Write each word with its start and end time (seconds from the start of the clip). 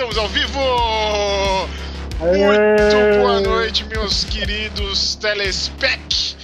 estamos 0.00 0.16
ao 0.16 0.28
vivo! 0.28 0.58
Muito 2.20 3.20
boa 3.20 3.38
noite, 3.40 3.84
meus 3.84 4.24
queridos 4.24 5.14
telespec. 5.16 6.36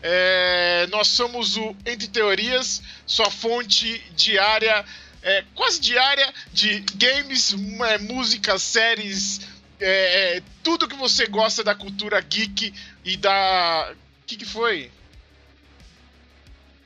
É, 0.00 0.86
nós 0.88 1.08
somos 1.08 1.56
o 1.56 1.74
Entre 1.84 2.06
Teorias, 2.06 2.80
sua 3.04 3.28
fonte 3.28 4.00
diária, 4.14 4.84
é, 5.20 5.42
quase 5.52 5.80
diária, 5.80 6.32
de 6.52 6.78
games, 6.94 7.52
é, 7.88 7.98
músicas, 7.98 8.62
séries, 8.62 9.40
é, 9.80 10.36
é, 10.36 10.42
tudo 10.62 10.86
que 10.86 10.94
você 10.94 11.26
gosta 11.26 11.64
da 11.64 11.74
cultura 11.74 12.20
geek 12.20 12.72
e 13.04 13.16
da. 13.16 13.92
O 14.22 14.26
que, 14.26 14.36
que 14.36 14.46
foi? 14.46 14.92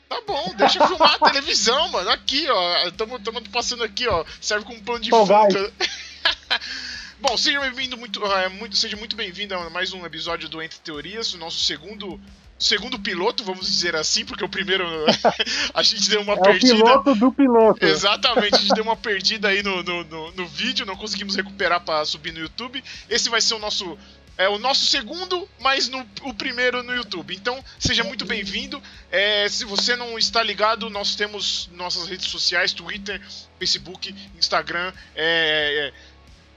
Tá 0.09 0.23
bom, 0.27 0.55
deixa 0.57 0.79
eu 0.79 0.87
filmar 0.87 1.19
a 1.21 1.29
televisão, 1.31 1.91
mano. 1.91 2.09
Aqui, 2.09 2.49
ó. 2.49 2.87
Estamos 2.87 3.21
passando 3.53 3.85
aqui, 3.85 4.09
ó. 4.09 4.25
Serve 4.41 4.65
como 4.65 4.81
plano 4.81 5.01
de 5.01 5.11
fundo. 5.11 5.27
bom, 7.21 7.37
seja 7.37 7.61
bem-vindo, 7.61 7.97
muito, 7.97 8.25
uh, 8.25 8.51
muito, 8.51 8.77
seja 8.77 8.97
muito 8.97 9.17
bem-vindo 9.17 9.55
a 9.55 9.71
mais 9.71 9.93
um 9.93 10.05
episódio 10.05 10.49
do 10.49 10.63
Entre 10.63 10.79
Teorias, 10.81 11.35
o 11.35 11.39
nosso 11.39 11.59
segundo 11.61 12.21
segundo 12.59 12.99
piloto, 12.99 13.45
vamos 13.45 13.67
dizer 13.67 13.95
assim, 13.95 14.25
porque 14.25 14.43
o 14.43 14.49
primeiro 14.49 14.87
a 15.75 15.83
gente 15.83 16.09
deu 16.09 16.23
uma 16.23 16.33
é 16.33 16.41
perdida. 16.41 16.75
O 16.75 16.79
piloto 16.79 17.15
do 17.15 17.33
piloto. 17.33 17.85
Exatamente, 17.85 18.55
a 18.55 18.59
gente 18.59 18.73
deu 18.75 18.85
uma 18.85 18.97
perdida 18.97 19.49
aí 19.49 19.63
no, 19.63 19.83
no, 19.83 20.05
no, 20.05 20.33
no 20.33 20.47
vídeo, 20.47 20.87
não 20.87 20.97
conseguimos 20.97 21.37
recuperar 21.37 21.85
para 21.85 22.05
subir 22.05 22.33
no 22.33 22.41
YouTube. 22.41 22.83
Esse 23.11 23.29
vai 23.29 23.41
ser 23.41 23.55
o 23.55 23.59
nosso 23.59 23.99
é 24.39 24.49
o 24.49 24.59
nosso 24.59 24.85
segundo, 24.85 25.49
mas 25.61 25.89
no, 25.89 26.07
o 26.23 26.35
primeiro 26.35 26.83
no 26.83 26.95
YouTube. 26.95 27.35
Então, 27.35 27.63
seja 27.79 28.05
muito 28.05 28.27
bem-vindo. 28.27 28.83
É, 29.11 29.49
se 29.49 29.65
você 29.65 29.97
não 29.97 30.19
está 30.19 30.43
ligado, 30.43 30.91
nós 30.91 31.17
temos 31.17 31.71
nossas 31.73 32.07
redes 32.07 32.27
sociais: 32.27 32.73
Twitter, 32.73 33.21
Facebook, 33.59 34.15
Instagram. 34.37 34.93
É, 35.15 35.93
é, 35.95 36.16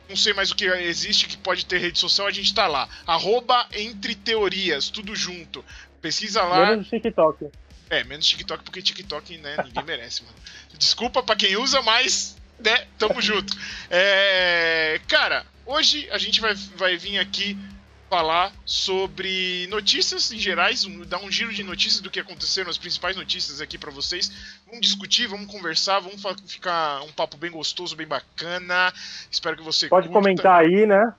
não 0.10 0.16
sei 0.16 0.34
mais 0.34 0.52
o 0.52 0.56
que 0.56 0.66
existe 0.66 1.28
que 1.28 1.38
pode 1.38 1.66
ter 1.66 1.78
rede 1.78 2.00
social, 2.00 2.28
a 2.28 2.32
gente 2.32 2.48
está 2.48 2.68
lá. 2.68 2.90
Arroba 3.06 3.68
Entre 3.72 4.16
Teorias, 4.16 4.90
tudo 4.90 5.16
junto. 5.16 5.64
Pesquisa 6.02 6.42
lá. 6.44 6.72
Menos 6.72 6.90
TikTok. 6.90 7.48
É, 7.90 8.04
menos 8.04 8.28
TikTok, 8.28 8.64
porque 8.64 8.82
TikTok, 8.82 9.38
né, 9.38 9.56
ninguém 9.64 9.84
merece, 9.84 10.24
mano. 10.24 10.36
Desculpa 10.78 11.24
pra 11.24 11.36
quem 11.36 11.56
usa, 11.58 11.82
mas, 11.82 12.38
né, 12.60 12.88
tamo 12.98 13.22
junto. 13.22 13.56
É, 13.90 15.00
cara, 15.08 15.46
Hoje 15.70 16.10
a 16.10 16.18
gente 16.18 16.42
vai, 16.42 16.56
vai 16.76 16.98
vir 16.98 17.20
aqui 17.20 17.56
falar 18.10 18.52
sobre 18.66 19.68
notícias 19.68 20.32
em 20.32 20.40
gerais, 20.40 20.84
um, 20.84 21.06
dar 21.06 21.20
um 21.20 21.32
giro 21.32 21.54
de 21.54 21.64
notícias 21.64 22.02
do 22.02 22.10
que 22.10 22.20
aconteceram, 22.20 22.70
as 22.70 22.78
principais 22.78 23.16
notícias 23.16 23.62
aqui 23.62 23.78
para 23.78 23.92
vocês. 23.92 24.60
Vamos 24.66 24.82
discutir, 24.82 25.28
vamos 25.28 25.50
conversar, 25.52 26.00
vamos 26.00 26.22
ficar 26.48 27.02
um 27.04 27.12
papo 27.12 27.38
bem 27.38 27.52
gostoso, 27.52 27.96
bem 27.96 28.08
bacana. 28.08 28.92
Espero 29.32 29.56
que 29.56 29.64
você 29.64 29.88
pode 29.88 30.08
curta. 30.08 30.20
comentar 30.20 30.60
aí, 30.60 30.86
né? 30.86 31.14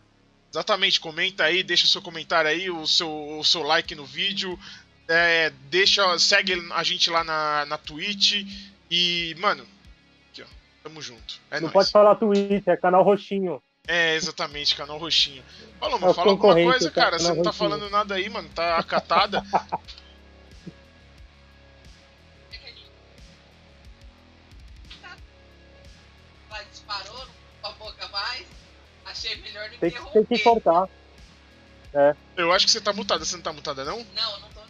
Exatamente, 0.53 0.99
comenta 0.99 1.45
aí, 1.45 1.63
deixa 1.63 1.87
seu 1.87 2.03
comentário 2.03 2.51
aí, 2.51 2.69
o 2.69 2.85
seu, 2.85 3.09
o 3.09 3.45
seu 3.45 3.63
like 3.63 3.95
no 3.95 4.05
vídeo, 4.05 4.59
é, 5.07 5.53
deixa, 5.71 6.19
segue 6.19 6.55
a 6.73 6.83
gente 6.83 7.09
lá 7.09 7.23
na, 7.23 7.65
na 7.67 7.79
Twitch 7.79 8.45
e, 8.91 9.37
mano, 9.39 9.65
aqui 10.29 10.43
ó, 10.43 10.47
tamo 10.83 11.01
junto. 11.01 11.41
É 11.53 11.57
Não 11.57 11.63
nóis. 11.63 11.73
pode 11.73 11.91
falar 11.93 12.17
Twitch, 12.17 12.67
é 12.67 12.77
canal 12.77 13.05
roxinho. 13.05 13.63
É, 13.87 14.15
exatamente, 14.15 14.77
canal 14.77 14.99
roxinho. 14.99 15.43
Fala, 15.79 15.99
mano, 15.99 16.13
é 16.13 16.15
fala 16.15 16.31
alguma 16.31 16.55
coisa, 16.55 16.91
cara. 16.91 17.19
Você 17.19 17.33
não 17.33 17.43
tá 17.43 17.53
falando 17.53 17.91
nada 17.91 18.15
aí, 18.15 18.29
mano. 18.29 18.49
Tá 18.51 18.79
acatada. 18.79 19.43
disparou, 26.71 27.27
com 27.61 27.69
a 27.69 27.73
boca 27.73 28.09
mais. 28.09 28.47
Achei 29.05 29.37
melhor 29.37 29.69
do 29.71 29.79
tem, 29.79 29.91
que 29.91 30.13
Tem 30.13 30.25
que 30.25 30.39
cortar. 30.39 30.89
É. 31.93 32.15
Eu 32.37 32.53
acho 32.53 32.67
que 32.67 32.73
você 32.73 32.81
tá 32.81 32.93
mutada. 32.93 33.25
Você 33.25 33.37
não 33.37 33.43
tá 33.43 33.53
mutada, 33.53 33.85
não? 33.85 33.99
Não, 34.15 34.41
não 34.41 34.49
tô. 34.51 34.61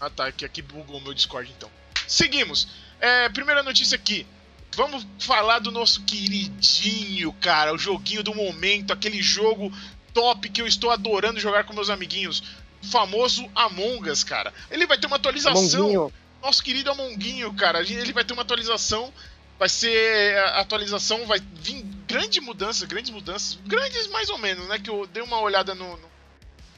Ah, 0.00 0.10
tá. 0.10 0.26
Aqui, 0.26 0.44
aqui 0.44 0.62
bugou 0.62 0.98
o 0.98 1.00
meu 1.00 1.14
Discord, 1.14 1.50
então. 1.56 1.70
Seguimos. 2.08 2.68
É, 3.00 3.28
primeira 3.28 3.62
notícia 3.62 3.96
aqui. 3.96 4.26
Vamos 4.74 5.06
falar 5.18 5.60
do 5.60 5.70
nosso 5.70 6.02
queridinho, 6.02 7.32
cara, 7.34 7.72
o 7.72 7.78
joguinho 7.78 8.22
do 8.22 8.34
momento, 8.34 8.92
aquele 8.92 9.22
jogo 9.22 9.72
top 10.12 10.48
que 10.48 10.62
eu 10.62 10.66
estou 10.66 10.90
adorando 10.90 11.40
jogar 11.40 11.64
com 11.64 11.72
meus 11.74 11.90
amiguinhos. 11.90 12.42
O 12.82 12.86
famoso 12.86 13.48
Among 13.54 14.10
Us, 14.10 14.22
cara. 14.24 14.52
Ele 14.70 14.86
vai 14.86 14.98
ter 14.98 15.06
uma 15.06 15.16
atualização. 15.16 15.84
Amonguinho. 15.84 16.12
Nosso 16.42 16.62
querido 16.62 16.90
Amonguinho, 16.90 17.52
cara. 17.54 17.80
Ele 17.80 18.12
vai 18.12 18.24
ter 18.24 18.32
uma 18.32 18.42
atualização. 18.42 19.12
Vai 19.58 19.68
ser. 19.68 20.36
A 20.38 20.60
atualização 20.60 21.26
vai 21.26 21.40
vir 21.54 21.82
grande 22.06 22.40
mudança, 22.40 22.86
grandes 22.86 23.10
mudanças. 23.10 23.58
Grandes 23.66 24.06
mais 24.08 24.28
ou 24.28 24.38
menos, 24.38 24.68
né? 24.68 24.78
Que 24.78 24.90
eu 24.90 25.06
dei 25.06 25.22
uma 25.22 25.40
olhada 25.40 25.74
no, 25.74 25.96
no 25.96 26.10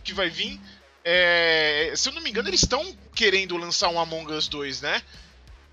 que 0.05 0.15
vai 0.15 0.31
vir. 0.31 0.61
É, 1.05 1.93
se 1.97 2.09
eu 2.09 2.15
não 2.15 2.23
me 2.23 2.31
engano, 2.31 2.49
eles 2.49 2.63
estão 2.63 2.97
querendo 3.15 3.57
lançar 3.57 3.89
um 3.89 3.99
Among 3.99 4.33
Us 4.33 4.49
2, 4.49 4.81
né? 4.81 5.03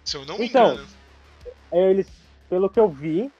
Se 0.04 0.18
eu 0.18 0.26
não 0.26 0.38
me 0.38 0.46
então, 0.46 0.74
engano 0.74 1.03
eles, 1.78 2.08
pelo 2.50 2.70
que 2.70 2.80
eu 2.80 2.88
vi, 2.88 3.32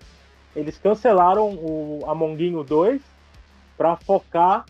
eles 0.56 0.78
cancelaram 0.78 1.50
o 1.50 2.04
Amonguinho 2.08 2.64
2 2.64 3.02
pra 3.78 3.96
focar 3.96 4.66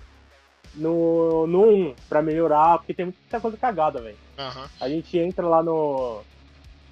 no, 0.76 1.46
no 1.48 1.70
1, 1.70 1.96
pra 2.10 2.22
melhorar, 2.22 2.78
porque 2.78 2.94
tem 2.94 3.06
muita 3.06 3.40
coisa 3.40 3.58
cagada, 3.58 4.02
velho. 4.02 4.18
Uhum. 4.38 4.66
A 4.80 4.90
gente 4.90 5.18
entra 5.18 5.48
lá 5.48 5.62
no 5.62 6.22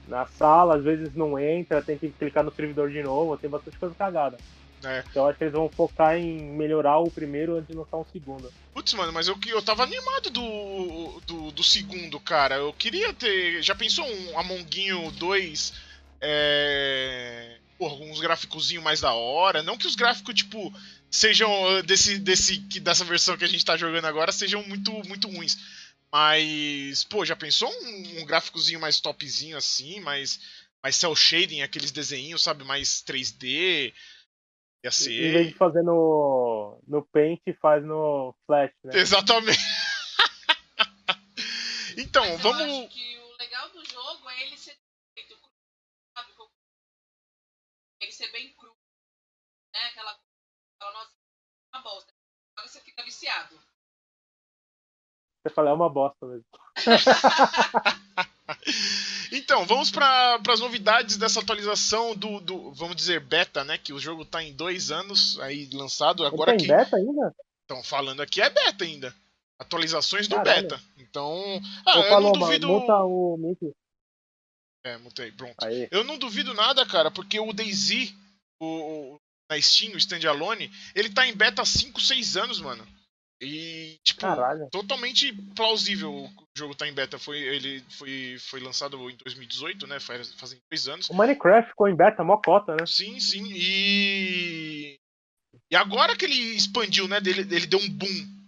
na 0.07 0.25
sala, 0.25 0.75
às 0.75 0.83
vezes 0.83 1.15
não 1.15 1.39
entra, 1.39 1.81
tem 1.81 1.97
que 1.97 2.09
clicar 2.09 2.43
no 2.43 2.51
servidor 2.51 2.91
de 2.91 3.01
novo, 3.01 3.37
tem 3.37 3.49
bastante 3.49 3.77
coisa 3.77 3.95
cagada. 3.95 4.37
É. 4.83 5.03
Então 5.09 5.27
acho 5.27 5.37
que 5.37 5.43
eles 5.43 5.53
vão 5.53 5.69
focar 5.69 6.17
em 6.17 6.39
melhorar 6.41 6.97
o 6.97 7.09
primeiro 7.09 7.55
antes 7.55 7.67
de 7.67 7.75
lançar 7.75 7.97
um 7.97 8.05
segundo. 8.11 8.51
Putz, 8.73 8.93
mano, 8.93 9.13
mas 9.13 9.27
eu, 9.27 9.37
eu 9.47 9.61
tava 9.61 9.83
animado 9.83 10.29
do, 10.31 11.21
do, 11.25 11.51
do 11.51 11.63
segundo, 11.63 12.19
cara. 12.19 12.55
Eu 12.55 12.73
queria 12.73 13.13
ter. 13.13 13.61
Já 13.61 13.75
pensou 13.75 14.05
um 14.05 14.39
Amonguinho 14.39 15.11
2 15.11 15.73
é, 16.21 17.57
alguns 17.79 18.19
gráficozinho 18.19 18.81
mais 18.81 19.01
da 19.01 19.13
hora. 19.13 19.63
Não 19.63 19.77
que 19.77 19.87
os 19.87 19.95
gráficos, 19.95 20.35
tipo, 20.35 20.71
sejam 21.09 21.51
uh, 21.63 21.83
desse, 21.83 22.19
desse, 22.19 22.59
dessa 22.79 23.03
versão 23.03 23.37
que 23.37 23.43
a 23.43 23.47
gente 23.47 23.65
tá 23.65 23.75
jogando 23.75 24.05
agora, 24.05 24.31
sejam 24.31 24.63
muito, 24.63 24.91
muito 25.07 25.27
ruins. 25.27 25.57
Mas, 26.11 27.03
pô, 27.05 27.25
já 27.25 27.35
pensou 27.35 27.69
um, 27.69 28.21
um 28.21 28.25
gráficozinho 28.25 28.79
mais 28.79 28.99
topzinho 28.99 29.57
assim, 29.57 29.99
mais, 30.01 30.39
mais 30.83 30.95
cel 30.95 31.15
shading, 31.15 31.61
aqueles 31.61 31.91
desenhos, 31.91 32.43
sabe, 32.43 32.63
mais 32.63 33.03
3D? 33.03 33.93
Ia 34.83 34.91
ser. 34.91 35.13
Em 35.13 35.31
vez 35.31 35.47
de 35.49 35.53
fazer 35.53 35.83
no, 35.83 36.79
no 36.87 37.05
Paint, 37.13 37.39
faz 37.61 37.83
no 37.83 38.35
Flash, 38.45 38.73
né? 38.83 38.99
Exatamente. 38.99 39.59
então, 41.97 42.27
Mas 42.27 42.41
vamos. 42.41 43.20
Viciado. 53.21 53.55
Você 55.41 55.53
fala, 55.53 55.69
é 55.69 55.73
uma 55.73 55.89
bosta 55.89 56.25
mesmo. 56.25 56.45
então, 59.31 59.65
vamos 59.65 59.89
para 59.89 60.39
as 60.49 60.59
novidades 60.59 61.17
dessa 61.17 61.39
atualização 61.39 62.15
do, 62.15 62.39
do, 62.39 62.71
vamos 62.73 62.95
dizer, 62.95 63.19
beta, 63.21 63.63
né? 63.63 63.77
Que 63.77 63.93
o 63.93 63.99
jogo 63.99 64.23
está 64.23 64.43
em 64.43 64.53
dois 64.53 64.91
anos 64.91 65.39
aí 65.39 65.69
lançado. 65.73 66.25
Agora 66.25 66.51
tem 66.51 66.61
que... 66.61 66.67
beta 66.67 66.95
ainda? 66.95 67.35
Estão 67.61 67.83
falando 67.83 68.21
aqui 68.21 68.41
é 68.41 68.49
beta 68.49 68.83
ainda. 68.83 69.15
Atualizações 69.57 70.27
do 70.27 70.35
Caralho. 70.35 70.63
beta. 70.63 70.81
Então. 70.97 71.61
Ah, 71.87 71.97
eu, 71.97 72.03
eu 72.03 72.21
não 72.21 72.31
duvido. 72.33 72.71
o 72.71 73.37
Mickey. 73.37 73.71
É, 74.83 74.97
mutei, 74.97 75.31
pronto. 75.31 75.55
Aí. 75.63 75.87
Eu 75.91 76.03
não 76.03 76.17
duvido 76.17 76.53
nada, 76.53 76.85
cara, 76.85 77.11
porque 77.11 77.39
o 77.39 77.53
DayZ, 77.53 78.13
o, 78.59 78.65
o, 78.65 79.21
na 79.49 79.61
Steam, 79.61 79.93
o 79.93 79.97
Standalone, 79.97 80.71
ele 80.95 81.09
tá 81.09 81.27
em 81.27 81.35
beta 81.35 81.61
há 81.61 81.65
5, 81.65 82.01
6 82.01 82.37
anos, 82.37 82.59
mano. 82.59 82.85
E, 83.41 83.99
tipo, 84.03 84.21
Caralho. 84.21 84.69
totalmente 84.71 85.33
plausível 85.55 86.13
o 86.13 86.29
jogo 86.55 86.75
tá 86.75 86.87
em 86.87 86.93
beta. 86.93 87.17
Foi, 87.17 87.39
ele 87.39 87.83
foi, 87.89 88.37
foi 88.39 88.59
lançado 88.59 88.97
em 89.09 89.17
2018, 89.17 89.87
né? 89.87 89.99
Faz, 89.99 90.31
fazem 90.33 90.59
dois 90.69 90.87
anos. 90.87 91.09
O 91.09 91.13
Minecraft 91.15 91.71
ficou 91.71 91.87
em 91.87 91.95
beta, 91.95 92.23
mó 92.23 92.37
cota, 92.37 92.75
né? 92.75 92.85
Sim, 92.85 93.19
sim. 93.19 93.51
E. 93.51 94.99
E 95.71 95.75
agora 95.75 96.15
que 96.15 96.25
ele 96.25 96.35
expandiu, 96.35 97.07
né? 97.07 97.17
Ele, 97.17 97.41
ele 97.41 97.65
deu 97.65 97.79
um 97.79 97.89
boom. 97.89 98.41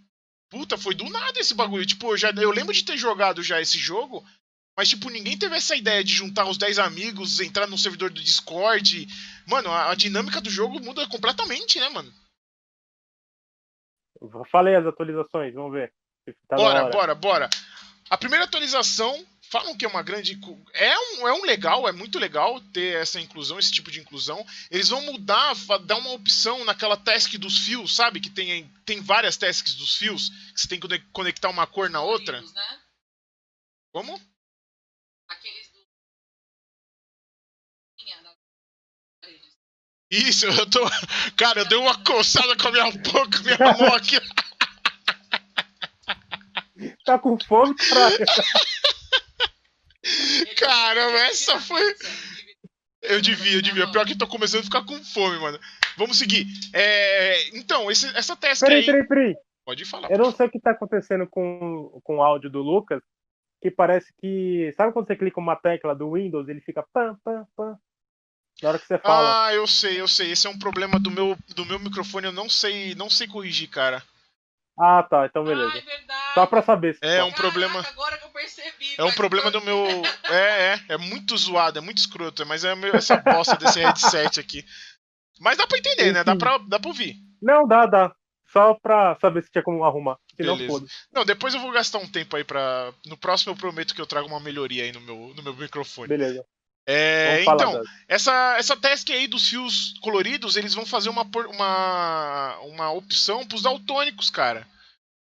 Puta, 0.48 0.78
foi 0.78 0.94
do 0.94 1.08
nada 1.10 1.40
esse 1.40 1.54
bagulho. 1.54 1.84
Tipo, 1.84 2.12
eu, 2.12 2.16
já, 2.16 2.30
eu 2.30 2.50
lembro 2.50 2.72
de 2.72 2.84
ter 2.84 2.96
jogado 2.96 3.42
já 3.42 3.60
esse 3.60 3.78
jogo 3.78 4.24
mas, 4.76 4.88
tipo, 4.88 5.08
ninguém 5.08 5.38
teve 5.38 5.56
essa 5.56 5.76
ideia 5.76 6.02
de 6.02 6.12
juntar 6.12 6.46
os 6.46 6.58
10 6.58 6.80
amigos, 6.80 7.38
entrar 7.40 7.66
no 7.66 7.78
servidor 7.78 8.10
do 8.10 8.20
Discord. 8.20 9.06
Mano, 9.46 9.70
a, 9.70 9.92
a 9.92 9.94
dinâmica 9.94 10.40
do 10.40 10.50
jogo 10.50 10.80
muda 10.80 11.06
completamente, 11.08 11.78
né, 11.78 11.88
mano? 11.88 12.12
Falei 14.50 14.74
as 14.74 14.86
atualizações, 14.86 15.54
vamos 15.54 15.72
ver. 15.72 15.92
Tá 16.48 16.56
bora, 16.56 16.84
bora, 16.90 17.14
bora. 17.14 17.50
A 18.08 18.16
primeira 18.16 18.44
atualização 18.44 19.24
falam 19.50 19.76
que 19.76 19.84
é 19.84 19.88
uma 19.88 20.02
grande. 20.02 20.38
É 20.72 20.98
um, 20.98 21.28
é 21.28 21.32
um 21.32 21.44
legal, 21.44 21.88
é 21.88 21.92
muito 21.92 22.18
legal 22.18 22.60
ter 22.72 23.00
essa 23.00 23.20
inclusão, 23.20 23.58
esse 23.58 23.72
tipo 23.72 23.90
de 23.90 24.00
inclusão. 24.00 24.44
Eles 24.70 24.88
vão 24.88 25.00
mudar, 25.02 25.54
dar 25.84 25.96
uma 25.96 26.12
opção 26.12 26.64
naquela 26.64 26.96
task 26.96 27.34
dos 27.36 27.58
fios, 27.58 27.94
sabe? 27.94 28.20
Que 28.20 28.30
tem, 28.30 28.70
tem 28.84 29.00
várias 29.00 29.36
tasks 29.36 29.74
dos 29.74 29.96
fios, 29.96 30.30
que 30.52 30.60
você 30.60 30.68
tem 30.68 30.80
que 30.80 30.98
conectar 31.12 31.48
uma 31.48 31.66
cor 31.66 31.88
na 31.88 32.02
outra. 32.02 32.40
Né? 32.40 32.80
Como? 33.92 34.20
Isso, 40.14 40.46
eu 40.46 40.70
tô. 40.70 40.80
Cara, 41.36 41.60
eu 41.60 41.68
dei 41.68 41.78
uma 41.78 41.96
coçada 42.04 42.56
com 42.56 42.68
a 42.68 42.72
minha 42.72 42.90
boca, 42.90 43.42
minha 43.42 43.58
mão 43.58 43.94
aqui. 43.94 44.16
Tá 47.04 47.18
com 47.18 47.38
fome, 47.38 47.74
caralho? 47.74 48.18
Caramba, 50.56 51.18
essa 51.26 51.58
foi. 51.60 51.94
Eu 53.02 53.20
devia, 53.20 53.56
eu 53.56 53.62
devia. 53.62 53.90
Pior 53.90 54.06
que 54.06 54.16
tô 54.16 54.26
começando 54.26 54.60
a 54.60 54.64
ficar 54.64 54.84
com 54.84 55.02
fome, 55.04 55.38
mano. 55.38 55.58
Vamos 55.96 56.18
seguir. 56.18 56.46
É... 56.72 57.56
Então, 57.56 57.90
esse, 57.90 58.06
essa 58.16 58.36
peraí, 58.36 58.78
aí. 58.78 58.86
Peraí, 58.86 59.06
peraí, 59.06 59.36
Pode 59.64 59.84
falar. 59.84 60.10
Eu 60.10 60.18
não 60.18 60.30
sei 60.30 60.46
o 60.46 60.50
que 60.50 60.60
tá 60.60 60.72
acontecendo 60.72 61.26
com, 61.26 62.00
com 62.02 62.16
o 62.18 62.22
áudio 62.22 62.50
do 62.50 62.62
Lucas, 62.62 63.02
que 63.62 63.70
parece 63.70 64.12
que. 64.20 64.72
Sabe 64.76 64.92
quando 64.92 65.06
você 65.06 65.16
clica 65.16 65.40
uma 65.40 65.56
tecla 65.56 65.94
do 65.94 66.12
Windows, 66.12 66.48
ele 66.48 66.60
fica 66.60 66.84
pam, 66.92 67.18
pam, 67.24 67.46
pam. 67.56 67.78
Na 68.62 68.68
hora 68.68 68.78
que 68.78 68.86
você 68.86 68.98
fala. 68.98 69.46
Ah, 69.46 69.54
eu 69.54 69.66
sei, 69.66 70.00
eu 70.00 70.08
sei. 70.08 70.30
Esse 70.32 70.46
é 70.46 70.50
um 70.50 70.58
problema 70.58 70.98
do 70.98 71.10
meu, 71.10 71.36
do 71.54 71.66
meu 71.66 71.78
microfone, 71.78 72.26
eu 72.26 72.32
não 72.32 72.48
sei, 72.48 72.94
não 72.94 73.10
sei 73.10 73.26
corrigir, 73.26 73.68
cara. 73.68 74.02
Ah, 74.78 75.02
tá, 75.02 75.26
então 75.26 75.44
beleza. 75.44 75.72
Ah, 76.08 76.30
é 76.30 76.34
Só 76.34 76.46
pra 76.46 76.62
saber. 76.62 76.98
É 77.00 77.22
um 77.22 77.32
problema. 77.32 77.80
Agora 77.80 78.18
que 78.18 78.24
eu 78.24 78.30
percebi. 78.30 78.94
É 78.98 79.04
um 79.04 79.12
problema 79.12 79.50
do 79.50 79.60
meu. 79.60 79.86
É, 80.30 80.74
é, 80.88 80.94
é 80.94 80.96
muito 80.96 81.36
zoado, 81.36 81.78
é 81.78 81.82
muito 81.82 81.98
escroto, 81.98 82.44
mas 82.46 82.64
é 82.64 82.74
essa 82.94 83.16
bosta 83.18 83.56
desse 83.56 83.78
headset 83.78 84.40
aqui. 84.40 84.64
Mas 85.38 85.58
dá 85.58 85.66
pra 85.66 85.78
entender, 85.78 86.12
né? 86.12 86.24
Dá 86.24 86.34
pra, 86.34 86.58
dá 86.58 86.80
pra 86.80 86.88
ouvir. 86.88 87.16
Não, 87.40 87.68
dá, 87.68 87.86
dá. 87.86 88.12
Só 88.50 88.74
pra 88.74 89.16
saber 89.20 89.42
se 89.42 89.50
tinha 89.50 89.62
como 89.62 89.84
arrumar. 89.84 90.16
Se 90.34 90.42
não, 90.42 90.58
foda. 90.66 90.86
Não, 91.12 91.24
depois 91.24 91.54
eu 91.54 91.60
vou 91.60 91.72
gastar 91.72 91.98
um 91.98 92.08
tempo 92.08 92.36
aí 92.36 92.42
pra. 92.42 92.92
No 93.06 93.16
próximo 93.16 93.52
eu 93.52 93.56
prometo 93.56 93.94
que 93.94 94.00
eu 94.00 94.06
trago 94.06 94.26
uma 94.26 94.40
melhoria 94.40 94.84
aí 94.84 94.92
no 94.92 95.00
meu, 95.00 95.32
no 95.36 95.42
meu 95.42 95.54
microfone. 95.54 96.08
Beleza. 96.08 96.44
É, 96.86 97.42
então, 97.42 97.82
essa, 98.06 98.56
essa 98.58 98.76
task 98.76 99.08
aí 99.10 99.26
dos 99.26 99.48
fios 99.48 99.94
coloridos, 100.00 100.56
eles 100.56 100.74
vão 100.74 100.84
fazer 100.84 101.08
uma, 101.08 101.22
uma, 101.48 102.58
uma 102.58 102.92
opção 102.92 103.46
pros 103.46 103.62
daltônicos, 103.62 104.28
cara. 104.28 104.68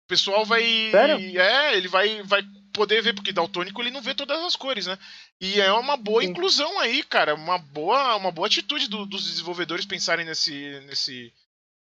O 0.06 0.08
pessoal 0.08 0.44
vai. 0.44 0.90
Sério? 0.90 1.40
É, 1.40 1.78
ele 1.78 1.88
vai, 1.88 2.24
vai 2.24 2.44
poder 2.74 3.02
ver, 3.02 3.14
porque 3.14 3.32
daltônico 3.32 3.82
ele 3.82 3.92
não 3.92 4.02
vê 4.02 4.16
todas 4.16 4.42
as 4.44 4.56
cores, 4.56 4.88
né? 4.88 4.98
E 5.40 5.62
é 5.62 5.72
uma 5.74 5.96
boa 5.96 6.24
Sim. 6.24 6.30
inclusão 6.30 6.80
aí, 6.80 7.04
cara. 7.04 7.36
Uma 7.36 7.58
boa, 7.58 8.16
uma 8.16 8.32
boa 8.32 8.48
atitude 8.48 8.88
do, 8.88 9.06
dos 9.06 9.26
desenvolvedores 9.26 9.86
pensarem 9.86 10.26
nesse, 10.26 10.80
nesse, 10.82 11.32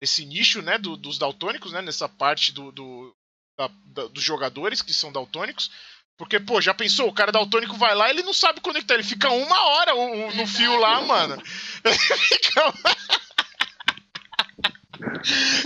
nesse 0.01 0.27
nicho, 0.27 0.61
né? 0.61 0.77
Do, 0.77 0.97
dos 0.97 1.19
daltônicos, 1.19 1.73
né? 1.73 1.81
Nessa 1.81 2.09
parte 2.09 2.53
do, 2.53 2.71
do 2.71 3.17
da, 3.57 3.71
da, 3.87 4.07
dos 4.09 4.23
jogadores 4.23 4.83
que 4.83 4.93
são 4.93 5.11
daltônicos. 5.11 5.71
Porque, 6.17 6.39
pô, 6.39 6.61
já 6.61 6.73
pensou? 6.73 7.09
O 7.09 7.13
cara 7.13 7.33
daltônico 7.33 7.77
vai 7.77 7.95
lá 7.95 8.09
ele 8.09 8.23
não 8.23 8.33
sabe 8.33 8.61
conectar. 8.61 8.95
Ele 8.95 9.03
fica 9.03 9.29
uma 9.31 9.61
hora 9.71 9.93
no 10.37 10.47
fio 10.47 10.79
lá, 10.79 11.01
mano. 11.01 11.43
Ele 11.85 11.99
fica. 11.99 12.73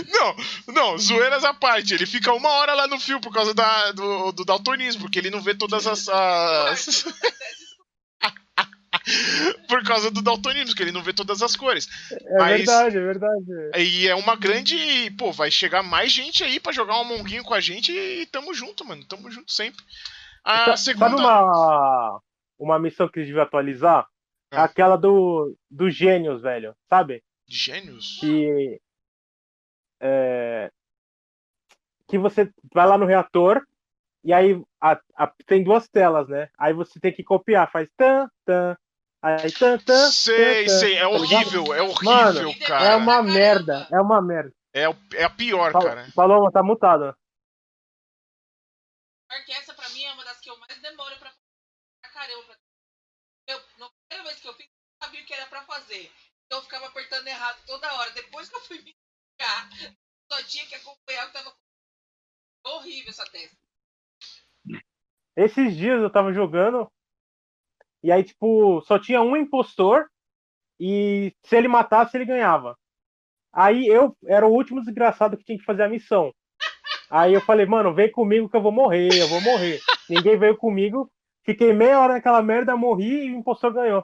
Não, 0.09 0.35
não, 0.73 0.97
zoeiras 0.97 1.43
à 1.43 1.53
parte. 1.53 1.93
Ele 1.93 2.05
fica 2.05 2.33
uma 2.33 2.49
hora 2.49 2.73
lá 2.73 2.87
no 2.87 2.99
fio 2.99 3.19
por 3.19 3.31
causa 3.31 3.53
da, 3.53 3.91
do, 3.91 4.31
do 4.31 4.45
daltonismo, 4.45 5.01
porque 5.01 5.19
ele 5.19 5.29
não 5.29 5.41
vê 5.41 5.53
todas 5.53 5.85
as. 5.85 6.07
as... 6.09 7.05
por 9.67 9.83
causa 9.83 10.09
do 10.11 10.21
daltonismo, 10.21 10.75
que 10.75 10.83
ele 10.83 10.91
não 10.91 11.03
vê 11.03 11.13
todas 11.13 11.41
as 11.41 11.55
cores. 11.55 11.87
É 12.11 12.37
Mas, 12.37 12.57
verdade, 12.57 12.97
é 12.97 13.01
verdade. 13.01 13.45
E 13.77 14.07
é 14.07 14.15
uma 14.15 14.35
grande. 14.35 15.11
Pô, 15.17 15.31
vai 15.31 15.51
chegar 15.51 15.83
mais 15.83 16.11
gente 16.11 16.43
aí 16.43 16.59
para 16.59 16.73
jogar 16.73 16.99
um 16.99 17.05
monguinho 17.05 17.43
com 17.43 17.53
a 17.53 17.61
gente 17.61 17.91
e 17.91 18.25
tamo 18.27 18.53
junto, 18.53 18.85
mano. 18.85 19.05
Tamo 19.05 19.29
junto 19.29 19.51
sempre. 19.51 19.83
A 20.43 20.77
segunda... 20.77 21.09
Sabe 21.09 21.21
uma, 21.21 22.21
uma 22.57 22.79
missão 22.79 23.07
que 23.07 23.19
eles 23.19 23.27
deviam 23.27 23.43
atualizar? 23.43 24.07
Ah. 24.51 24.63
Aquela 24.63 24.95
do, 24.97 25.55
do 25.69 25.89
Gênios, 25.89 26.41
velho. 26.41 26.75
Sabe? 26.89 27.23
De 27.47 27.55
Gênios? 27.55 28.17
Que. 28.19 28.81
É, 30.01 30.71
que 32.09 32.17
você 32.17 32.51
vai 32.73 32.87
lá 32.87 32.97
no 32.97 33.05
reator 33.05 33.63
e 34.23 34.33
aí 34.33 34.61
a, 34.81 34.99
a, 35.15 35.27
tem 35.45 35.63
duas 35.63 35.87
telas, 35.87 36.27
né? 36.27 36.49
Aí 36.57 36.73
você 36.73 36.99
tem 36.99 37.13
que 37.13 37.23
copiar, 37.23 37.71
faz 37.71 37.87
tan, 37.95 38.27
tan, 38.43 38.75
aí 39.21 39.51
tan, 39.51 39.77
tan. 39.77 40.11
Sei, 40.11 40.65
tan, 40.65 40.79
sei, 40.79 40.95
é 40.95 41.01
tá 41.01 41.09
horrível, 41.09 41.73
é 41.73 41.81
horrível, 41.81 42.03
Mano, 42.03 42.59
cara. 42.59 42.85
É 42.85 42.95
uma 42.95 43.23
merda, 43.23 43.87
é 43.91 44.01
uma 44.01 44.21
merda. 44.21 44.53
É, 44.73 44.83
é 45.13 45.23
a 45.23 45.29
pior, 45.29 45.71
Fal 45.71 45.83
cara. 45.83 46.07
Paloma, 46.15 46.51
tá 46.51 46.63
mutada. 46.63 47.15
Porque 49.29 49.51
essa 49.53 49.73
pra 49.73 49.87
mim 49.89 50.03
é 50.03 50.13
uma 50.13 50.25
das 50.25 50.39
que 50.39 50.49
eu 50.49 50.57
mais 50.57 50.81
demoro 50.81 51.15
pra 51.17 51.31
pra 52.01 52.11
caramba. 52.11 52.57
Eu, 53.47 53.59
na 53.77 53.89
primeira 54.07 54.29
vez 54.29 54.41
que 54.41 54.47
eu 54.47 54.53
fiz, 54.53 54.65
eu 54.65 55.05
sabia 55.07 55.18
o 55.18 55.18
que 55.29 55.33
era 55.35 55.45
pra 55.45 55.61
fazer. 55.61 56.11
Então 56.45 56.57
eu 56.57 56.63
ficava 56.63 56.87
apertando 56.87 57.27
errado 57.27 57.63
toda 57.67 57.93
hora. 57.93 58.09
Depois 58.11 58.49
que 58.49 58.55
eu 58.55 58.61
fui 58.61 58.77
me 58.79 58.95
ligar, 59.39 59.69
só 60.31 60.41
tinha 60.43 60.65
que 60.65 60.73
acompanhar 60.73 61.25
o 61.25 61.27
que 61.27 61.33
tava 61.33 61.55
horrível 62.65 63.11
essa 63.11 63.25
testa. 63.25 63.55
Esses 65.37 65.77
dias 65.77 66.01
eu 66.01 66.09
tava 66.09 66.33
jogando 66.33 66.91
e 68.03 68.11
aí, 68.11 68.23
tipo, 68.23 68.81
só 68.81 68.97
tinha 68.97 69.21
um 69.21 69.37
impostor 69.37 70.09
e 70.79 71.31
se 71.45 71.55
ele 71.55 71.67
matasse, 71.67 72.17
ele 72.17 72.25
ganhava. 72.25 72.75
Aí 73.53 73.85
eu 73.85 74.17
era 74.25 74.47
o 74.47 74.51
último 74.51 74.81
desgraçado 74.81 75.37
que 75.37 75.43
tinha 75.43 75.59
que 75.59 75.65
fazer 75.65 75.83
a 75.83 75.89
missão. 75.89 76.33
Aí 77.09 77.33
eu 77.33 77.41
falei, 77.41 77.67
mano, 77.67 77.93
vem 77.93 78.11
comigo 78.11 78.49
que 78.49 78.55
eu 78.55 78.61
vou 78.61 78.71
morrer, 78.71 79.09
eu 79.13 79.27
vou 79.27 79.41
morrer. 79.41 79.79
Ninguém 80.09 80.39
veio 80.39 80.57
comigo, 80.57 81.11
fiquei 81.43 81.71
meia 81.71 81.99
hora 81.99 82.13
naquela 82.13 82.41
merda, 82.41 82.75
morri 82.75 83.25
e 83.25 83.31
o 83.31 83.37
impostor 83.37 83.73
ganhou. 83.73 84.03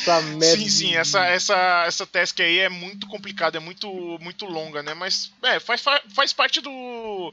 Essa 0.00 0.20
merda. 0.22 0.56
Sim, 0.56 0.68
sim, 0.68 0.94
essa, 0.96 1.24
essa, 1.26 1.84
essa 1.86 2.06
task 2.06 2.40
aí 2.40 2.58
é 2.58 2.68
muito 2.68 3.06
complicada, 3.06 3.58
é 3.58 3.60
muito, 3.60 3.88
muito 4.20 4.46
longa, 4.46 4.82
né? 4.82 4.94
Mas 4.94 5.32
é, 5.42 5.60
faz, 5.60 5.82
faz 6.14 6.32
parte 6.32 6.60
do, 6.60 7.32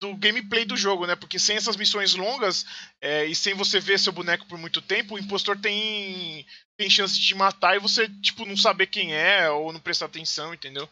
do 0.00 0.16
gameplay 0.16 0.64
do 0.64 0.76
jogo, 0.76 1.06
né? 1.06 1.14
Porque 1.14 1.38
sem 1.38 1.56
essas 1.56 1.76
missões 1.76 2.14
longas 2.14 2.66
é, 3.00 3.24
e 3.26 3.34
sem 3.34 3.54
você 3.54 3.80
ver 3.80 3.98
seu 3.98 4.12
boneco 4.12 4.46
por 4.46 4.58
muito 4.58 4.80
tempo, 4.80 5.14
o 5.14 5.18
impostor 5.18 5.58
tem, 5.58 6.46
tem 6.76 6.90
chance 6.90 7.18
de 7.18 7.26
te 7.26 7.34
matar 7.34 7.76
e 7.76 7.80
você, 7.80 8.08
tipo, 8.20 8.44
não 8.44 8.56
saber 8.56 8.86
quem 8.86 9.14
é 9.14 9.48
ou 9.50 9.72
não 9.72 9.80
prestar 9.80 10.06
atenção, 10.06 10.52
entendeu? 10.52 10.88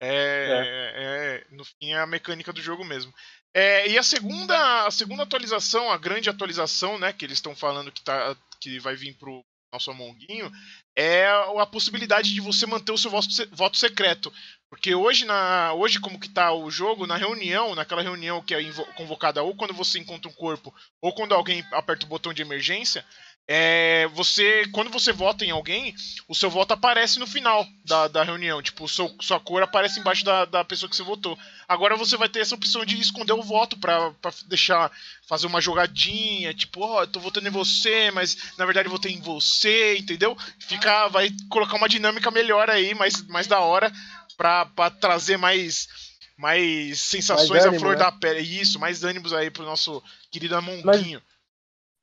É, 0.00 0.08
é. 0.10 1.44
é, 1.52 1.54
no 1.54 1.64
fim 1.64 1.92
é 1.92 2.00
a 2.00 2.06
mecânica 2.06 2.52
do 2.52 2.60
jogo 2.60 2.84
mesmo. 2.84 3.14
É, 3.54 3.86
e 3.88 3.98
a 3.98 4.02
segunda, 4.02 4.86
a 4.86 4.90
segunda 4.90 5.22
atualização, 5.22 5.90
a 5.90 5.98
grande 5.98 6.30
atualização, 6.30 6.98
né, 6.98 7.12
que 7.12 7.24
eles 7.24 7.38
estão 7.38 7.54
falando 7.54 7.92
que, 7.92 8.02
tá, 8.02 8.34
que 8.60 8.78
vai 8.80 8.96
vir 8.96 9.14
pro 9.14 9.44
nosso 9.72 9.90
Amonguinho, 9.90 10.52
é 10.94 11.26
a 11.58 11.66
possibilidade 11.66 12.34
de 12.34 12.40
você 12.40 12.66
manter 12.66 12.92
o 12.92 12.98
seu 12.98 13.10
voto, 13.10 13.76
secreto. 13.76 14.30
Porque 14.68 14.94
hoje, 14.94 15.24
na, 15.24 15.72
hoje, 15.72 15.98
como 15.98 16.20
que 16.20 16.28
tá 16.28 16.52
o 16.52 16.70
jogo, 16.70 17.06
na 17.06 17.16
reunião, 17.16 17.74
naquela 17.74 18.02
reunião 18.02 18.42
que 18.42 18.54
é 18.54 18.60
convocada 18.94 19.42
ou 19.42 19.54
quando 19.54 19.72
você 19.72 19.98
encontra 19.98 20.30
um 20.30 20.34
corpo, 20.34 20.74
ou 21.00 21.14
quando 21.14 21.34
alguém 21.34 21.64
aperta 21.72 22.04
o 22.04 22.08
botão 22.08 22.32
de 22.34 22.42
emergência, 22.42 23.04
é, 23.48 24.06
você 24.14 24.66
quando 24.72 24.88
você 24.90 25.12
vota 25.12 25.44
em 25.44 25.50
alguém, 25.50 25.94
o 26.28 26.34
seu 26.34 26.48
voto 26.48 26.72
aparece 26.72 27.18
no 27.18 27.26
final 27.26 27.66
da, 27.84 28.06
da 28.08 28.22
reunião. 28.22 28.62
Tipo, 28.62 28.88
seu, 28.88 29.14
sua 29.20 29.40
cor 29.40 29.62
aparece 29.62 29.98
embaixo 29.98 30.24
da, 30.24 30.44
da 30.44 30.64
pessoa 30.64 30.88
que 30.88 30.94
você 30.94 31.02
votou. 31.02 31.36
Agora 31.68 31.96
você 31.96 32.16
vai 32.16 32.28
ter 32.28 32.40
essa 32.40 32.54
opção 32.54 32.84
de 32.84 32.98
esconder 33.00 33.32
o 33.32 33.42
voto 33.42 33.76
pra, 33.78 34.12
pra 34.12 34.30
deixar. 34.46 34.90
fazer 35.28 35.46
uma 35.46 35.60
jogadinha, 35.60 36.54
tipo, 36.54 36.80
ó, 36.82 36.98
oh, 36.98 37.02
eu 37.02 37.06
tô 37.06 37.18
votando 37.18 37.48
em 37.48 37.52
você, 37.52 38.10
mas 38.12 38.36
na 38.56 38.64
verdade 38.64 38.86
eu 38.86 38.92
votei 38.92 39.12
em 39.12 39.20
você, 39.20 39.96
entendeu? 39.96 40.36
Fica, 40.60 41.08
vai 41.08 41.30
colocar 41.50 41.76
uma 41.76 41.88
dinâmica 41.88 42.30
melhor 42.30 42.70
aí, 42.70 42.94
mais, 42.94 43.26
mais 43.26 43.46
da 43.46 43.60
hora, 43.60 43.92
pra, 44.36 44.66
pra 44.66 44.90
trazer 44.90 45.36
mais. 45.36 45.88
Mais 46.34 46.98
sensações 46.98 47.50
mais 47.50 47.62
ânimo, 47.66 47.76
à 47.76 47.80
flor 47.80 47.92
né? 47.92 47.98
da 47.98 48.10
pele. 48.10 48.40
Isso, 48.40 48.80
mais 48.80 49.04
ânimos 49.04 49.32
aí 49.32 49.48
pro 49.50 49.64
nosso 49.64 50.02
querido 50.30 50.56
Amonquinho. 50.56 51.22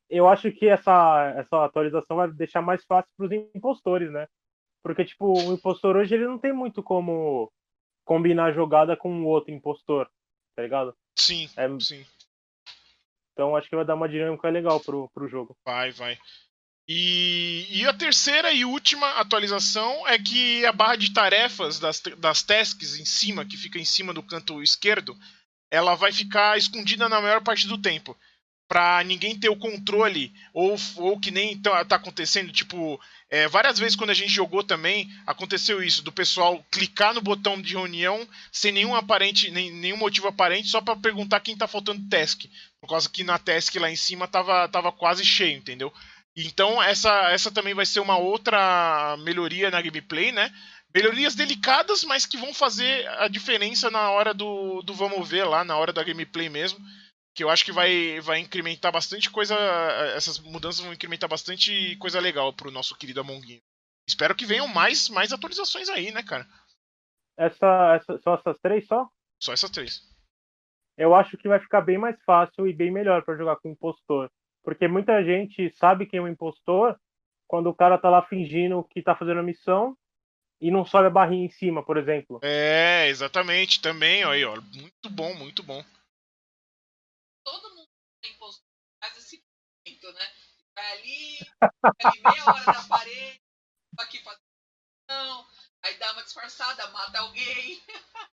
Eu 0.10 0.28
acho 0.28 0.52
que 0.52 0.68
essa, 0.68 1.34
essa 1.38 1.66
atualização 1.66 2.18
vai 2.18 2.32
deixar 2.32 2.62
mais 2.62 2.84
fácil 2.86 3.12
para 3.16 3.26
os 3.28 3.32
impostores, 3.54 4.12
né? 4.12 4.28
Porque, 4.84 5.06
tipo, 5.06 5.34
o 5.34 5.54
impostor 5.54 5.98
hoje 5.98 6.16
ele 6.16 6.26
não 6.26 6.40
tem 6.40 6.52
muito 6.52 6.82
como 6.82 7.52
combinar 8.06 8.46
a 8.46 8.52
jogada 8.52 8.98
com 8.98 9.22
o 9.22 9.28
outro 9.28 9.54
impostor, 9.54 10.10
tá 10.56 10.64
ligado? 10.64 10.96
Sim, 11.16 11.50
é... 11.56 11.80
sim. 11.80 12.06
Então 13.34 13.56
acho 13.56 13.70
que 13.70 13.76
vai 13.76 13.86
dar 13.86 13.96
uma 13.96 14.10
dinâmica 14.10 14.50
legal 14.50 14.80
pro, 14.80 15.10
pro 15.14 15.28
jogo. 15.28 15.56
Vai, 15.64 15.92
vai. 15.92 16.18
E, 16.92 17.68
e 17.70 17.86
a 17.86 17.94
terceira 17.94 18.52
e 18.52 18.66
última 18.66 19.08
atualização 19.20 20.08
é 20.08 20.18
que 20.18 20.66
a 20.66 20.72
barra 20.72 20.96
de 20.96 21.14
tarefas 21.14 21.80
das, 21.80 22.02
das 22.18 22.42
tasks 22.42 22.98
em 22.98 23.06
cima, 23.06 23.46
que 23.46 23.56
fica 23.56 23.78
em 23.78 23.86
cima 23.86 24.12
do 24.12 24.24
canto 24.24 24.64
esquerdo, 24.64 25.16
ela 25.70 25.94
vai 25.94 26.12
ficar 26.12 26.58
escondida 26.58 27.08
na 27.08 27.22
maior 27.22 27.44
parte 27.44 27.68
do 27.68 27.78
tempo. 27.78 28.18
Pra 28.70 29.04
ninguém 29.04 29.36
ter 29.36 29.50
o 29.50 29.56
controle, 29.56 30.32
ou, 30.54 30.78
ou 30.98 31.20
que 31.20 31.32
nem 31.32 31.58
tá, 31.58 31.84
tá 31.84 31.96
acontecendo, 31.96 32.52
tipo, 32.52 33.02
é, 33.28 33.48
várias 33.48 33.80
vezes 33.80 33.96
quando 33.96 34.12
a 34.12 34.14
gente 34.14 34.32
jogou 34.32 34.64
também, 34.64 35.10
aconteceu 35.26 35.82
isso, 35.82 36.04
do 36.04 36.12
pessoal 36.12 36.64
clicar 36.70 37.16
no 37.16 37.20
botão 37.20 37.60
de 37.60 37.74
reunião 37.74 38.28
sem 38.52 38.72
nenhum 38.72 38.94
aparente, 38.94 39.50
nem, 39.50 39.72
nenhum 39.72 39.98
motivo 39.98 40.28
aparente, 40.28 40.68
só 40.68 40.80
para 40.80 40.96
perguntar 40.96 41.40
quem 41.40 41.58
tá 41.58 41.68
faltando 41.68 42.08
task. 42.10 42.46
Por 42.80 42.88
causa 42.88 43.10
que 43.10 43.24
na 43.24 43.40
task 43.40 43.76
lá 43.76 43.90
em 43.90 43.96
cima 43.96 44.28
tava, 44.28 44.68
tava 44.68 44.92
quase 44.92 45.26
cheio, 45.26 45.58
entendeu? 45.58 45.92
Então 46.36 46.82
essa, 46.82 47.32
essa 47.32 47.50
também 47.50 47.74
vai 47.74 47.88
ser 47.88 48.02
uma 48.02 48.18
outra 48.18 49.18
melhoria 49.22 49.72
na 49.72 49.82
gameplay, 49.82 50.32
né? 50.32 50.54
Melhorias 50.94 51.34
delicadas, 51.34 52.04
mas 52.04 52.28
que 52.28 52.38
vão 52.38 52.54
fazer 52.54 53.08
a 53.20 53.28
diferença 53.28 53.90
na 53.90 54.12
hora 54.12 54.32
do, 54.32 54.84
do 54.84 54.94
vamos 54.94 55.28
ver 55.28 55.44
lá, 55.44 55.64
na 55.64 55.76
hora 55.76 55.92
da 55.92 56.04
gameplay 56.04 56.50
mesmo 56.50 56.80
que 57.34 57.44
eu 57.44 57.50
acho 57.50 57.64
que 57.64 57.72
vai, 57.72 58.20
vai 58.22 58.40
incrementar 58.40 58.92
bastante 58.92 59.30
coisa. 59.30 59.56
Essas 60.16 60.40
mudanças 60.40 60.82
vão 60.82 60.94
incrementar 60.94 61.30
bastante 61.30 61.96
coisa 61.98 62.20
legal 62.20 62.54
pro 62.54 62.72
nosso 62.72 62.98
querido 62.98 63.22
Amonguinho. 63.22 63.62
Espero 64.08 64.36
que 64.36 64.46
venham 64.46 64.68
mais, 64.68 65.10
mais 65.10 65.32
atualizações 65.32 65.90
aí, 65.90 66.12
né, 66.12 66.24
cara? 66.24 66.46
Essa, 67.38 67.96
essa, 67.96 68.18
só 68.20 68.36
essas 68.36 68.58
três 68.62 68.88
só? 68.88 69.08
Só 69.40 69.54
essas 69.54 69.70
três. 69.70 70.02
Eu 70.98 71.16
acho 71.16 71.38
que 71.38 71.48
vai 71.48 71.60
ficar 71.60 71.82
bem 71.82 71.98
mais 71.98 72.22
fácil 72.24 72.68
e 72.68 72.74
bem 72.74 72.92
melhor 72.92 73.24
para 73.24 73.38
jogar 73.38 73.56
com 73.58 73.70
o 73.70 73.72
impostor. 73.72 74.30
Porque 74.64 74.88
muita 74.88 75.24
gente 75.24 75.74
sabe 75.78 76.06
quem 76.06 76.20
é 76.20 76.22
o 76.22 76.28
impostor 76.28 77.00
quando 77.48 77.68
o 77.68 77.76
cara 77.76 77.98
tá 77.98 78.10
lá 78.10 78.22
fingindo 78.24 78.84
que 78.92 79.02
tá 79.02 79.16
fazendo 79.16 79.40
a 79.40 79.44
missão 79.44 79.96
e 80.60 80.70
não 80.70 80.86
sobe 80.86 81.08
a 81.08 81.10
barrinha 81.10 81.46
em 81.46 81.50
cima, 81.50 81.86
por 81.86 81.96
exemplo. 81.96 82.40
É, 82.44 83.08
exatamente, 83.08 83.82
também, 83.82 84.26
ó, 84.26 84.32
aí, 84.32 84.44
ó. 84.44 84.60
Muito 84.76 85.10
bom, 85.10 85.34
muito 85.36 85.64
bom 85.64 85.82
todo 87.50 87.76
mundo 87.76 87.90
tem 88.22 88.34
postura, 88.38 88.70
faz 89.02 89.18
esse 89.18 89.44
momento, 89.86 90.14
né? 90.14 90.32
Vai 90.76 90.79
ali, 90.92 91.40
ali 92.04 92.22
meia 92.22 92.46
hora 92.46 92.66
na 92.66 92.88
parede, 92.88 93.42
aqui 93.98 94.22
fazendo 94.24 94.50
não, 95.10 95.48
aí 95.82 95.98
dá 95.98 96.12
uma 96.14 96.24
disfarçada, 96.24 96.88
mata 96.92 97.20
alguém. 97.20 97.84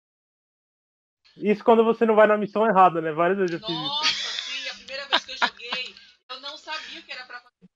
Isso 1.38 1.64
quando 1.64 1.86
você 1.86 2.06
não 2.06 2.16
vai 2.16 2.28
na 2.28 2.38
missão 2.38 2.66
errada, 2.68 3.02
né? 3.02 3.12
Várias 3.12 3.38
vezes 3.38 3.54
eu 3.54 3.60
fiz 3.60 3.70
Nossa, 3.70 4.42
sim, 4.42 4.70
a 4.70 4.74
primeira 4.76 5.06
vez 5.08 5.26
que 5.26 5.32
eu 5.32 5.38
joguei, 5.38 5.96
eu 6.30 6.40
não 6.42 6.58
sabia 6.58 7.00
o 7.00 7.04
que 7.04 7.12
era 7.12 7.26
pra 7.26 7.42
fazer. 7.42 7.70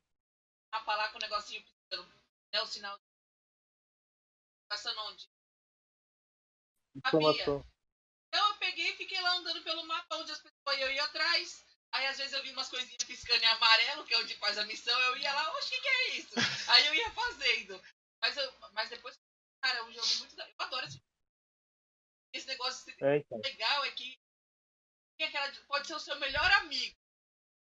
A 0.74 0.80
falar 0.82 1.10
com 1.12 1.18
o 1.18 1.22
negocinho, 1.22 1.64
né? 2.54 2.62
O 2.62 2.66
sinal 2.66 2.98
de. 2.98 3.04
Passando 4.70 5.00
onde? 5.08 5.30
Sabia. 7.06 7.64
Então 8.28 8.50
eu 8.50 8.56
peguei 8.58 8.92
e 8.92 8.98
fiquei 8.98 9.20
lá 9.22 9.36
andando 9.38 9.64
pelo 9.64 9.86
mapa 9.88 10.16
onde 10.18 10.32
as 10.32 10.40
pessoas 10.40 10.80
eu 10.80 10.92
ia 10.92 11.04
atrás. 11.04 11.66
Aí 11.92 12.06
às 12.08 12.18
vezes 12.18 12.34
eu 12.34 12.44
vi 12.44 12.52
umas 12.52 12.70
coisinhas 12.70 13.04
piscando 13.04 13.44
em 13.44 13.48
amarelo, 13.48 14.06
que 14.06 14.14
é 14.14 14.18
onde 14.18 14.36
faz 14.36 14.58
a 14.58 14.66
missão, 14.66 15.00
eu 15.02 15.18
ia 15.18 15.34
lá, 15.34 15.52
oxe, 15.56 15.76
o 15.76 15.82
que, 15.82 15.88
é 15.88 16.10
isso? 16.16 16.34
Aí 16.70 16.88
eu 16.88 16.94
ia 16.94 17.12
fazendo. 17.12 17.84
Mas, 18.22 18.38
eu, 18.38 18.54
mas 18.74 18.90
depois, 18.90 19.18
cara, 19.62 19.80
é 19.80 19.84
um 19.84 19.94
jogo 19.94 20.08
muito. 20.20 20.40
Eu 20.40 20.56
adoro 20.60 20.86
esse 20.86 21.02
Esse 22.34 22.48
negócio 22.48 22.94
é, 23.02 23.18
então. 23.18 23.40
legal 23.44 23.86
é 23.86 23.92
que 23.92 24.20
aquela, 25.22 25.52
pode 25.68 25.88
ser 25.88 25.96
o 25.96 26.00
seu 26.00 26.18
melhor 26.20 26.52
amigo. 26.54 26.98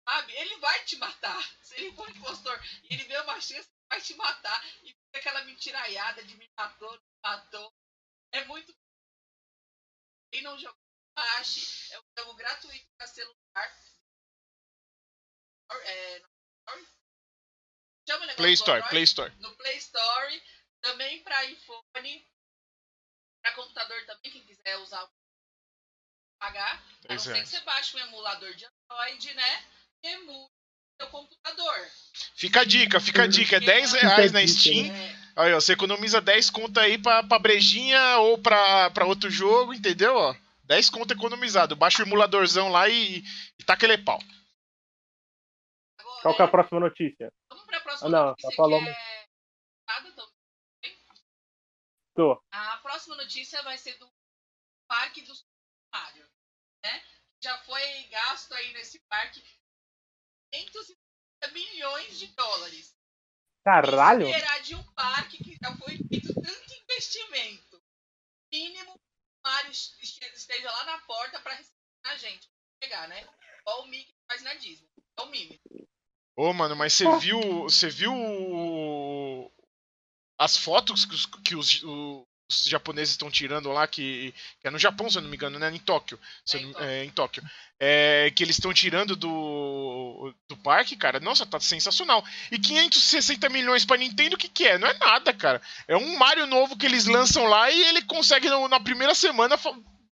Sabe? 0.08 0.32
Ele 0.32 0.56
vai 0.58 0.84
te 0.84 0.96
matar. 0.96 1.42
Se 1.62 1.76
ele 1.76 1.94
for 1.94 2.10
impostor 2.10 2.58
e 2.84 2.94
ele 2.94 3.04
vê 3.04 3.18
uma 3.20 3.40
chance, 3.40 3.70
vai 3.88 4.00
te 4.00 4.14
matar. 4.14 4.64
E 4.82 4.88
fica 4.88 5.18
aquela 5.18 5.44
mentiraiada 5.44 6.24
de 6.24 6.36
me 6.36 6.48
matou, 6.56 6.92
me 6.92 7.00
matou. 7.22 7.72
É 8.32 8.44
muito 8.44 8.74
quem 10.32 10.42
não 10.42 10.58
jogou, 10.58 10.78
baixe. 11.14 11.92
É 11.92 12.00
um 12.00 12.04
jogo 12.18 12.34
gratuito 12.34 12.86
para 12.96 13.06
celular. 13.06 13.76
É, 15.72 16.22
chama 18.08 18.26
o 18.26 18.36
Play 18.36 18.54
Store, 18.54 18.78
Android, 18.78 18.90
Play 18.90 19.02
Store. 19.04 19.32
No 19.38 19.56
Play 19.56 19.76
Store. 19.78 20.42
Também 20.82 21.22
para 21.22 21.44
iPhone. 21.44 22.26
Para 23.42 23.52
computador 23.54 24.04
também, 24.06 24.32
quem 24.32 24.44
quiser 24.44 24.76
usar 24.78 25.08
pagar. 26.40 26.82
A 27.08 27.12
não 27.12 27.18
ser 27.18 27.34
que 27.42 27.48
você 27.48 27.60
baixe 27.60 27.96
um 27.96 28.00
emulador 28.00 28.54
de 28.54 28.66
Android, 28.90 29.34
né? 29.34 29.64
E 30.02 30.08
emule 30.14 30.48
seu 31.00 31.08
computador. 31.08 31.90
Fica 32.34 32.60
a 32.60 32.64
dica, 32.64 33.00
fica 33.00 33.22
a 33.24 33.26
dica. 33.26 33.56
É 33.56 33.60
10 33.60 33.92
reais 33.92 34.32
na 34.32 34.46
Steam. 34.46 34.86
É. 34.86 35.20
Aí, 35.36 35.54
ó, 35.54 35.60
você 35.60 35.72
economiza 35.72 36.20
10 36.20 36.50
conto 36.50 36.78
aí 36.80 36.98
pra, 36.98 37.22
pra 37.22 37.38
brejinha 37.38 38.18
ou 38.18 38.38
pra, 38.38 38.90
pra 38.90 39.06
outro 39.06 39.30
jogo, 39.30 39.72
entendeu? 39.72 40.14
Ó, 40.14 40.34
10 40.64 40.90
conto 40.90 41.12
economizado. 41.12 41.76
Baixa 41.76 42.02
o 42.02 42.06
emuladorzão 42.06 42.70
lá 42.70 42.88
e, 42.88 43.22
e 43.58 43.64
taca 43.64 43.86
ele 43.86 43.98
pau. 43.98 44.22
Qual 46.22 46.36
que 46.36 46.42
é 46.42 46.44
a 46.44 46.48
próxima 46.48 46.80
notícia? 46.80 47.32
Vamos 47.48 47.64
pra 47.64 47.80
próxima 47.80 48.08
ah, 48.08 48.10
não, 48.10 48.26
notícia. 48.28 48.56
Falamos... 48.56 48.88
É... 48.88 49.20
Tô. 52.14 52.42
A 52.50 52.76
próxima 52.78 53.16
notícia 53.16 53.62
vai 53.62 53.78
ser 53.78 53.96
do 53.98 54.12
Parque 54.86 55.22
do 55.22 55.32
Mario, 55.90 56.28
né? 56.84 57.02
Já 57.42 57.56
foi 57.58 57.82
gasto 58.08 58.52
aí 58.52 58.72
nesse 58.74 59.00
parque 59.08 59.40
550 60.52 61.54
milhões 61.54 62.18
de 62.18 62.26
dólares. 62.34 62.94
Caralho! 63.64 64.28
Isso 64.28 64.62
de 64.64 64.74
um 64.74 64.92
parque 64.92 65.42
que 65.42 65.56
já 65.62 65.74
foi 65.76 65.96
feito 65.96 66.34
tanto 66.34 66.74
investimento. 66.74 67.82
Mínimo, 68.52 68.94
o 68.94 69.48
Mario 69.48 69.70
esteja 69.70 70.70
lá 70.70 70.84
na 70.84 70.98
porta 71.02 71.40
para 71.40 71.54
receber 71.54 71.78
a 72.04 72.16
gente. 72.16 72.50
Chegar, 72.82 73.08
né? 73.08 73.26
Igual 73.60 73.82
o 73.82 73.86
Mickey 73.86 74.14
faz 74.28 74.42
na 74.42 74.54
Disney. 74.54 74.90
É 75.18 75.22
o 75.22 75.26
Mimi. 75.26 75.60
Ô, 76.36 76.52
mano, 76.52 76.76
mas 76.76 76.92
você 76.92 77.04
viu. 77.18 77.40
Você 77.64 77.88
viu 77.88 78.12
as 80.38 80.56
fotos 80.56 81.04
que 81.04 81.14
os, 81.14 81.26
que 81.26 81.54
os, 81.54 81.82
os 81.84 82.64
japoneses 82.64 83.10
estão 83.12 83.30
tirando 83.30 83.70
lá, 83.70 83.86
que, 83.86 84.34
que, 84.60 84.66
é 84.66 84.70
no 84.70 84.78
Japão, 84.78 85.08
se 85.08 85.18
eu 85.18 85.22
não 85.22 85.28
me 85.28 85.36
engano, 85.36 85.58
né? 85.58 85.70
Em 85.70 85.78
Tóquio. 85.78 86.18
É, 86.52 86.58
em 86.58 86.72
Tóquio. 86.72 86.82
É, 86.82 87.04
em 87.04 87.10
Tóquio. 87.10 87.42
É, 87.78 88.32
que 88.34 88.42
eles 88.42 88.56
estão 88.56 88.72
tirando 88.74 89.14
do, 89.14 90.34
do 90.48 90.56
parque, 90.56 90.96
cara. 90.96 91.20
Nossa, 91.20 91.46
tá 91.46 91.60
sensacional. 91.60 92.24
E 92.50 92.58
560 92.58 93.48
milhões 93.48 93.84
pra 93.84 93.96
Nintendo, 93.96 94.34
o 94.34 94.38
que, 94.38 94.48
que 94.48 94.66
é? 94.66 94.78
Não 94.78 94.88
é 94.88 94.98
nada, 94.98 95.32
cara. 95.32 95.62
É 95.86 95.96
um 95.96 96.18
Mario 96.18 96.46
novo 96.46 96.76
que 96.76 96.86
eles 96.86 97.06
lançam 97.06 97.44
lá 97.44 97.70
e 97.70 97.82
ele 97.84 98.02
consegue 98.02 98.48
na 98.68 98.80
primeira 98.80 99.14
semana 99.14 99.58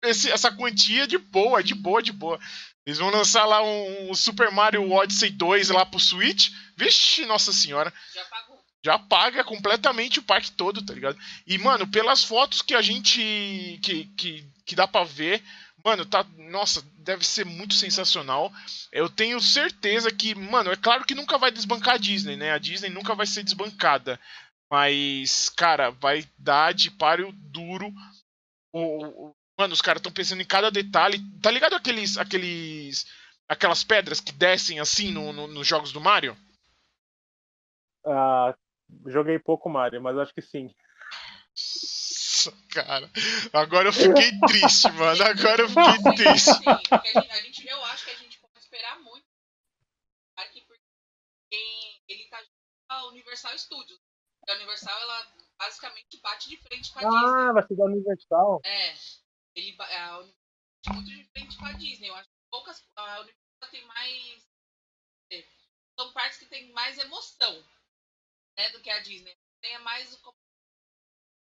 esse, 0.05 0.31
essa 0.31 0.51
quantia 0.51 1.07
de 1.07 1.19
boa, 1.19 1.63
de 1.63 1.75
boa, 1.75 2.03
de 2.03 2.13
boa. 2.13 2.39
Eles 2.85 2.99
vão 2.99 3.11
lançar 3.11 3.45
lá 3.45 3.63
um, 3.63 4.11
um 4.11 4.15
Super 4.15 4.51
Mario 4.51 4.91
Odyssey 4.91 5.31
2 5.31 5.71
lá 5.71 5.87
pro 5.87 6.01
Switch. 6.01 6.51
Vixe, 6.77 7.25
nossa 7.27 7.53
senhora. 7.53 7.93
Já 8.13 8.25
pagou 8.25 8.63
já 8.85 8.99
paga 8.99 9.45
completamente 9.45 10.19
o 10.19 10.23
parque 10.23 10.51
todo, 10.51 10.85
tá 10.85 10.93
ligado? 10.93 11.17
E, 11.47 11.57
mano, 11.57 11.87
pelas 11.87 12.25
fotos 12.25 12.61
que 12.61 12.75
a 12.75 12.83
gente. 12.83 13.79
que, 13.83 14.07
que, 14.17 14.45
que 14.67 14.75
dá 14.75 14.89
pra 14.89 15.05
ver, 15.05 15.43
mano, 15.85 16.05
tá. 16.05 16.27
Nossa, 16.37 16.83
deve 16.97 17.25
ser 17.25 17.47
muito 17.47 17.75
sensacional. 17.75 18.53
Eu 18.91 19.09
tenho 19.09 19.41
certeza 19.41 20.11
que, 20.11 20.35
mano, 20.35 20.73
é 20.73 20.77
claro 20.77 21.05
que 21.05 21.15
nunca 21.15 21.39
vai 21.39 21.53
desbancar 21.53 21.95
a 21.95 21.99
Disney, 21.99 22.37
né? 22.37 22.53
A 22.53 22.59
Disney 22.59 22.91
nunca 22.91 23.15
vai 23.15 23.27
ser 23.27 23.45
desbancada. 23.45 24.19
Mas, 24.71 25.49
cara, 25.51 25.91
vai 25.91 26.27
dar 26.37 26.75
de 26.75 26.91
páreo 26.91 27.31
duro. 27.33 27.93
O, 28.73 29.29
o 29.29 29.35
mano, 29.59 29.75
os 29.75 29.83
caras 29.83 30.01
estão 30.01 30.13
pensando 30.13 30.43
em 30.43 30.47
cada 30.47 30.71
detalhe. 30.71 31.19
Tá 31.41 31.51
ligado 31.51 31.75
aqueles. 31.75 32.17
aqueles 32.17 33.07
aquelas 33.49 33.85
pedras 33.85 34.21
que 34.21 34.33
descem 34.33 34.81
assim 34.81 35.11
no, 35.11 35.33
no, 35.33 35.47
nos 35.47 35.67
jogos 35.67 35.93
do 35.93 36.01
Mario? 36.01 36.37
Ah, 38.07 38.55
Joguei 39.07 39.39
pouco 39.39 39.69
Mario, 39.69 40.01
mas 40.03 40.17
acho 40.19 40.35
que 40.35 40.43
sim. 40.43 40.75
Nossa, 42.43 42.53
cara. 42.71 43.11
Agora 43.53 43.89
eu 43.89 43.93
fiquei 43.93 44.31
triste, 44.49 44.91
mano. 44.93 45.23
Agora 45.23 45.63
eu 45.63 45.69
fiquei 45.69 46.15
triste. 46.15 46.51
A, 46.69 47.37
gente, 47.43 47.69
eu 47.69 47.85
acho 47.87 48.05
que 48.05 48.11
a 48.11 48.17
gente 48.17 48.39
pode 48.41 48.59
esperar 48.59 48.99
muito. 49.01 49.27
Porque 50.67 52.03
ele 52.09 52.25
tá 52.29 52.43
a 52.89 53.07
Universal 53.07 53.57
Studios. 53.59 54.01
A 54.49 54.55
Universal, 54.55 55.01
ela 55.01 55.27
basicamente 55.59 56.21
bate 56.21 56.49
de 56.49 56.57
frente 56.57 56.93
com 56.93 56.99
a 56.99 57.03
ah, 57.03 57.11
Disney. 57.11 57.49
Ah, 57.49 57.53
vai 57.53 57.67
ser 57.67 57.77
da 57.77 57.85
Universal? 57.85 58.61
É. 58.65 58.95
Ele, 59.55 59.77
a 59.81 60.19
Universal 60.19 60.95
muito 60.95 61.11
de 61.11 61.25
frente 61.31 61.57
com 61.57 61.67
a 61.67 61.73
Disney. 61.73 62.09
Eu 62.09 62.15
acho 62.17 62.29
que 62.29 62.37
poucas. 62.51 62.85
A 62.97 63.21
Universal 63.21 63.71
tem 63.71 63.85
mais. 63.87 64.49
É, 65.31 65.47
são 65.99 66.13
partes 66.13 66.39
que 66.39 66.47
tem 66.47 66.73
mais 66.73 66.99
emoção 66.99 67.63
né, 68.57 68.71
do 68.71 68.81
que 68.81 68.91
a 68.91 69.01
Disney. 69.01 69.37
Tenha 69.61 69.79
mais 69.81 70.21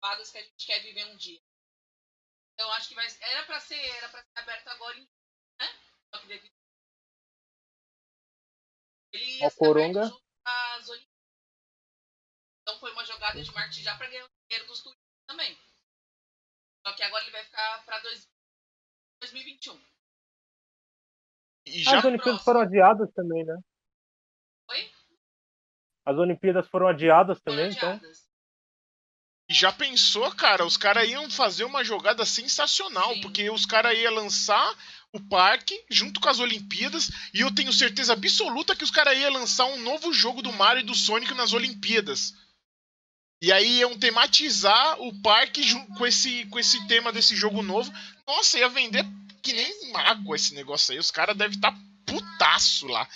fadas 0.01 0.31
que 0.31 0.39
a 0.39 0.43
gente 0.43 0.67
quer 0.67 0.81
viver 0.81 1.07
um 1.07 1.17
dia. 1.17 1.41
Então 2.53 2.71
acho 2.73 2.89
que 2.89 2.95
vai 2.95 3.07
era 3.21 3.47
para 3.47 3.61
ser 3.61 3.81
era 3.97 4.09
para 4.09 4.23
ser 4.23 4.39
aberto 4.39 4.69
agora, 4.69 4.99
né? 4.99 5.67
Só 6.13 6.21
que 6.21 6.27
devido 6.29 6.55
ele 9.15 9.39
ia 9.39 9.51
Olimpíadas. 10.91 11.15
Então 12.63 12.81
foi 12.81 12.93
uma 12.93 13.05
jogada 13.05 13.43
de 13.43 13.53
marketing 13.53 13.83
já 13.83 13.97
para 13.97 14.09
ganhar 14.09 14.25
o 14.25 14.29
dinheiro 14.49 14.67
dos 14.67 14.83
turistas 14.83 15.27
também. 15.27 15.57
Só 16.87 16.93
que 16.93 17.03
agora 17.03 17.23
ele 17.25 17.33
vai 17.33 17.45
ficar 17.45 17.83
para 17.87 17.99
2021. 19.21 19.75
E, 21.67 21.79
e 21.79 21.83
já, 21.83 21.99
As 21.99 22.05
Olimpíadas 22.05 22.43
foram 22.43 22.61
adiadas 22.61 23.11
também, 23.15 23.45
né? 23.45 23.59
Oi? 24.69 24.93
As 26.05 26.19
Olimpíadas 26.19 26.69
foram 26.69 26.87
adiadas 26.87 27.41
também, 27.41 27.71
então. 27.71 27.93
adiadas. 27.93 28.29
e 29.49 29.55
já 29.55 29.73
pensou, 29.73 30.31
cara, 30.37 30.67
os 30.67 30.77
caras 30.77 31.09
iam 31.09 31.31
fazer 31.31 31.65
uma 31.65 31.83
jogada 31.83 32.27
sensacional, 32.27 33.15
Sim. 33.15 33.21
porque 33.23 33.49
os 33.49 33.65
caras 33.65 33.97
iam 33.97 34.13
lançar 34.13 34.77
o 35.11 35.21
parque 35.29 35.83
junto 35.91 36.21
com 36.21 36.29
as 36.29 36.39
Olimpíadas, 36.39 37.11
e 37.33 37.41
eu 37.41 37.55
tenho 37.55 37.73
certeza 37.73 38.13
absoluta 38.13 38.77
que 38.77 38.85
os 38.85 38.91
caras 38.91 39.17
iam 39.17 39.33
lançar 39.33 39.65
um 39.67 39.81
novo 39.81 40.13
jogo 40.13 40.43
do 40.43 40.53
Mario 40.53 40.81
e 40.81 40.85
do 40.87 40.95
Sonic 40.95 41.33
nas 41.33 41.55
Olimpíadas. 41.55 42.35
E 43.45 43.53
aí 43.53 43.81
iam 43.81 43.99
tematizar 43.99 44.99
o 45.03 45.13
parque 45.21 45.61
com 45.99 46.07
esse, 46.07 46.47
com 46.47 46.59
esse 46.59 46.87
tema 46.89 47.13
desse 47.13 47.37
jogo 47.37 47.63
novo. 47.63 47.93
Nossa, 48.27 48.59
ia 48.59 48.71
vender 48.71 49.05
que 49.43 49.53
nem 49.53 49.71
água 49.97 50.35
esse 50.35 50.55
negócio 50.55 50.93
aí. 50.93 50.99
Os 50.99 51.11
caras 51.11 51.37
devem 51.37 51.55
estar 51.55 51.75
putaço 52.07 52.87
lá. 52.87 53.07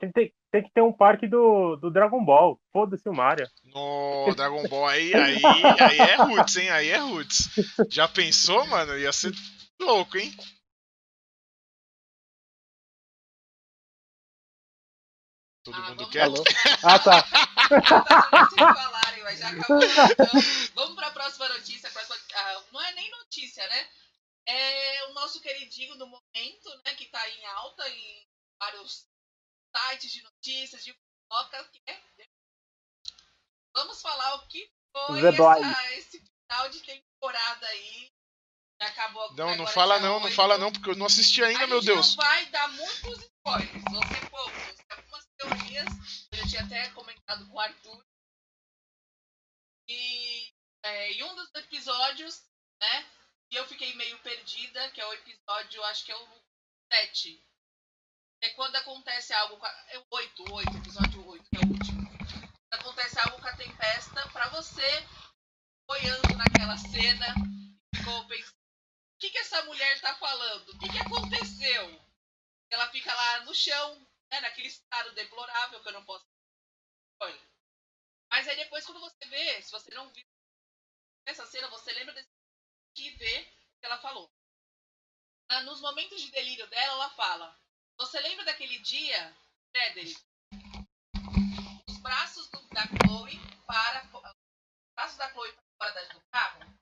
Tem, 0.00 0.10
tem- 0.12 0.32
tem 0.50 0.62
que 0.62 0.70
ter 0.72 0.80
um 0.80 0.92
parque 0.92 1.26
do, 1.26 1.76
do 1.76 1.90
Dragon 1.90 2.24
Ball. 2.24 2.58
Foda-se 2.72 3.06
o 3.06 3.12
Mario. 3.12 3.46
No 3.64 4.32
Dragon 4.34 4.66
Ball 4.66 4.86
aí, 4.86 5.12
aí, 5.14 5.78
aí 5.78 5.98
é 5.98 6.16
roots, 6.16 6.56
hein? 6.56 6.70
Aí 6.70 6.88
é 6.88 6.96
roots. 6.96 7.50
Já 7.90 8.08
pensou, 8.08 8.66
mano? 8.66 8.96
Ia 8.98 9.12
ser 9.12 9.30
louco, 9.78 10.16
hein? 10.16 10.34
Todo 15.64 15.76
Ah, 15.76 15.90
mundo 15.90 16.08
quer? 16.08 16.22
Alô? 16.22 16.42
Ah, 16.82 16.98
tá. 16.98 17.24
Mas 19.34 19.40
já 19.40 19.48
acabou. 19.48 19.78
Então, 19.82 20.70
vamos 20.74 20.94
para 20.94 21.06
a 21.08 21.10
próxima 21.12 21.48
notícia. 21.48 21.88
a 21.88 21.92
próxima- 21.92 22.16
ah, 22.34 22.64
não 22.72 22.80
é 22.82 22.92
nem 22.92 23.10
notícia, 23.10 23.66
né? 23.68 23.88
É 24.46 25.04
o 25.06 25.14
nosso 25.14 25.40
queridinho 25.40 25.96
do 25.96 26.06
momento, 26.06 26.82
né? 26.84 26.94
Que 26.94 27.06
tá 27.06 27.28
em 27.30 27.44
alta 27.46 27.88
em 27.88 28.28
vários 28.60 29.06
sites 29.76 30.12
de 30.12 30.22
notícias, 30.22 30.84
de 30.84 30.94
fofocas, 31.28 31.66
que 31.70 31.80
é. 31.86 32.00
Vamos 33.74 34.00
falar 34.00 34.34
o 34.36 34.46
que 34.48 34.70
foi 34.92 35.20
essa- 35.28 35.92
esse 35.94 36.20
final 36.20 36.68
de 36.68 36.80
temporada 36.80 37.66
aí. 37.66 38.12
Acabou 38.80 39.32
Não, 39.34 39.56
não 39.56 39.66
fala 39.66 39.98
não, 40.00 40.18
não 40.18 40.24
8. 40.26 40.34
fala 40.34 40.58
não, 40.58 40.70
porque 40.70 40.90
eu 40.90 40.96
não 40.96 41.06
assisti 41.06 41.42
ainda, 41.42 41.64
a 41.64 41.66
meu 41.66 41.80
gente 41.80 41.86
Deus. 41.94 42.16
não 42.16 42.24
vai 42.24 42.46
dar 42.46 42.68
muitos 42.68 43.22
spoilers, 43.22 43.82
vão 43.90 44.02
ser 44.08 44.30
poucos. 44.30 44.74
Algumas 44.90 45.26
teorias, 45.38 45.86
eu 46.32 46.38
já 46.38 46.46
tinha 46.48 46.62
até 46.64 46.88
comentado 46.90 47.46
com 47.48 47.54
o 47.54 47.60
Arthur. 47.60 48.04
E 49.88 50.52
é, 50.82 51.12
em 51.12 51.22
um 51.24 51.34
dos 51.34 51.54
episódios, 51.54 52.42
né, 52.80 53.10
que 53.50 53.56
eu 53.56 53.66
fiquei 53.66 53.94
meio 53.94 54.18
perdida, 54.20 54.90
que 54.90 55.00
é 55.00 55.06
o 55.06 55.12
episódio, 55.14 55.84
acho 55.84 56.04
que 56.04 56.12
é 56.12 56.16
o 56.16 56.42
7. 56.92 57.42
É 58.42 58.50
quando 58.50 58.76
acontece 58.76 59.32
algo 59.32 59.56
com 59.56 59.66
a, 59.66 59.84
É 59.88 59.98
o 59.98 60.06
8, 60.10 60.42
o 60.42 60.54
8, 60.54 60.76
episódio 60.76 61.26
8, 61.26 61.50
que 61.50 61.56
é 61.56 61.60
o 61.60 61.70
último. 61.70 62.04
Acontece 62.70 63.18
algo 63.20 63.40
com 63.40 63.48
a 63.48 63.56
tempesta, 63.56 64.28
pra 64.30 64.48
você, 64.48 65.08
boiando 65.86 66.36
naquela 66.36 66.76
cena, 66.76 67.34
ficou 67.94 68.26
pensando 68.26 68.54
o 69.14 69.18
que, 69.20 69.30
que 69.30 69.38
essa 69.38 69.62
mulher 69.64 70.00
tá 70.00 70.14
falando? 70.16 70.68
O 70.68 70.78
que, 70.78 70.88
que 70.88 70.98
aconteceu? 70.98 72.04
Ela 72.70 72.90
fica 72.90 73.14
lá 73.14 73.44
no 73.44 73.54
chão, 73.54 74.06
né, 74.30 74.40
naquele 74.40 74.68
estado 74.68 75.14
deplorável 75.14 75.80
que 75.80 75.88
eu 75.88 75.92
não 75.92 76.04
posso. 76.04 76.26
Olha. 77.20 77.53
Mas 78.34 78.48
aí 78.48 78.56
depois, 78.56 78.84
quando 78.84 78.98
você 78.98 79.24
vê, 79.26 79.62
se 79.62 79.70
você 79.70 79.94
não 79.94 80.10
viu 80.12 80.26
essa 81.24 81.46
cena, 81.46 81.68
você 81.70 81.92
lembra 81.92 82.12
desse 82.14 82.28
que 82.96 83.10
vê 83.10 83.40
o 83.42 83.78
que 83.78 83.86
ela 83.86 84.00
falou. 84.00 84.28
Na- 85.48 85.62
Nos 85.62 85.80
momentos 85.80 86.20
de 86.20 86.32
delírio 86.32 86.66
dela, 86.66 86.94
ela 86.94 87.10
fala: 87.10 87.56
Você 87.96 88.18
lembra 88.18 88.44
daquele 88.44 88.80
dia, 88.80 89.32
Frederick? 89.70 90.20
Os 91.88 91.98
braços 91.98 92.48
do- 92.50 92.68
da 92.70 92.82
Chloe 92.88 93.38
para. 93.68 94.04
Os 94.16 94.94
braços 94.96 95.16
da 95.16 95.30
Chloe 95.30 95.52
para 95.52 95.92
fora 95.92 96.08
do 96.12 96.20
carro 96.32 96.74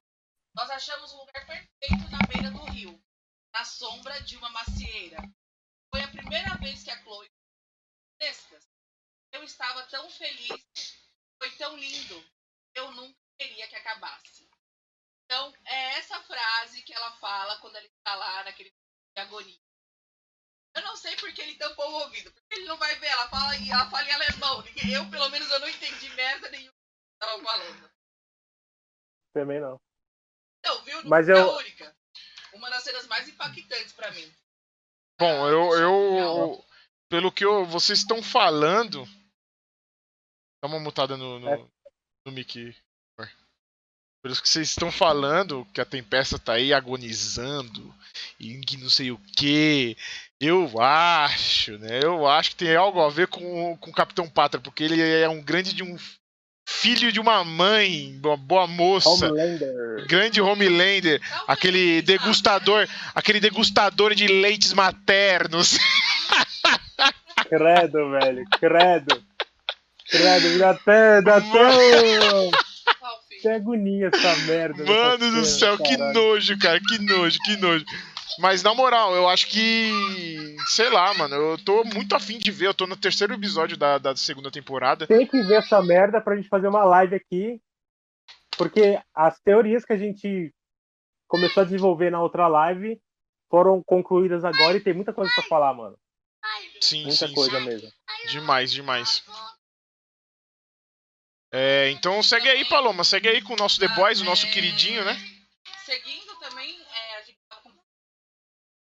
nós 0.54 0.70
achamos 0.70 1.12
um 1.12 1.18
lugar 1.18 1.46
perfeito 1.46 2.10
na 2.10 2.26
beira 2.28 2.50
do 2.50 2.64
rio, 2.72 2.98
na 3.52 3.62
sombra 3.64 4.22
de 4.22 4.38
uma 4.38 4.48
macieira. 4.48 5.18
Foi 5.90 6.02
a 6.02 6.08
primeira 6.08 6.56
vez 6.56 6.82
que 6.82 6.90
a 6.90 7.02
Chloe. 7.02 7.30
Eu 9.32 9.42
estava 9.42 9.82
tão 9.88 10.08
feliz, 10.10 11.11
foi 11.42 11.50
tão 11.56 11.76
lindo. 11.76 12.24
Eu 12.74 12.92
nunca 12.92 13.18
queria 13.36 13.66
que 13.66 13.74
acabasse. 13.74 14.48
Então, 15.24 15.52
é 15.66 15.98
essa 15.98 16.20
frase 16.22 16.82
que 16.82 16.92
ela 16.94 17.10
fala 17.16 17.58
quando 17.58 17.74
ela 17.76 17.84
está 17.86 18.14
lá 18.14 18.44
naquele 18.44 18.70
de 18.70 19.20
agonia. 19.22 19.58
Eu 20.76 20.82
não 20.82 20.96
sei 20.96 21.16
porque 21.16 21.42
ele 21.42 21.56
tampou 21.56 21.90
o 21.90 21.94
ouvido, 22.04 22.30
porque 22.32 22.54
ele 22.54 22.66
não 22.66 22.76
vai 22.78 22.94
ver, 22.96 23.08
ela 23.08 23.28
fala, 23.28 23.56
em- 23.56 23.70
ela 23.70 23.90
fala 23.90 24.08
em 24.08 24.12
alemão. 24.12 24.64
Eu, 24.90 25.10
pelo 25.10 25.28
menos, 25.30 25.50
eu 25.50 25.58
não 25.60 25.68
entendi 25.68 26.08
merda 26.10 26.48
nenhuma 26.50 26.72
que 26.72 27.24
ela 27.24 27.36
estava 27.36 27.58
falando. 27.58 27.90
Também 29.34 29.60
não. 29.60 29.80
Não, 30.64 30.84
viu? 30.84 31.04
Mas 31.04 31.28
eu- 31.28 31.56
única. 31.56 31.96
Uma 32.54 32.70
das 32.70 32.84
cenas 32.84 33.06
mais 33.06 33.28
impactantes 33.28 33.92
pra 33.92 34.10
mim. 34.12 34.32
Bom, 35.18 35.48
eu, 35.48 35.74
eu 35.74 36.66
pelo 37.08 37.32
que 37.32 37.44
eu- 37.44 37.64
vocês 37.66 37.98
estão 37.98 38.22
falando, 38.22 39.04
dá 40.62 40.68
uma 40.68 40.78
mutada 40.78 41.16
no, 41.16 41.40
no, 41.40 41.48
É. 41.48 41.60
no 42.24 42.32
mic. 42.32 42.74
Pelo 44.24 44.36
que 44.36 44.48
vocês 44.48 44.68
estão 44.68 44.92
falando, 44.92 45.66
que 45.74 45.80
a 45.80 45.84
tempesta 45.84 46.38
tá 46.38 46.52
aí 46.52 46.72
agonizando 46.72 47.92
e 48.38 48.56
que 48.60 48.76
não 48.76 48.88
sei 48.88 49.10
o 49.10 49.18
que, 49.36 49.96
eu 50.40 50.80
acho, 50.80 51.76
né? 51.78 51.98
Eu 52.04 52.28
acho 52.28 52.50
que 52.50 52.56
tem 52.56 52.76
algo 52.76 53.00
a 53.00 53.10
ver 53.10 53.26
com, 53.26 53.76
com 53.78 53.90
o 53.90 53.92
Capitão 53.92 54.28
Pátria, 54.30 54.60
porque 54.62 54.84
ele 54.84 55.00
é 55.02 55.28
um 55.28 55.42
grande 55.42 55.74
de 55.74 55.82
um 55.82 55.98
filho 56.68 57.10
de 57.10 57.18
uma 57.18 57.42
mãe, 57.42 58.16
uma 58.22 58.36
boa 58.36 58.68
moça, 58.68 59.08
Homelander. 59.08 60.06
grande 60.06 60.40
Homelander, 60.40 61.20
aquele 61.48 62.00
degustador, 62.02 62.88
aquele 63.16 63.40
degustador 63.40 64.14
de 64.14 64.28
leites 64.28 64.72
maternos. 64.72 65.78
Credo, 67.50 68.08
velho. 68.12 68.44
Credo. 68.60 69.31
Me 70.12 70.58
dá 70.58 70.70
até. 70.70 71.22
Dá 71.22 71.36
até. 71.36 71.48
né? 71.48 72.50
Até 73.42 73.56
agonia 73.56 74.08
essa 74.14 74.36
merda. 74.46 74.84
Mano 74.84 75.18
dessa 75.18 75.32
do 75.32 75.44
céu, 75.44 75.76
que 75.76 75.96
caralho. 75.96 76.14
nojo, 76.14 76.58
cara, 76.60 76.78
que 76.78 76.98
nojo, 77.00 77.38
que 77.44 77.56
nojo. 77.56 77.84
Mas 78.38 78.62
na 78.62 78.72
moral, 78.72 79.16
eu 79.16 79.28
acho 79.28 79.48
que. 79.48 79.90
Sei 80.68 80.88
lá, 80.88 81.12
mano, 81.14 81.34
eu 81.34 81.58
tô 81.64 81.82
muito 81.82 82.14
afim 82.14 82.38
de 82.38 82.52
ver. 82.52 82.68
Eu 82.68 82.74
tô 82.74 82.86
no 82.86 82.96
terceiro 82.96 83.34
episódio 83.34 83.76
da, 83.76 83.98
da 83.98 84.14
segunda 84.14 84.48
temporada. 84.48 85.08
Tem 85.08 85.26
que 85.26 85.42
ver 85.42 85.56
essa 85.56 85.82
merda 85.82 86.20
pra 86.20 86.36
gente 86.36 86.48
fazer 86.48 86.68
uma 86.68 86.84
live 86.84 87.16
aqui. 87.16 87.60
Porque 88.56 88.96
as 89.12 89.40
teorias 89.40 89.84
que 89.84 89.92
a 89.92 89.98
gente 89.98 90.54
começou 91.26 91.62
a 91.62 91.64
desenvolver 91.64 92.10
na 92.10 92.22
outra 92.22 92.46
live 92.46 92.96
foram 93.50 93.82
concluídas 93.84 94.44
agora 94.44 94.76
e 94.76 94.80
tem 94.80 94.94
muita 94.94 95.12
coisa 95.12 95.32
pra 95.34 95.42
falar, 95.44 95.74
mano. 95.74 95.96
Sim, 96.80 97.02
Muita 97.06 97.26
sim, 97.28 97.34
coisa 97.34 97.58
sim. 97.58 97.64
mesmo. 97.64 97.88
Demais, 98.28 98.72
demais. 98.72 99.22
É, 101.52 101.90
então 101.90 102.22
segue 102.22 102.48
aí, 102.48 102.64
Paloma. 102.66 103.04
Segue 103.04 103.28
aí 103.28 103.42
com 103.42 103.52
o 103.52 103.56
nosso 103.56 103.78
The 103.78 103.88
Boys, 103.88 104.20
o 104.20 104.24
nosso 104.24 104.46
É, 104.46 104.50
queridinho, 104.50 105.04
né? 105.04 105.14
Seguindo 105.84 106.38
também, 106.38 106.80
é, 106.82 107.16
a 107.16 107.22
gente 107.22 107.38
tava 107.46 107.70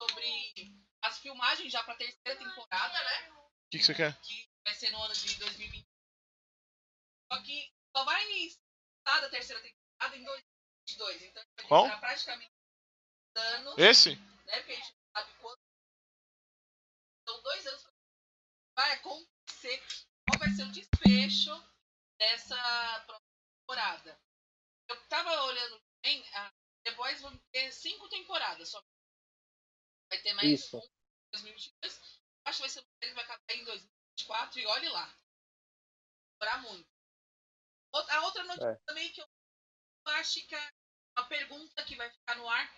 sobre 0.03 0.75
as 1.03 1.19
filmagens 1.19 1.73
já 1.73 1.83
pra 1.83 1.95
terceira 1.97 2.39
temporada, 2.39 2.93
né? 3.05 3.31
O 3.31 3.71
que, 3.71 3.79
que 3.79 3.85
você 3.85 3.95
quer? 3.95 4.21
Que 4.21 4.49
vai 4.65 4.75
ser 4.75 4.91
no 4.91 5.03
ano 5.03 5.15
de 5.15 5.35
2020. 5.37 5.87
Só 7.33 7.43
que 7.43 7.73
só 7.97 8.05
vai 8.05 8.31
iniciar 8.33 8.59
a 9.07 9.29
terceira 9.31 9.63
temporada 9.63 10.17
em 10.17 10.25
2022. 10.25 11.23
Então 11.23 11.43
a 11.43 11.47
gente 11.61 11.69
Qual? 11.69 11.83
vai 11.83 11.91
demorar 11.91 12.07
praticamente 12.07 12.53
anos, 13.37 13.79
Esse? 13.79 14.17
né? 14.17 14.57
Porque 14.59 14.73
a 14.73 14.77
gente 14.77 14.93
não 14.93 15.23
sabe 15.23 15.33
quanto. 15.41 15.61
São 17.27 17.43
dois 17.43 17.67
anos 17.67 17.87
vai 18.77 18.93
acontecer. 18.93 19.83
Qual 20.29 20.39
vai 20.39 20.51
ser 20.51 20.65
o 20.65 20.73
desfecho 20.73 21.78
dessa 22.19 22.57
temporada? 23.61 24.21
Eu 24.89 25.09
tava 25.09 25.43
olhando 25.45 25.83
bem, 26.03 26.27
a 26.35 26.53
The 26.85 26.93
Boys 26.93 27.21
vão 27.21 27.37
ter 27.53 27.73
cinco 27.73 28.09
temporadas 28.09 28.69
só. 28.71 28.83
Vai 30.11 30.21
ter 30.23 30.33
mais 30.35 30.49
Isso. 30.49 30.79
um 30.79 30.81
em 30.81 31.31
2022. 31.33 32.21
Acho 32.47 32.57
que 32.59 32.63
vai 32.63 32.71
ser 32.71 32.87
ele 33.03 33.13
vai 33.15 33.25
acabar 33.25 33.43
em 33.51 33.65
2024 33.65 34.61
e 34.61 34.67
olhe 34.67 34.89
lá. 34.89 35.07
Vai 36.41 36.49
demorar 36.49 36.63
muito. 36.63 36.89
A 37.95 38.21
outra 38.23 38.45
notícia 38.45 38.71
É. 38.71 38.77
também 38.87 39.13
que 39.13 39.21
eu 39.21 39.29
acho 40.15 40.47
que 40.47 40.55
é 40.55 40.73
uma 41.19 41.27
pergunta 41.29 41.85
que 41.85 41.97
vai 41.97 42.11
ficar 42.11 42.37
no 42.37 42.49
ar. 42.49 42.75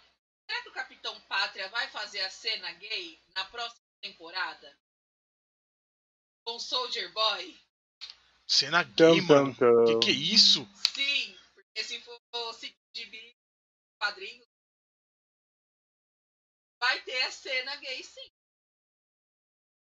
Será 0.48 0.62
que 0.62 0.68
o 0.68 0.72
Capitão 0.74 1.20
Pátria 1.22 1.68
vai 1.68 1.88
fazer 1.90 2.20
a 2.22 2.30
cena 2.30 2.72
gay 2.72 3.22
na 3.28 3.44
próxima 3.46 3.86
temporada? 4.00 4.80
Com 6.44 6.58
Soldier 6.58 7.12
Boy? 7.12 7.69
Cena 8.50 8.82
gay, 8.82 9.20
Tum, 9.20 9.26
mano. 9.28 9.54
tum, 9.54 9.84
tum. 9.86 10.00
Que 10.00 10.06
que 10.06 10.10
é 10.10 10.14
isso? 10.34 10.64
Sim, 10.92 11.38
porque 11.54 11.84
se 11.84 12.00
for 12.02 12.52
seguir 12.54 12.76
de 12.92 13.06
bi- 13.06 13.36
quadrinho, 14.00 14.44
vai 16.80 17.00
ter 17.02 17.22
a 17.22 17.30
cena 17.30 17.76
gay 17.76 18.02
sim. 18.02 18.28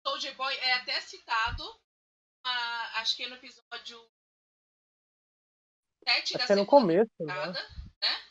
Soldier 0.06 0.34
Boy 0.36 0.54
é 0.58 0.74
até 0.74 1.00
citado, 1.00 1.64
ah, 2.44 3.00
acho 3.00 3.16
que 3.16 3.24
é 3.24 3.28
no 3.28 3.34
episódio 3.34 4.08
7 6.08 6.34
da 6.34 6.38
Acho 6.38 6.46
que 6.46 6.52
é 6.52 6.56
no 6.56 6.62
segunda 6.62 6.66
começo, 6.70 7.10
né? 7.20 7.34
temporada. 7.34 7.68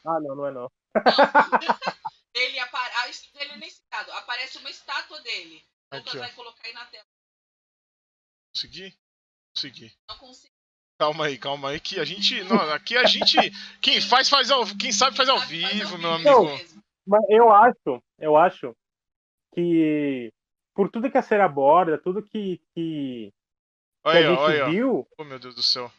Ah, 0.06 0.20
não, 0.22 0.36
não 0.36 0.46
é 0.48 0.52
não. 0.52 0.62
Não. 0.62 0.72
ele, 2.34 2.58
apare... 2.60 2.94
ah, 2.98 3.08
ele 3.36 3.52
é 3.52 3.58
nem 3.58 3.70
citado. 3.70 4.12
Aparece 4.14 4.58
uma 4.58 4.70
estátua 4.70 5.20
dele. 5.22 5.66
Lucas 5.94 6.08
Aqui, 6.08 6.18
ó. 6.18 6.20
vai 6.22 6.34
colocar 6.36 6.68
aí 6.68 6.74
na 6.74 6.86
tela. 6.88 7.06
Consegui? 8.54 8.98
Consegui. 9.56 9.92
Não 10.10 10.18
consigo. 10.18 10.52
Calma 11.00 11.26
aí, 11.26 11.38
calma 11.38 11.70
aí, 11.70 11.80
que 11.80 12.00
a 12.00 12.06
gente. 12.06 12.44
Não, 12.44 12.58
aqui 12.74 12.96
a 12.96 13.06
gente. 13.06 13.36
Quem 13.82 14.00
faz, 14.00 14.30
faz 14.30 14.52
ao 14.52 14.64
Quem 14.78 14.92
sabe 14.92 15.18
faz 15.18 15.28
ao 15.30 15.40
Sabe, 15.40 15.62
faz 15.62 15.74
vivo, 15.74 15.94
ao 15.96 16.00
meu 16.00 16.18
vivo 16.18 16.30
amigo. 16.32 16.58
mesmo. 16.58 16.84
Mas 17.08 17.22
eu 17.30 17.52
acho, 17.52 18.04
eu 18.20 18.38
acho 18.38 18.76
que 19.56 20.32
por 20.76 20.90
tudo 20.90 21.10
que 21.10 21.18
a 21.18 21.22
série 21.24 21.42
aborda, 21.42 21.98
tudo 21.98 22.22
que, 22.22 22.58
que, 22.74 22.76
que 22.76 23.34
Olha 24.04 24.20
aí, 24.20 24.26
a 24.26 24.30
gente 24.30 24.40
olha 24.40 24.70
viu, 24.70 25.08
Oh, 25.18 25.24
meu 25.24 25.40
Deus 25.40 25.56
do 25.56 25.64
céu. 25.64 25.92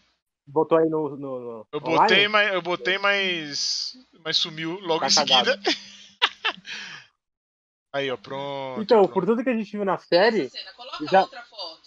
botou 0.46 0.78
aí 0.78 0.88
no. 0.88 1.16
no, 1.16 1.40
no 1.40 1.66
Eu 1.72 1.80
online, 1.80 1.98
botei, 1.98 2.28
mas 2.28 2.52
eu 2.54 2.62
botei, 2.62 2.98
mas. 2.98 3.96
Mas 4.24 4.36
sumiu 4.36 4.78
logo 4.80 5.00
Tá 5.00 5.06
em 5.08 5.10
seguida. 5.10 5.60
aí, 7.92 8.10
ó, 8.10 8.16
pronto. 8.16 8.82
Então, 8.82 8.98
pronto. 9.02 9.12
por 9.12 9.26
tudo 9.26 9.42
que 9.42 9.50
a 9.50 9.56
gente 9.56 9.70
viu 9.72 9.84
na 9.84 9.98
série, 9.98 10.48
cena. 10.48 10.72
Coloca 10.74 11.04
já- 11.10 11.22
outra 11.22 11.42
foto. 11.42 11.81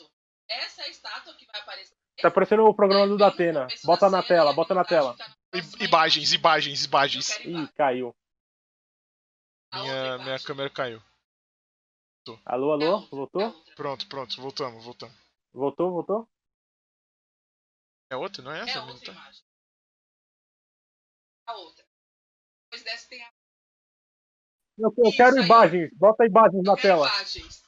Essa 0.47 0.81
é 0.83 0.85
a 0.85 0.89
estátua 0.89 1.33
que 1.35 1.45
vai 1.45 1.61
aparecer. 1.61 1.95
tá 2.21 2.27
aparecendo 2.27 2.63
o 2.65 2.73
programa 2.73 3.07
do 3.07 3.17
Datena. 3.17 3.67
Bota 3.83 4.09
na 4.09 4.21
tela, 4.23 4.53
bota 4.53 4.73
na 4.73 4.85
tela. 4.85 5.15
tá 5.17 5.25
Imagens, 5.79 6.33
imagens, 6.33 6.83
imagens. 6.85 7.39
Ih, 7.39 7.67
caiu. 7.73 8.15
Minha, 9.73 10.17
minha 10.19 10.39
câmera 10.39 10.69
caiu. 10.69 11.01
Alô, 12.45 12.71
É 12.81 12.85
alô? 12.85 13.05
é 13.05 13.09
Voltou? 13.09 13.63
Pronto, 13.75 14.07
pronto, 14.07 14.41
voltamos, 14.41 14.83
voltamos. 14.83 15.15
Voltou, 15.53 15.91
voltou? 15.91 16.29
É 18.09 18.15
outra, 18.15 18.41
não 18.43 18.51
é 18.51 18.59
É 18.59 18.63
essa? 18.63 18.79
a 18.79 18.85
Não 18.85 18.93
outra 18.93 19.05
tá? 19.05 19.11
imagem. 19.13 19.43
A 21.47 21.53
outra. 21.57 21.85
Depois 22.65 22.83
dessa 22.83 23.07
tem 23.09 23.23
a 23.23 23.31
Eu, 24.77 24.93
eu 24.97 25.11
quero 25.15 25.37
imagens, 25.41 25.91
bota 25.97 26.25
imagens 26.25 26.63
na 26.63 26.73
Eu 26.73 26.77
tela. 26.77 27.07
imagens. 27.07 27.64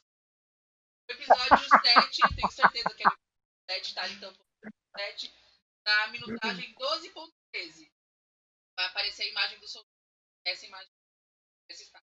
Episódio 1.10 1.70
7, 1.70 2.36
tenho 2.36 2.52
certeza 2.52 2.94
que 2.96 3.04
é 3.04 3.08
o 3.08 3.12
episódio 3.12 3.86
7, 3.86 3.96
tá? 3.96 4.10
Então, 4.10 4.34
7, 4.98 5.34
na 5.86 6.08
minutagem 6.08 6.74
12.13. 6.76 7.92
Vai 8.76 8.86
aparecer 8.86 9.24
a 9.24 9.30
imagem 9.30 9.60
do 9.60 9.68
soldado. 9.68 9.94
Essa 10.46 10.66
imagem. 10.66 10.92
Essa 11.70 11.84
está. 11.84 12.04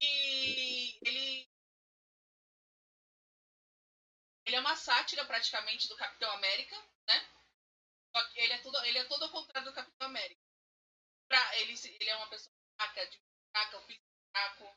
E 0.00 0.98
ele. 1.02 1.48
Ele 4.44 4.56
é 4.56 4.60
uma 4.60 4.76
sátira 4.76 5.24
praticamente 5.24 5.88
do 5.88 5.96
Capitão 5.96 6.30
América, 6.32 6.76
né? 7.06 7.32
Só 8.14 8.28
que 8.28 8.40
ele 8.40 8.52
é 8.52 8.58
todo, 8.58 8.84
ele 8.84 8.98
é 8.98 9.04
todo 9.04 9.22
ao 9.24 9.30
contrário 9.30 9.70
do 9.70 9.74
Capitão 9.74 10.08
América. 10.08 10.40
Pra, 11.28 11.58
ele, 11.60 11.74
ele 12.00 12.10
é 12.10 12.16
uma 12.16 12.28
pessoa 12.28 12.52
fraca, 12.76 13.06
de 13.06 13.20
fraca, 13.50 13.80
físico 13.82 14.12
fraco, 14.32 14.76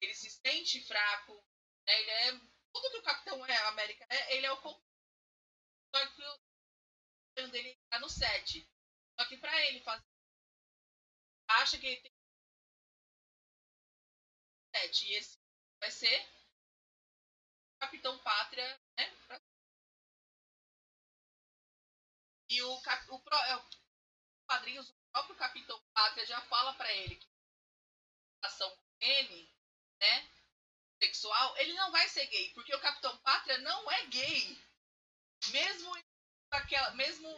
ele 0.00 0.14
se 0.14 0.30
sente 0.30 0.82
fraco, 0.86 1.44
né? 1.86 2.00
Ele 2.00 2.10
é 2.10 2.32
tudo 2.72 2.90
que 2.90 2.98
o 2.98 3.02
Capitão 3.02 3.46
é, 3.46 3.56
América 3.68 4.06
é, 4.10 4.36
ele 4.36 4.46
é 4.46 4.52
o. 4.52 4.56
Só 5.94 6.06
que 7.34 7.42
o 7.42 7.48
dele 7.50 7.78
tá 7.88 7.98
no 8.00 8.08
7. 8.08 8.68
Só 9.18 9.26
que 9.26 9.36
pra 9.36 9.60
ele 9.66 9.80
fazer 9.80 10.04
acha 11.48 11.76
que 11.78 11.86
ele 11.86 12.00
tem 12.00 12.12
7 14.74 15.06
e 15.08 15.14
esse 15.16 15.38
vai 15.80 15.90
ser 15.90 16.26
Capitão 17.80 18.18
Pátria, 18.18 18.78
né? 18.98 19.10
pra- 19.26 19.40
E 22.50 22.60
o, 22.62 22.80
cap, 22.80 23.08
o, 23.10 23.18
pro, 23.20 23.36
é, 23.36 23.56
o 23.56 23.62
quadrinhos, 24.48 24.90
o 24.90 24.94
próprio 25.12 25.36
Capitão 25.36 25.80
Pátria 25.94 26.26
já 26.26 26.40
fala 26.42 26.74
pra 26.74 26.92
ele 26.92 27.16
que 27.16 27.26
a 28.42 28.46
relação 28.48 28.70
com 28.70 28.82
ele, 29.00 29.50
né? 30.00 30.28
Sexual, 31.02 31.54
ele 31.58 31.72
não 31.74 31.90
vai 31.92 32.08
ser 32.08 32.26
gay, 32.26 32.50
porque 32.54 32.74
o 32.74 32.80
Capitão 32.80 33.16
Pátria 33.18 33.58
não 33.58 33.90
é 33.90 34.06
gay. 34.06 34.58
Mesmo 35.50 35.96
daquela, 36.50 36.90
mesmo 36.92 37.28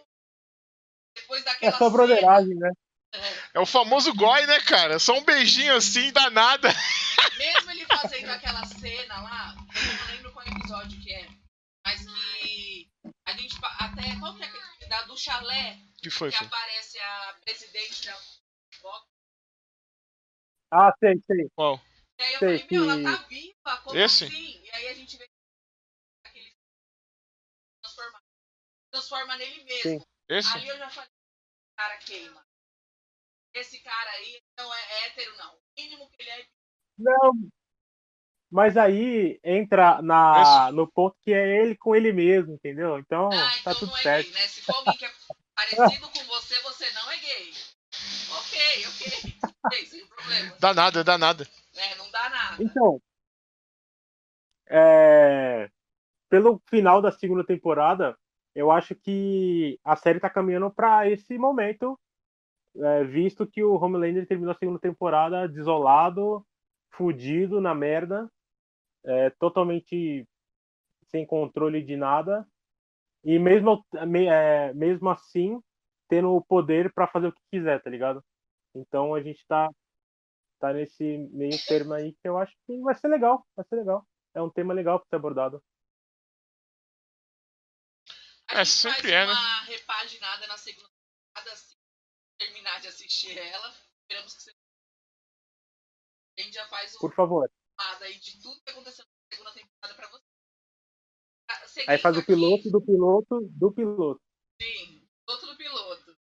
depois 1.15 1.43
É 1.43 1.45
daquela 1.45 1.73
só 1.73 1.79
cena, 1.79 1.91
broderagem, 1.91 2.55
né? 2.55 2.71
É 3.55 3.59
o 3.59 3.67
famoso 3.67 4.15
goi, 4.15 4.47
né, 4.47 4.61
cara? 4.61 4.99
Só 4.99 5.15
um 5.15 5.25
beijinho 5.25 5.75
assim, 5.75 6.13
danada. 6.13 6.69
mesmo 7.37 7.71
ele 7.71 7.85
fazendo 7.87 8.31
aquela 8.31 8.65
cena 8.67 9.21
lá, 9.23 9.55
eu 9.75 9.97
não 9.97 10.07
lembro 10.15 10.33
qual 10.33 10.47
episódio 10.47 11.01
que 11.01 11.13
é, 11.13 11.29
mas 11.85 12.05
que 12.07 12.91
a 13.27 13.33
gente 13.33 13.57
até 13.79 14.17
qual 14.21 14.37
que 14.37 14.43
é 14.43 14.47
aquele- 14.47 14.69
da 14.89 15.03
do 15.03 15.19
chalé 15.19 15.79
que 16.01 16.09
foi, 16.11 16.31
que 16.31 16.39
foi? 16.39 16.47
aparece 16.47 16.99
a 16.99 17.37
presidente 17.45 18.07
da. 18.07 18.19
Ah, 20.71 20.93
sei, 21.01 21.15
sei. 21.27 21.49
Qual? 21.55 21.81
E 22.19 22.23
aí 22.23 22.33
eu 22.35 22.39
Sei 22.41 22.59
falei, 22.59 22.67
meu, 22.71 22.85
que- 22.85 23.05
ela 23.07 23.17
tá 23.17 23.23
viva, 23.27 23.77
como 23.83 23.99
Esse? 23.99 24.25
assim? 24.25 24.63
E 24.65 24.71
aí 24.73 24.89
a 24.89 24.95
gente 24.95 25.17
vê 25.17 25.29
aquele 26.25 26.53
transforma, 27.83 28.23
transforma 28.91 29.37
nele 29.37 29.65
mesmo. 29.65 29.83
Sim. 30.01 30.07
Esse? 30.29 30.59
Ali 30.59 30.69
eu 30.69 30.79
já 30.79 30.91
falei, 30.91 31.11
cara 31.77 31.97
queima. 31.99 32.45
Esse 33.55 33.81
cara 33.81 34.11
aí 34.11 34.43
não 34.59 34.75
é 34.75 35.07
hétero, 35.07 35.37
não. 35.37 35.55
O 35.55 35.61
mínimo 35.77 36.11
que 36.11 36.23
ele 36.23 36.31
é 36.31 36.47
Não. 36.99 37.49
Mas 38.51 38.77
aí 38.77 39.39
entra 39.45 40.01
na, 40.01 40.73
no 40.73 40.91
ponto 40.91 41.17
que 41.23 41.33
é 41.33 41.61
ele 41.63 41.77
com 41.77 41.95
ele 41.95 42.13
mesmo, 42.13 42.55
entendeu? 42.55 42.99
Então, 42.99 43.31
Ah, 43.31 43.51
tá 43.63 43.71
então 43.73 43.75
tudo 43.75 43.91
não 43.91 43.97
é 43.99 44.03
certo. 44.03 44.25
gay, 44.25 44.33
né? 44.35 44.49
Se 44.49 44.63
for 44.63 44.75
alguém 44.77 44.97
que 44.97 45.05
é 45.05 45.13
parecido 45.55 46.09
com 46.11 46.25
você, 46.25 46.59
você 46.63 46.91
não 46.93 47.11
é 47.11 47.19
gay. 47.19 47.55
Ok, 48.39 48.87
ok. 48.87 49.39
Ok, 49.69 49.87
sem 49.87 50.07
problema. 50.07 50.57
Danada, 50.59 51.05
danada. 51.05 51.47
É, 51.79 51.95
não 51.97 52.11
dá 52.11 52.29
nada. 52.29 52.63
Então, 52.63 53.01
é, 54.69 55.71
pelo 56.29 56.61
final 56.69 57.01
da 57.01 57.11
segunda 57.13 57.45
temporada, 57.45 58.17
eu 58.55 58.71
acho 58.71 58.95
que 58.95 59.79
a 59.85 59.97
série 59.97 60.21
tá 60.21 60.29
caminhando 60.29 60.71
para 60.71 61.09
esse 61.09 61.39
momento, 61.39 61.99
é, 62.77 63.05
visto 63.05 63.47
que 63.47 63.63
o 63.63 63.75
Homelander 63.77 64.27
terminou 64.27 64.53
a 64.53 64.59
segunda 64.59 64.79
temporada 64.79 65.49
desolado, 65.49 66.45
fudido 66.91 67.61
na 67.61 67.75
merda, 67.75 68.31
é, 69.05 69.31
totalmente 69.31 70.27
sem 71.09 71.27
controle 71.27 71.83
de 71.83 71.97
nada, 71.97 72.47
e 73.25 73.39
mesmo, 73.39 73.85
me- 74.07 74.27
é, 74.27 74.73
mesmo 74.75 75.09
assim 75.11 75.61
tendo 76.09 76.35
o 76.35 76.43
poder 76.43 76.93
para 76.93 77.07
fazer 77.07 77.29
o 77.29 77.33
que 77.33 77.43
quiser, 77.51 77.83
tá 77.83 77.91
ligado? 77.91 78.25
Então 78.75 79.15
a 79.15 79.23
gente 79.23 79.47
tá 79.47 79.71
tá 80.59 80.73
nesse 80.73 81.19
meio 81.33 81.57
termo 81.67 81.93
aí 81.95 82.13
que 82.15 82.29
eu 82.29 82.37
acho 82.39 82.55
que 82.67 82.81
vai 82.81 82.95
ser 82.95 83.09
legal, 83.09 83.47
vai 83.57 83.65
ser 83.67 83.77
legal. 83.77 84.07
É 84.35 84.43
um 84.43 84.51
tema 84.51 84.75
legal 84.75 84.99
para 85.01 85.09
ser 85.09 85.17
abordado. 85.17 85.63
A 88.51 88.61
É, 88.61 88.65
sempre 88.65 89.03
faz 89.03 89.13
é, 89.13 89.27
né? 89.27 89.33
uma 89.33 89.63
repaginada 89.65 90.47
na 90.47 90.57
segunda 90.57 90.89
temporada, 90.89 91.53
assim, 91.53 91.77
terminar 92.39 92.81
de 92.81 92.89
assistir 92.89 93.37
ela. 93.37 93.69
Esperamos 94.03 94.35
que 94.35 94.43
você. 94.43 94.53
A 96.39 96.43
gente 96.43 96.55
já 96.55 96.67
faz 96.69 96.97
Por 96.99 97.11
uma 97.11 97.17
favor. 97.17 97.51
aí 98.01 98.19
de 98.19 98.41
tudo 98.41 98.61
que 98.63 98.71
aconteceu 98.71 99.05
na 99.05 99.37
segunda 99.37 99.53
temporada 99.53 99.95
pra 99.95 100.09
você. 100.11 100.25
Ah, 101.51 101.61
Aí 101.63 101.69
seguindo 101.69 102.01
faz 102.01 102.17
o 102.17 102.21
aqui- 102.21 102.27
piloto 102.27 102.71
do 102.71 102.81
piloto 102.81 103.41
do 103.51 103.73
piloto. 103.73 104.21
Sim, 104.61 105.09
piloto 105.27 105.47
do 105.47 105.57
piloto. 105.57 106.17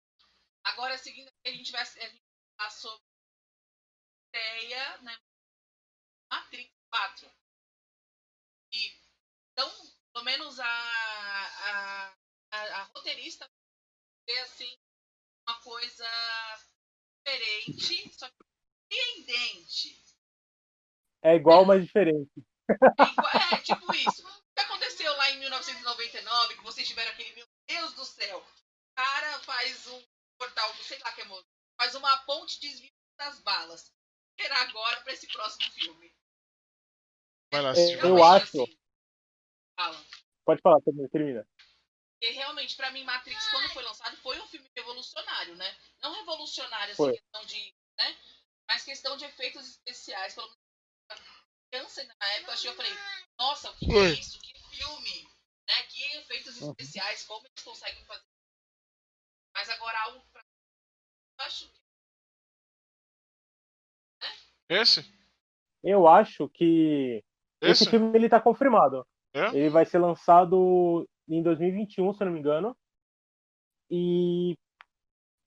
Agora, 0.65 0.97
seguindo 0.97 1.29
a 1.45 1.49
gente 1.49 1.71
vai 1.71 1.81
a 1.81 1.85
gente 1.85 2.21
ideia, 4.37 4.97
né? 4.99 5.17
Matrix 6.31 6.71
4. 6.91 7.31
E, 8.73 8.93
então, 9.51 9.69
pelo 10.13 10.25
menos 10.25 10.59
a, 10.59 10.65
a, 10.65 12.13
a, 12.51 12.61
a 12.81 12.83
roteirista 12.95 13.49
vê, 14.27 14.39
assim, 14.39 14.77
uma 15.47 15.59
coisa 15.61 16.05
diferente, 17.25 18.13
só 18.17 18.29
que 18.29 18.35
surpreendente. 18.91 19.97
É 21.23 21.35
igual, 21.35 21.65
mas 21.65 21.83
diferente. 21.83 22.31
Igual- 22.69 23.31
É, 23.53 23.57
tipo 23.61 23.93
isso. 23.95 24.27
O 24.27 24.53
que 24.53 24.61
aconteceu 24.61 25.15
lá 25.15 25.31
em 25.31 25.39
1999, 25.39 26.55
que 26.55 26.63
vocês 26.63 26.87
tiveram 26.87 27.11
aquele, 27.11 27.33
meu 27.35 27.47
Deus 27.67 27.93
do 27.93 28.05
céu, 28.05 28.39
o 28.39 28.95
cara 28.95 29.39
faz 29.39 29.87
um 29.87 30.03
portal, 30.37 30.73
sei 30.75 30.99
lá 30.99 31.11
que 31.13 31.21
é 31.21 31.25
faz 31.79 31.95
uma 31.95 32.17
ponte 32.25 32.59
de 32.59 32.69
desvio 32.69 32.91
das 33.17 33.39
balas. 33.41 33.91
Será 34.39 34.61
agora 34.61 35.01
pra 35.01 35.13
esse 35.13 35.27
próximo 35.27 35.71
filme? 35.71 36.13
Vai 37.51 37.61
lá, 37.61 37.73
É, 37.73 37.95
eu 38.05 38.23
acho- 38.23 38.43
assim, 38.61 38.79
Fala. 39.75 40.05
Pode 40.45 40.61
falar, 40.61 40.81
termina. 40.81 41.47
Porque 42.19 42.33
realmente, 42.33 42.75
pra 42.75 42.89
mim, 42.91 43.03
Matrix, 43.03 43.47
quando 43.49 43.69
foi 43.69 43.83
lançado, 43.83 44.17
foi 44.17 44.39
um 44.41 44.47
filme 44.47 44.67
revolucionário, 44.75 45.55
né? 45.55 45.77
Não 46.01 46.13
revolucionário, 46.13 46.93
assim, 46.93 47.03
Foi. 47.03 47.13
questão 47.17 47.45
de. 47.45 47.75
né? 47.99 48.17
Mas 48.69 48.83
questão 48.83 49.15
de 49.17 49.25
efeitos 49.25 49.67
especiais. 49.69 50.33
Pelo 50.33 50.47
menos, 50.49 50.63
criança 51.71 52.03
na 52.19 52.27
época, 52.33 52.51
eu 52.51 52.53
achei, 52.53 52.69
eu 52.71 52.75
falei, 52.75 52.91
nossa, 53.39 53.69
o 53.71 53.77
que, 53.77 53.85
que 53.85 53.93
é 53.97 54.09
isso? 54.13 54.39
Que 54.41 54.53
filme, 54.75 55.23
né? 55.67 55.83
Que 55.83 56.03
efeitos 56.17 56.59
Uhum. 56.61 56.69
especiais, 56.71 57.23
como 57.25 57.45
eles 57.45 57.63
conseguem 57.63 58.03
fazer. 58.05 58.25
Mas 59.53 59.69
agora 59.69 59.99
algo 60.03 60.25
pra. 60.31 60.41
Eu 61.39 61.45
acho 61.45 61.67
que 61.69 61.79
Esse? 64.69 65.05
Eu 65.83 66.07
acho 66.07 66.49
que 66.49 67.23
esse, 67.61 67.83
Esse? 67.83 67.89
filme 67.89 68.11
ele 68.17 68.29
tá 68.29 68.39
confirmado. 68.41 69.05
É? 69.33 69.47
Ele 69.55 69.69
vai 69.69 69.85
ser 69.85 69.99
lançado 69.99 71.07
em 71.27 71.41
2021, 71.43 72.13
se 72.13 72.23
eu 72.23 72.25
não 72.25 72.33
me 72.33 72.39
engano. 72.39 72.75
E 73.89 74.55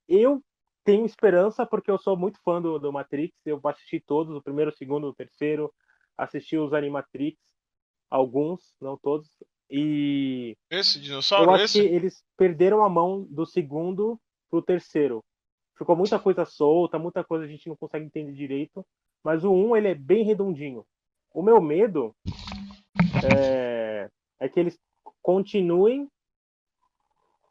eu 0.08 0.42
tenho 0.84 1.04
esperança 1.04 1.66
porque 1.66 1.90
eu 1.90 1.98
sou 1.98 2.16
muito 2.16 2.40
fã 2.42 2.60
do, 2.60 2.78
do 2.78 2.92
Matrix. 2.92 3.34
Eu 3.44 3.60
assisti 3.64 4.00
todos, 4.00 4.34
o 4.34 4.42
primeiro, 4.42 4.70
o 4.70 4.74
segundo, 4.74 5.08
o 5.08 5.14
terceiro. 5.14 5.72
Assisti 6.16 6.56
os 6.56 6.72
Animatrix, 6.72 7.38
alguns, 8.10 8.74
não 8.80 8.96
todos. 8.96 9.28
E 9.70 10.56
Esse 10.70 10.98
eu 10.98 11.02
dinossauro? 11.02 11.50
acho 11.52 11.64
Esse? 11.64 11.80
que 11.80 11.86
eles 11.86 12.22
perderam 12.36 12.84
a 12.84 12.88
mão 12.88 13.26
do 13.30 13.46
segundo 13.46 14.20
pro 14.50 14.62
terceiro. 14.62 15.24
Ficou 15.78 15.96
muita 15.96 16.18
coisa 16.18 16.44
solta, 16.44 16.98
muita 16.98 17.24
coisa 17.24 17.44
a 17.44 17.48
gente 17.48 17.68
não 17.68 17.76
consegue 17.76 18.04
entender 18.04 18.32
direito. 18.32 18.84
Mas 19.22 19.44
o 19.44 19.52
1, 19.52 19.76
ele 19.76 19.88
é 19.88 19.94
bem 19.94 20.24
redondinho. 20.24 20.84
O 21.32 21.42
meu 21.42 21.60
medo 21.60 22.14
é, 23.24 24.10
é 24.40 24.48
que 24.48 24.58
eles 24.58 24.78
continuem 25.22 26.10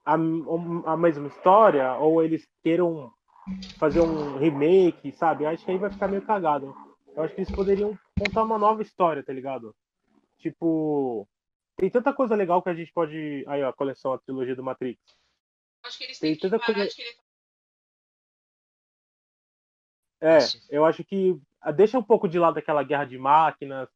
a, 0.05 0.13
a 0.13 0.97
mesma 0.97 1.27
história 1.27 1.93
ou 1.97 2.23
eles 2.23 2.47
queiram 2.63 3.13
fazer 3.77 4.01
um 4.01 4.37
remake, 4.37 5.11
sabe? 5.13 5.43
Eu 5.43 5.49
acho 5.49 5.63
que 5.63 5.71
aí 5.71 5.77
vai 5.77 5.89
ficar 5.91 6.07
meio 6.07 6.21
cagado. 6.25 6.75
Eu 7.15 7.23
acho 7.23 7.33
que 7.35 7.41
eles 7.41 7.53
poderiam 7.53 7.97
contar 8.17 8.43
uma 8.43 8.57
nova 8.57 8.81
história, 8.81 9.23
tá 9.23 9.31
ligado? 9.31 9.75
Tipo, 10.39 11.27
tem 11.77 11.89
tanta 11.89 12.13
coisa 12.13 12.35
legal 12.35 12.61
que 12.61 12.69
a 12.69 12.73
gente 12.73 12.91
pode. 12.91 13.43
Aí, 13.47 13.61
ó, 13.63 13.69
a 13.69 13.73
coleção, 13.73 14.13
a 14.13 14.19
trilogia 14.19 14.55
do 14.55 14.63
Matrix. 14.63 14.99
acho 15.83 15.97
que 15.97 16.03
eles 16.05 16.19
Tem 16.19 16.31
têm 16.35 16.39
que 16.39 16.49
tanta 16.49 16.65
coisa- 16.65 16.89
É, 20.21 20.37
eu 20.69 20.83
acho 20.83 21.03
que 21.03 21.39
deixa 21.75 21.97
um 21.97 22.03
pouco 22.03 22.27
de 22.27 22.39
lado 22.39 22.57
aquela 22.57 22.83
guerra 22.83 23.05
de 23.05 23.17
máquinas, 23.17 23.89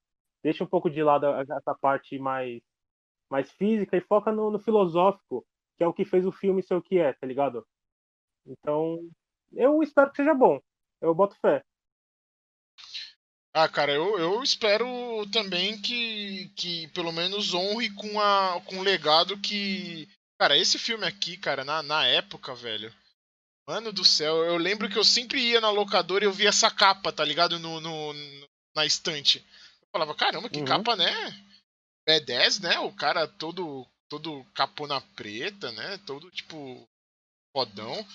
deixa 0.43 0.63
um 0.63 0.67
pouco 0.67 0.89
de 0.89 1.01
lado 1.01 1.25
essa 1.27 1.75
parte 1.75 2.19
mais, 2.19 2.61
mais 3.29 3.51
física 3.51 3.97
e 3.97 4.01
foca 4.01 4.31
no, 4.31 4.51
no 4.51 4.59
filosófico, 4.59 5.45
que 5.77 5.83
é 5.83 5.87
o 5.87 5.93
que 5.93 6.05
fez 6.05 6.25
o 6.25 6.31
filme 6.31 6.61
ser 6.61 6.75
o 6.75 6.81
que 6.81 6.97
é, 6.97 7.13
tá 7.13 7.25
ligado? 7.25 7.65
Então, 8.45 8.99
eu 9.53 9.81
espero 9.81 10.11
que 10.11 10.17
seja 10.17 10.33
bom. 10.33 10.59
Eu 11.01 11.15
boto 11.15 11.35
fé. 11.39 11.63
Ah, 13.53 13.69
cara, 13.69 13.91
eu, 13.91 14.17
eu 14.17 14.41
espero 14.41 14.85
também 15.31 15.79
que, 15.79 16.51
que 16.55 16.87
pelo 16.87 17.11
menos 17.11 17.53
honre 17.53 17.93
com, 17.93 18.19
a, 18.19 18.59
com 18.65 18.77
o 18.77 18.83
legado 18.83 19.39
que. 19.39 20.09
Cara, 20.39 20.57
esse 20.57 20.79
filme 20.79 21.05
aqui, 21.05 21.37
cara, 21.37 21.63
na, 21.63 21.83
na 21.83 22.05
época, 22.07 22.55
velho. 22.55 22.91
Mano 23.67 23.93
do 23.93 24.03
céu, 24.03 24.43
eu 24.43 24.57
lembro 24.57 24.89
que 24.89 24.97
eu 24.97 25.03
sempre 25.03 25.39
ia 25.39 25.61
na 25.61 25.69
locadora 25.69 26.25
e 26.25 26.27
eu 26.27 26.33
via 26.33 26.49
essa 26.49 26.69
capa, 26.69 27.13
tá 27.13 27.23
ligado? 27.23 27.57
No, 27.59 27.79
no, 27.79 28.13
na 28.75 28.85
estante. 28.85 29.39
Eu 29.81 29.87
falava, 29.91 30.13
caramba, 30.15 30.49
que 30.49 30.59
Uhum. 30.59 30.65
capa, 30.65 30.95
né? 30.97 31.09
B10, 32.07 32.61
né? 32.61 32.79
O 32.79 32.91
cara 32.91 33.25
todo, 33.25 33.87
todo 34.09 34.43
capona 34.53 34.99
preta, 35.15 35.71
né? 35.71 35.97
Todo, 35.99 36.29
tipo, 36.31 36.85
fodão. 37.55 38.05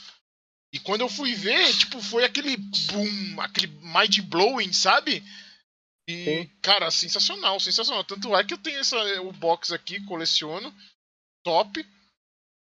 E 0.71 0.79
quando 0.79 1.01
eu 1.01 1.09
fui 1.09 1.35
ver, 1.35 1.75
tipo, 1.79 2.03
foi 2.03 2.25
aquele 2.25 2.55
boom, 2.57 3.41
aquele 3.41 3.69
mind 3.69 4.21
blowing, 4.21 4.73
sabe? 4.75 5.25
E, 6.07 6.25
Sim. 6.25 6.47
cara, 6.61 6.91
sensacional, 6.91 7.59
sensacional. 7.59 8.05
Tanto 8.05 8.37
é 8.37 8.45
que 8.45 8.53
eu 8.53 8.59
tenho 8.59 8.79
essa, 8.81 8.97
o 9.23 9.33
box 9.33 9.73
aqui, 9.73 10.05
coleciono. 10.05 10.75
Top. 11.43 11.83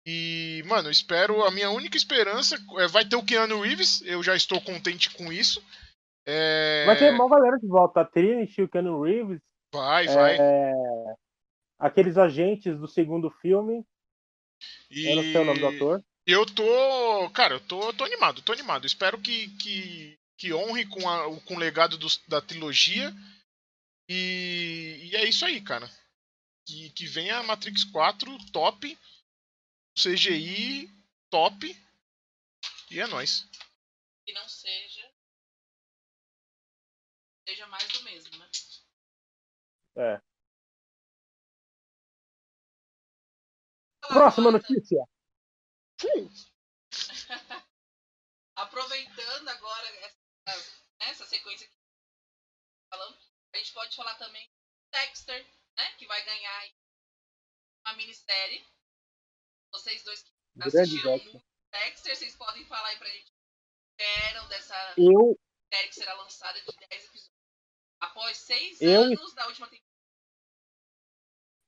E, 0.06 0.64
mano, 0.66 0.90
espero. 0.90 1.44
A 1.46 1.52
minha 1.52 1.70
única 1.70 1.96
esperança 1.98 2.58
é 2.80 2.88
vai 2.88 3.06
ter 3.06 3.16
o 3.16 3.24
Keanu 3.26 3.62
Reeves. 3.62 4.02
Eu 4.02 4.24
já 4.24 4.36
estou 4.36 4.60
contente 4.62 5.10
com 5.12 5.32
isso. 5.32 5.64
É, 6.26 6.84
Vai 6.86 6.98
ter 6.98 7.12
uma 7.14 7.30
galera 7.30 7.58
de 7.58 7.68
volta. 7.68 8.02
A 8.02 8.06
Trinity, 8.06 8.62
o 8.64 8.70
Keanu 8.70 9.02
Reeves, 9.04 9.40
Vai, 9.74 10.08
vai. 10.08 10.38
é, 10.40 10.74
aqueles 11.80 12.18
agentes 12.18 12.78
do 12.80 12.88
segundo 12.88 13.30
filme. 13.30 13.84
E 14.90 15.08
Eu 15.10 15.16
não 15.16 15.24
sei 15.24 15.38
o 15.38 15.46
nome 15.46 15.60
do 15.60 15.68
ator. 15.68 16.04
eu 16.28 16.46
tô. 16.46 17.30
Cara, 17.32 17.56
eu 17.56 17.60
tô, 17.60 17.92
tô 17.94 18.04
animado, 18.04 18.42
tô 18.42 18.52
animado. 18.54 18.86
Espero 18.86 19.18
que, 19.20 19.48
que, 19.58 20.18
que 20.38 20.54
honre 20.54 20.86
com, 20.88 21.08
a, 21.10 21.24
com 21.42 21.56
o 21.56 21.60
legado 21.60 21.98
dos- 21.98 22.22
da 22.28 22.42
trilogia. 22.42 23.12
E, 24.10 25.10
e 25.12 25.16
é 25.16 25.26
isso 25.28 25.46
aí, 25.46 25.62
cara. 25.62 25.90
Que, 26.68 26.90
que 26.92 27.06
venha 27.08 27.38
a 27.38 27.44
Matrix 27.44 27.84
4 27.86 28.38
top. 28.52 28.98
CGI 29.96 30.88
top. 31.30 31.66
E 32.90 33.00
é 33.00 33.08
nóis. 33.08 33.50
que 34.26 34.34
não 34.34 34.48
seja. 34.48 35.14
Seja 37.48 37.68
mais 37.68 37.88
do 37.92 38.04
mesmo, 38.04 38.38
né? 38.38 38.50
É. 39.98 40.22
Próxima 44.08 44.50
Agora, 44.50 44.64
notícia. 44.64 45.06
Aproveitando 48.56 49.48
agora 49.48 49.88
essa, 49.98 50.18
essa 51.00 51.26
sequência 51.26 51.68
que 51.68 51.76
falando, 52.92 53.18
a 53.54 53.58
gente 53.58 53.74
pode 53.74 53.96
falar 53.96 54.16
também 54.16 54.46
do 54.48 54.90
Dexter, 54.92 55.46
né? 55.78 55.96
Que 55.98 56.06
vai 56.08 56.24
ganhar 56.26 56.58
aí 56.60 56.76
uma 57.86 57.96
minissérie. 57.96 58.66
Vocês 59.72 60.04
dois 60.04 60.22
que 60.24 60.32
assistiram 60.68 61.18
Dexter. 61.18 61.42
Dexter, 61.72 62.16
vocês 62.16 62.36
podem 62.36 62.66
falar 62.66 62.88
aí 62.90 62.98
pra 62.98 63.08
gente 63.10 63.22
o 63.22 63.26
que 63.98 64.04
esperam 64.04 64.48
dessa 64.50 64.94
Eu, 64.98 65.40
série 65.74 65.88
que 65.88 65.96
será 65.96 66.14
lançada 66.16 66.60
de 66.60 66.66
10 66.66 67.06
episódios. 67.06 67.32
Após 68.00 68.38
seis 68.38 68.82
Eu- 68.82 69.04
anos 69.04 69.34
da 69.36 69.48
última 69.48 69.68
temporada. 69.68 69.88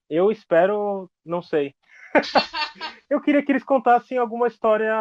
eu 0.10 0.32
espero. 0.32 1.10
Não 1.24 1.42
sei. 1.42 1.76
eu 3.10 3.22
queria 3.22 3.44
que 3.46 3.52
eles 3.52 3.64
contassem 3.64 4.18
alguma 4.18 4.48
história 4.48 4.94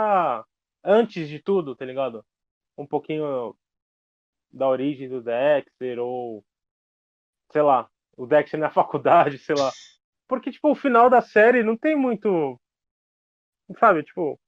antes 0.85 1.29
de 1.29 1.41
tudo, 1.41 1.75
tá 1.77 1.85
ligado? 1.85 2.25
Um 2.77 2.87
pouquinho 2.87 3.57
da 4.51 4.69
origem 4.69 5.09
do 5.09 5.23
Dexter, 5.23 5.99
ou. 5.99 6.45
Sei 7.51 7.62
lá, 7.62 7.91
o 8.17 8.27
Dexter 8.27 8.61
na 8.61 8.71
faculdade, 8.71 9.38
sei 9.38 9.55
lá. 9.57 9.71
Porque, 10.29 10.51
tipo, 10.51 10.71
o 10.71 10.75
final 10.75 11.11
da 11.11 11.21
série 11.21 11.62
não 11.62 11.77
tem 11.77 11.97
muito. 11.97 12.59
Sabe, 13.79 14.03
tipo, 14.05 14.38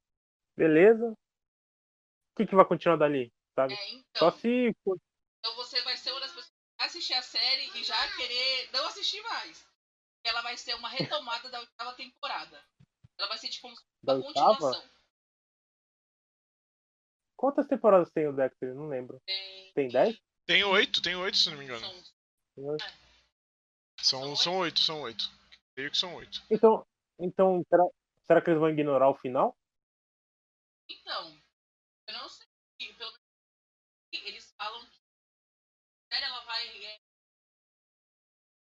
beleza. 0.57 1.11
O 1.13 2.37
que, 2.37 2.47
que 2.47 2.55
vai 2.55 2.65
continuar 2.65 2.97
dali, 2.97 3.33
sabe? 3.55 3.75
É, 3.75 3.91
então, 3.91 4.19
Só 4.19 4.31
se. 4.33 4.49
então 4.69 5.55
você 5.57 5.81
vai 5.83 5.97
ser 5.97 6.11
uma 6.11 6.21
das 6.21 6.31
pessoas 6.31 6.47
que 6.49 6.77
vai 6.79 6.87
assistir 6.89 7.15
a 7.15 7.23
série 7.23 7.79
e 7.79 7.85
já 7.85 8.17
querer 8.17 8.71
não 8.73 8.87
assistir 8.87 9.23
mais. 9.23 9.65
Ela 10.27 10.43
vai 10.43 10.57
ser 10.57 10.75
uma 10.75 10.89
retomada 10.89 11.49
da 11.51 11.61
oitava 11.61 11.95
temporada. 11.95 12.61
Ela 13.19 13.29
vai 13.29 13.39
ser 13.39 13.49
tipo 13.49 13.69
uma 13.69 13.77
Da 14.03 14.15
oitava? 14.15 14.57
continuação. 14.57 14.91
Quantas 17.37 17.67
temporadas 17.67 18.11
tem 18.11 18.27
o 18.27 18.33
Dexter? 18.33 18.75
Não 18.75 18.89
lembro. 18.89 19.21
Tem, 19.27 19.73
Tem 19.75 19.89
10? 19.89 20.19
Tem 20.47 20.65
oito, 20.65 21.03
tem 21.03 21.15
oito, 21.17 21.37
se 21.37 21.51
não 21.51 21.59
me 21.59 21.65
engano. 21.65 21.81
são- 21.81 22.77
São, 24.01 24.37
são 24.37 24.59
oito, 24.59 24.81
são 24.81 25.01
oito. 25.03 25.25
Creio 25.75 25.91
que 25.91 25.97
são 25.99 26.15
oito. 26.17 26.43
Então, 26.51 26.87
então 27.19 27.63
será, 28.27 28.43
que 28.43 28.51
eles 28.51 28.61
vão 28.61 28.71
ignorar 28.71 29.09
o 29.09 29.17
final? 29.17 29.57
Então, 30.89 31.43
eu 32.09 32.15
não 32.15 32.29
sei. 32.29 32.47
Pelo 32.79 33.13
menos 33.13 33.21
eles 34.13 34.53
falam 34.57 34.81
que 34.87 34.99
a 34.99 36.15
série 36.15 36.25
ela 36.27 36.41
vai. 36.45 36.85
É, 36.85 37.01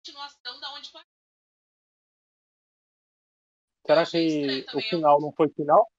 continuação 0.04 0.60
da 0.60 0.72
onde 0.74 0.90
parou. 0.92 1.08
Será 3.86 4.06
que 4.06 4.66
o 4.74 4.80
final 4.80 5.20
não 5.20 5.32
foi 5.32 5.48
final? 5.50 5.90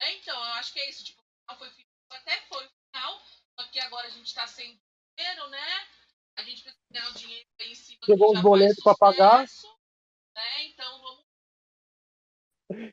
É, 0.00 0.14
então, 0.14 0.36
eu 0.36 0.52
acho 0.54 0.72
que 0.72 0.80
é 0.80 0.88
isso. 0.88 1.04
Tipo, 1.04 1.20
o 1.20 1.24
final 1.24 1.58
foi 1.58 1.70
final, 1.70 1.88
até 2.10 2.40
foi 2.46 2.68
final, 2.68 3.20
só 3.58 3.68
que 3.68 3.80
agora 3.80 4.06
a 4.06 4.10
gente 4.10 4.34
tá 4.34 4.46
sem 4.46 4.80
dinheiro, 5.16 5.48
né? 5.48 5.88
A 6.36 6.42
gente 6.42 6.62
precisa 6.62 6.84
ganhar 6.90 7.10
o 7.10 7.14
dinheiro 7.14 7.48
aí 7.60 7.72
em 7.72 7.74
cima 7.74 8.00
do 8.00 8.06
Chegou 8.06 8.34
já 8.34 8.42
boletos 8.42 8.82
pra 8.82 8.94
pagar. 8.94 9.48
sucesso, 9.48 9.69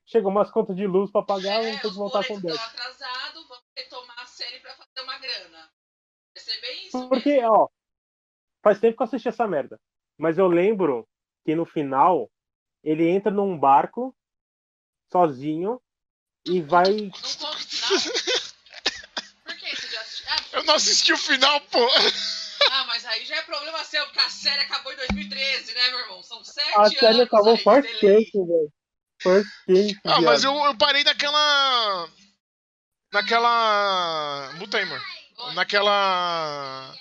Chegou 0.05 0.31
umas 0.31 0.49
contas 0.51 0.75
de 0.75 0.87
luz 0.87 1.11
pra 1.11 1.21
pagar, 1.21 1.61
é, 1.63 1.63
vamos 1.63 1.81
ter 1.81 1.89
que 1.89 1.95
voltar 1.95 2.25
com 2.27 2.39
boletos 2.39 2.43
10. 2.43 2.55
estão 2.55 2.85
atrasados, 2.85 3.47
vamos 3.47 3.63
retomar 3.77 4.19
a 4.19 4.25
série 4.25 4.59
pra 4.59 4.73
fazer 4.75 5.01
uma 5.03 5.17
grana. 5.19 5.71
Vai 6.35 6.43
ser 6.43 6.61
bem 6.61 6.87
isso. 6.87 7.09
Porque, 7.09 7.33
mesmo. 7.35 7.51
ó, 7.53 7.67
faz 8.63 8.79
tempo 8.79 8.97
que 8.97 9.03
eu 9.03 9.05
assisti 9.05 9.27
essa 9.27 9.47
merda. 9.47 9.79
Mas 10.17 10.37
eu 10.37 10.47
lembro 10.47 11.07
que 11.45 11.55
no 11.55 11.65
final 11.65 12.29
ele 12.83 13.07
entra 13.07 13.31
num 13.31 13.57
barco 13.57 14.15
sozinho 15.11 15.81
e 16.45 16.61
vai. 16.61 16.85
Não 16.91 17.11
conta 17.11 17.49
o 17.51 17.57
final? 17.57 17.89
Por 19.43 19.55
que 19.57 19.75
você 19.75 19.87
já 19.87 20.01
assistiu? 20.01 20.25
Ah, 20.29 20.37
Eu 20.53 20.63
não 20.63 20.73
assisti 20.75 21.13
o 21.13 21.17
final, 21.17 21.61
pô! 21.61 21.87
Ah, 22.71 22.85
mas 22.85 23.05
aí 23.05 23.23
já 23.25 23.35
é 23.35 23.41
problema 23.43 23.83
seu 23.83 24.03
porque 24.05 24.19
a 24.19 24.29
série 24.29 24.61
acabou 24.63 24.91
em 24.91 24.95
2013, 24.95 25.73
né, 25.73 25.89
meu 25.91 25.99
irmão? 25.99 26.23
São 26.23 26.43
sete 26.43 26.73
A 26.75 26.81
anos. 26.81 26.93
série 26.97 27.21
acabou 27.21 27.57
faz 27.57 27.85
tempo, 27.99 28.45
velho. 28.47 28.73
Ah, 30.05 30.21
mas 30.21 30.43
eu, 30.43 30.53
eu 30.53 30.77
parei 30.77 31.03
naquela. 31.03 32.07
Naquela. 33.13 34.51
Muta 34.57 34.77
aí, 34.77 34.85
mano. 34.85 35.03
Naquela. 35.53 36.93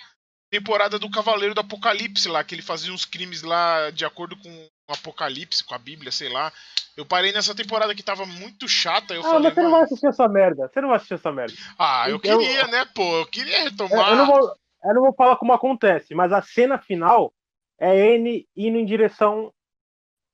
Temporada 0.48 0.96
do 0.98 1.10
Cavaleiro 1.10 1.54
do 1.54 1.60
Apocalipse 1.60 2.28
lá, 2.28 2.44
que 2.44 2.54
ele 2.54 2.62
fazia 2.62 2.92
uns 2.92 3.04
crimes 3.04 3.42
lá 3.42 3.90
de 3.90 4.04
acordo 4.04 4.36
com 4.36 4.48
o 4.48 4.92
Apocalipse, 4.92 5.64
com 5.64 5.74
a 5.74 5.78
Bíblia, 5.78 6.12
sei 6.12 6.28
lá. 6.28 6.52
Eu 6.96 7.04
parei 7.04 7.32
nessa 7.32 7.54
temporada 7.54 7.94
que 7.94 8.02
tava 8.02 8.24
muito 8.24 8.68
chata. 8.68 9.12
Eu 9.12 9.20
Ah, 9.22 9.24
falei, 9.24 9.42
mas 9.42 9.54
você 9.54 9.62
não 9.62 9.70
vai 9.72 9.82
assistir 9.82 10.06
essa 10.06 10.28
merda. 10.28 10.68
Você 10.72 10.80
não 10.80 10.88
vai 10.88 10.96
assistir 10.96 11.14
essa 11.14 11.32
merda. 11.32 11.52
ah, 11.78 12.04
eu 12.08 12.14
Eu- 12.14 12.20
queria, 12.20 12.66
né, 12.68 12.84
pô? 12.94 13.18
Eu 13.18 13.26
queria 13.26 13.58
Eu, 13.58 13.64
retomar. 13.70 14.08
eu 14.10 14.16
não 14.16 14.26
vou, 14.26 14.38
eu 14.84 14.94
não 14.94 15.02
vou 15.02 15.12
falar 15.14 15.36
como 15.36 15.52
acontece, 15.52 16.14
mas 16.14 16.32
a 16.32 16.40
cena 16.40 16.78
final 16.78 17.34
é 17.78 17.94
ele 18.14 18.46
indo 18.56 18.78
em 18.78 18.86
direção 18.86 19.52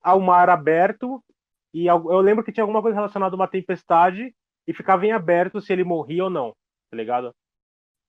ao 0.03 0.21
mar 0.21 0.51
aberto. 0.51 1.25
E 1.75 1.87
eu 1.87 2.21
lembro 2.21 2.45
que 2.45 2.53
tinha 2.53 2.63
alguma 2.63 2.83
coisa 2.83 2.95
relacionada 2.95 3.35
a 3.35 3.37
uma 3.37 3.49
tempestade 3.49 4.35
e 4.67 4.75
ficava 4.75 5.07
em 5.07 5.13
aberto 5.13 5.61
se 5.61 5.73
ele 5.73 5.85
morria 5.85 6.25
ou 6.25 6.31
não, 6.31 6.53
tá 6.91 6.97
ligado? 6.97 7.33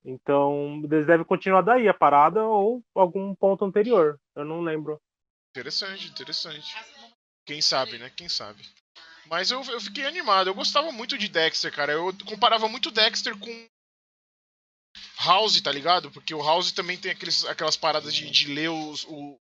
Então, 0.06 0.82
eles 0.84 1.08
devem 1.08 1.26
continuar 1.26 1.62
daí 1.62 1.88
a 1.88 1.94
parada 1.94 2.44
ou 2.44 2.84
algum 2.94 3.34
ponto 3.34 3.64
anterior. 3.64 4.20
Eu 4.36 4.44
não 4.44 4.62
lembro. 4.62 5.00
Interessante, 5.56 6.10
interessante. 6.10 6.76
Quem 7.46 7.62
sabe, 7.62 7.98
né? 7.98 8.10
Quem 8.10 8.28
sabe. 8.28 8.62
Mas 9.28 9.50
eu, 9.50 9.62
eu 9.64 9.80
fiquei 9.80 10.06
animado. 10.06 10.48
Eu 10.48 10.56
gostava 10.56 10.92
muito 10.92 11.18
de 11.18 11.30
Dexter, 11.30 11.74
cara. 11.74 11.94
Eu 11.94 12.12
comparava 12.26 12.68
muito 12.68 12.92
Dexter 12.92 13.38
com 13.40 13.68
House, 15.24 15.62
tá 15.62 15.72
ligado? 15.72 16.12
Porque 16.12 16.34
o 16.34 16.44
House 16.44 16.72
também 16.72 16.98
tem 16.98 17.12
aqueles, 17.12 17.46
aquelas 17.46 17.78
paradas 17.78 18.14
de, 18.14 18.30
de 18.30 18.54
ler 18.54 18.70
os, 18.70 19.06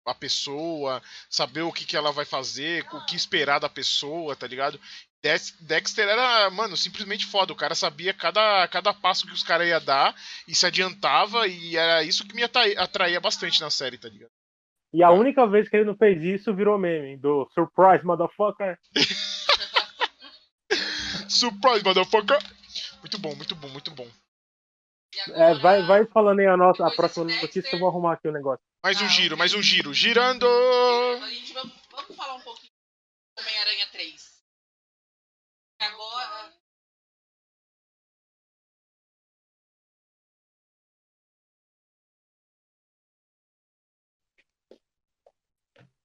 a 0.05 0.13
pessoa, 0.13 1.01
saber 1.29 1.63
o 1.63 1.71
que, 1.71 1.85
que 1.85 1.97
ela 1.97 2.11
vai 2.11 2.25
fazer, 2.25 2.85
o 2.93 3.03
que 3.05 3.15
esperar 3.15 3.59
da 3.59 3.67
pessoa, 3.67 4.35
tá 4.35 4.45
ligado? 4.47 4.79
Dex- 5.23 5.55
Dexter 5.59 6.07
era, 6.07 6.49
mano, 6.51 6.77
simplesmente 6.77 7.25
foda. 7.25 7.51
O 7.51 7.55
cara 7.55 7.73
sabia 7.73 8.13
cada, 8.13 8.67
cada 8.67 8.93
passo 8.93 9.25
que 9.25 9.33
os 9.33 9.41
caras 9.41 9.67
iam 9.67 9.83
dar 9.83 10.15
e 10.47 10.53
se 10.53 10.65
adiantava, 10.65 11.47
e 11.47 11.75
era 11.75 12.03
isso 12.03 12.27
que 12.27 12.35
me 12.35 12.43
atraía, 12.43 12.79
atraía 12.79 13.19
bastante 13.19 13.59
na 13.61 13.71
série, 13.71 13.97
tá 13.97 14.07
ligado? 14.07 14.29
E 14.93 15.03
a 15.03 15.09
única 15.11 15.45
vez 15.47 15.67
que 15.67 15.75
ele 15.75 15.85
não 15.85 15.97
fez 15.97 16.21
isso 16.23 16.53
virou 16.53 16.77
meme 16.77 17.17
do 17.17 17.49
Surprise 17.53 18.05
Motherfucker. 18.05 18.77
Surprise, 21.27 21.83
motherfucker! 21.83 22.37
Muito 22.99 23.17
bom, 23.19 23.35
muito 23.35 23.55
bom, 23.55 23.67
muito 23.69 23.91
bom. 23.91 24.07
É, 25.33 25.53
vai, 25.55 25.85
vai 25.85 26.05
falando 26.05 26.39
aí 26.39 26.47
a, 26.47 26.57
nossa, 26.57 26.85
a 26.85 26.91
próxima 26.91 27.25
notícia 27.25 27.63
que 27.63 27.75
eu 27.75 27.79
vou 27.79 27.89
arrumar 27.89 28.13
aqui 28.13 28.27
o 28.27 28.31
negócio. 28.31 28.63
Mais 28.83 29.01
um 29.01 29.05
Ah, 29.05 29.09
giro, 29.09 29.37
mais 29.37 29.53
um 29.53 29.61
giro. 29.61 29.93
Girando! 29.93 30.45
A 30.45 31.29
gente 31.29 31.53
vamos, 31.53 31.73
vamos 31.89 32.15
falar 32.15 32.35
um 32.35 32.41
pouquinho 32.41 32.71
do 33.37 33.41
Homem-Aranha 33.41 33.87
3. 33.91 34.43
Agora. 35.79 36.53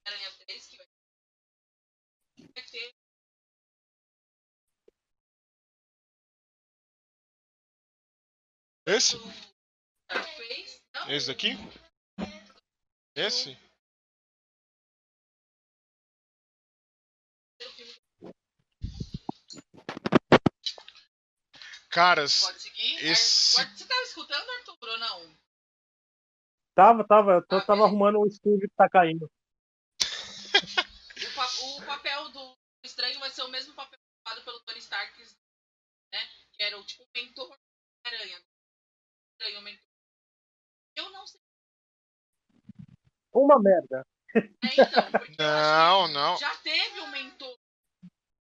Homem-Aranha 0.06 0.32
3 0.46 0.66
que 0.66 0.76
vai 0.76 0.86
vai 2.54 2.64
ter. 2.64 2.94
Esse? 8.86 9.16
Esse 11.08 11.26
daqui? 11.28 11.50
Esse? 13.14 13.56
Caras, 21.90 22.40
pode 22.44 22.60
seguir. 22.60 23.04
esse- 23.04 23.54
Você 23.54 23.86
tava 23.86 24.02
escutando, 24.02 24.48
Arthur, 24.50 24.88
ou 24.88 24.98
não? 24.98 25.36
Tava, 26.74 27.06
tava, 27.06 27.32
eu 27.32 27.38
Ah, 27.38 27.42
tava 27.46 27.66
beleza. 27.66 27.84
arrumando 27.84 28.20
o 28.20 28.26
estúdio 28.26 28.68
que 28.68 28.74
tá 28.76 28.88
caindo. 28.88 29.30
O, 31.20 31.34
pa- 31.34 31.50
o 31.62 31.86
papel 31.86 32.28
do 32.30 32.56
estranho 32.84 33.18
vai 33.20 33.30
ser 33.30 33.42
o 33.42 33.48
mesmo 33.48 33.74
papel 33.74 33.98
ocupado 34.16 34.42
pelo 34.44 34.60
Tony 34.60 34.78
Stark, 34.78 35.22
né? 36.12 36.18
Que 36.52 36.62
era 36.62 36.78
o 36.78 36.84
tipo 36.84 37.06
mentor 37.14 37.48
do 37.48 37.58
Aranha. 38.06 38.40
Estranho 39.40 39.62
mentor. 39.62 39.88
Eu 40.96 41.10
não 41.10 41.26
sei. 41.26 41.40
Uma 43.32 43.58
merda. 43.58 44.06
Né? 44.34 44.42
Então, 44.62 45.10
porque 45.10 45.36
não, 45.38 46.08
não. 46.08 46.36
já 46.36 46.54
teve 46.58 47.00
um 47.00 47.08
mentor. 47.08 47.58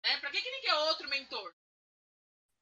Né? 0.04 0.18
Pra 0.20 0.30
que, 0.30 0.40
que 0.40 0.48
ele 0.48 0.60
quer 0.60 0.74
outro 0.74 1.08
mentor? 1.08 1.52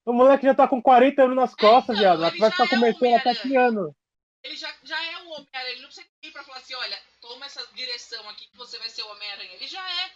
O 0.07 0.13
moleque 0.13 0.47
já 0.47 0.55
tá 0.55 0.67
com 0.67 0.83
40 0.83 1.23
anos 1.23 1.37
nas 1.37 1.55
costas, 1.55 1.97
então, 1.97 2.17
viado. 2.17 2.39
Vai 2.39 2.51
ficar 2.51 2.65
é 2.65 2.69
começando 2.69 3.15
até 3.15 3.35
que 3.35 3.55
ano? 3.55 3.95
Ele 4.43 4.57
já, 4.57 4.75
já 4.83 5.01
é 5.01 5.23
o 5.23 5.29
Homem-Aranha. 5.29 5.73
Ele 5.73 5.83
não 5.83 5.89
precisa 5.89 6.09
ir 6.23 6.33
pra 6.33 6.43
falar 6.43 6.59
assim: 6.59 6.75
olha, 6.75 7.01
toma 7.21 7.47
essa 7.47 7.65
direção 7.75 8.29
aqui 8.31 8.49
que 8.49 8.57
você 8.57 8.79
vai 8.79 8.89
ser 8.89 9.03
o 9.03 9.11
Homem-Aranha. 9.11 9.53
Ele 9.53 9.69
já 9.69 9.89
é. 10.03 10.07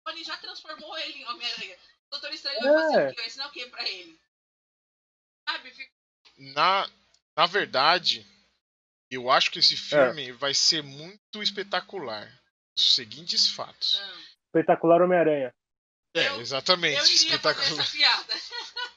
O 0.00 0.04
Tony 0.04 0.22
já 0.24 0.36
transformou 0.38 0.96
ele 0.98 1.18
em 1.18 1.28
Homem-Aranha. 1.28 1.76
O 2.06 2.10
Doutor 2.12 2.32
Estranho 2.32 2.60
vai 2.62 2.72
fazer 2.72 3.00
É. 3.00 3.06
o 3.06 3.08
quê? 3.10 3.16
Vai 3.16 3.26
ensinar 3.26 3.46
o 3.48 3.52
quê 3.52 3.66
pra 3.66 3.88
ele? 3.88 4.18
Sabe? 5.48 5.70
Fica. 5.72 5.92
Na, 6.38 6.88
na 7.36 7.46
verdade, 7.46 8.26
eu 9.10 9.30
acho 9.30 9.50
que 9.50 9.58
esse 9.58 9.76
filme 9.76 10.32
vai 10.32 10.54
ser 10.54 10.82
muito 10.82 11.42
espetacular. 11.42 12.30
Os 12.76 12.94
seguintes 12.94 13.48
fatos. 13.50 14.00
Ah. 14.02 14.18
Espetacular 14.48 15.02
Homem-Aranha. 15.02 15.52
É, 16.16 16.28
Eu- 16.28 16.40
exatamente. 16.40 16.98
Eu 16.98 17.04
espetacular. 17.06 17.80
essa 17.80 17.92
piada. 17.92 18.34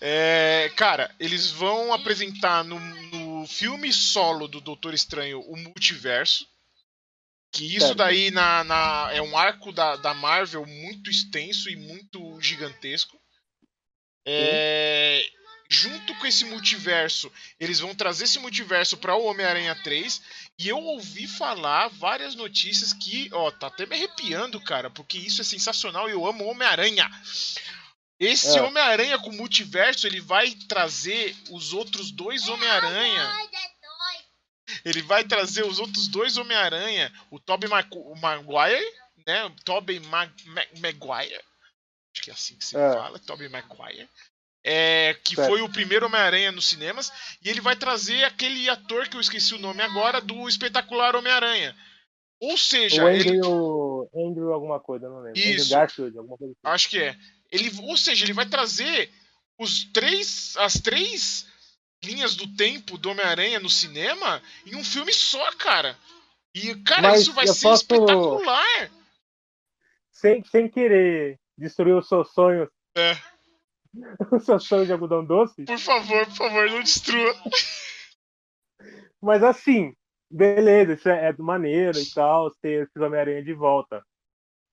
É, 0.00 0.70
cara, 0.76 1.12
eles 1.18 1.50
vão 1.50 1.92
apresentar 1.92 2.62
no, 2.62 2.78
no 2.78 3.46
filme 3.48 3.92
solo 3.92 4.46
do 4.46 4.60
Doutor 4.60 4.94
Estranho 4.94 5.40
o 5.40 5.56
multiverso. 5.56 6.46
Que 7.50 7.74
isso 7.76 7.94
daí 7.94 8.30
na, 8.30 8.62
na- 8.62 9.10
é 9.12 9.20
um 9.22 9.36
arco 9.36 9.72
da, 9.72 9.96
da 9.96 10.14
Marvel 10.14 10.64
muito 10.66 11.10
extenso 11.10 11.68
e 11.70 11.74
muito 11.76 12.40
gigantesco. 12.40 13.18
É, 14.26 15.24
junto 15.68 16.14
com 16.16 16.26
esse 16.26 16.44
multiverso, 16.46 17.30
eles 17.60 17.78
vão 17.80 17.94
trazer 17.94 18.24
esse 18.24 18.38
multiverso 18.38 18.96
para 18.96 19.14
o 19.14 19.24
Homem-Aranha 19.26 19.74
3. 19.84 20.20
E 20.58 20.68
eu 20.68 20.78
ouvi 20.78 21.26
falar 21.26 21.88
várias 21.88 22.34
notícias 22.34 22.92
que, 22.92 23.28
ó, 23.32 23.50
tá 23.50 23.66
até 23.66 23.84
me 23.86 23.94
arrepiando, 23.94 24.60
cara, 24.60 24.88
porque 24.90 25.18
isso 25.18 25.40
é 25.40 25.44
sensacional 25.44 26.08
e 26.08 26.12
eu 26.12 26.26
amo 26.26 26.46
Homem-Aranha. 26.46 27.08
Esse 28.18 28.58
É. 28.58 28.62
Homem-Aranha 28.62 29.18
com 29.18 29.30
multiverso, 29.30 30.06
ele 30.06 30.20
vai 30.20 30.50
trazer 30.68 31.36
os 31.50 31.72
outros 31.72 32.10
dois 32.10 32.48
Homem-Aranha. 32.48 33.32
Ele 34.84 35.02
vai 35.02 35.24
trazer 35.24 35.64
os 35.64 35.78
outros 35.78 36.08
dois 36.08 36.36
Homem-Aranha, 36.36 37.12
o 37.30 37.38
Tobey 37.38 37.68
o 37.92 38.14
Maguire, 38.16 38.92
né? 39.26 39.44
O 39.44 39.50
Tobey 39.64 40.00
Mag 40.00 40.32
Ma- 40.46 40.66
Maguire. 40.80 41.40
Acho 42.14 42.22
que 42.22 42.30
é 42.30 42.34
assim 42.34 42.56
que 42.56 42.64
se 42.64 42.76
É. 42.76 42.92
fala, 42.92 43.18
Tobey 43.20 43.48
Maguire. 43.48 44.08
É, 44.70 45.14
que 45.24 45.34
Certo. 45.34 45.48
foi 45.48 45.62
o 45.62 45.68
primeiro 45.72 46.04
Homem-Aranha 46.06 46.52
nos 46.52 46.66
cinemas. 46.66 47.10
E 47.42 47.48
ele 47.48 47.60
vai 47.60 47.74
trazer 47.74 48.24
aquele 48.24 48.68
ator 48.68 49.08
que 49.08 49.16
eu 49.16 49.20
esqueci 49.20 49.54
o 49.54 49.58
nome 49.58 49.80
agora, 49.82 50.20
do 50.20 50.46
espetacular 50.48 51.16
Homem-Aranha. 51.16 51.74
Ou 52.40 52.56
seja, 52.58 53.02
o 53.04 53.08
ele, 53.08 53.30
Andrew, 53.38 54.10
Andrew 54.14 54.52
alguma 54.52 54.78
coisa, 54.78 55.08
não 55.08 55.16
lembro. 55.20 55.30
Andrew 55.40 55.54
Isso. 55.56 55.70
Garfield, 55.70 56.18
alguma 56.18 56.36
coisa 56.36 56.52
assim. 56.52 56.74
Acho 56.74 56.88
que 56.90 56.98
é. 56.98 57.16
Ele, 57.50 57.72
ou 57.82 57.96
seja, 57.96 58.24
ele 58.26 58.34
vai 58.34 58.46
trazer 58.46 59.10
os 59.58 59.84
três, 59.84 60.54
as 60.58 60.74
três 60.74 61.46
linhas 62.04 62.36
do 62.36 62.46
tempo 62.54 62.98
do 62.98 63.10
Homem-Aranha 63.10 63.58
no 63.58 63.70
cinema 63.70 64.40
em 64.66 64.76
um 64.76 64.84
filme 64.84 65.12
só, 65.12 65.50
cara. 65.56 65.96
E, 66.54 66.74
cara, 66.82 67.02
Mas 67.08 67.22
isso 67.22 67.32
vai 67.32 67.46
ser 67.46 67.62
posso- 67.68 67.82
espetacular. 67.82 68.90
Sem, 70.12 70.44
sem 70.44 70.68
querer 70.68 71.38
destruir 71.56 71.94
os 71.94 72.06
seus 72.08 72.30
sonhos, 72.32 72.68
É. 72.96 73.16
os 74.32 74.44
seus 74.44 74.64
sonhos 74.64 74.86
de 74.86 74.92
algodão 74.92 75.24
doce. 75.24 75.64
Por 75.64 75.78
favor, 75.78 76.26
por 76.26 76.36
favor, 76.36 76.70
não 76.70 76.80
destrua. 76.80 77.34
Mas 79.20 79.42
assim, 79.42 79.94
beleza, 80.30 80.92
isso 80.92 81.08
é, 81.08 81.28
é 81.28 81.32
maneiro 81.38 81.98
e 81.98 82.10
tal, 82.12 82.50
ter 82.56 82.84
esses 82.84 82.96
Homem-Aranha 82.96 83.42
de 83.42 83.52
volta. 83.52 84.04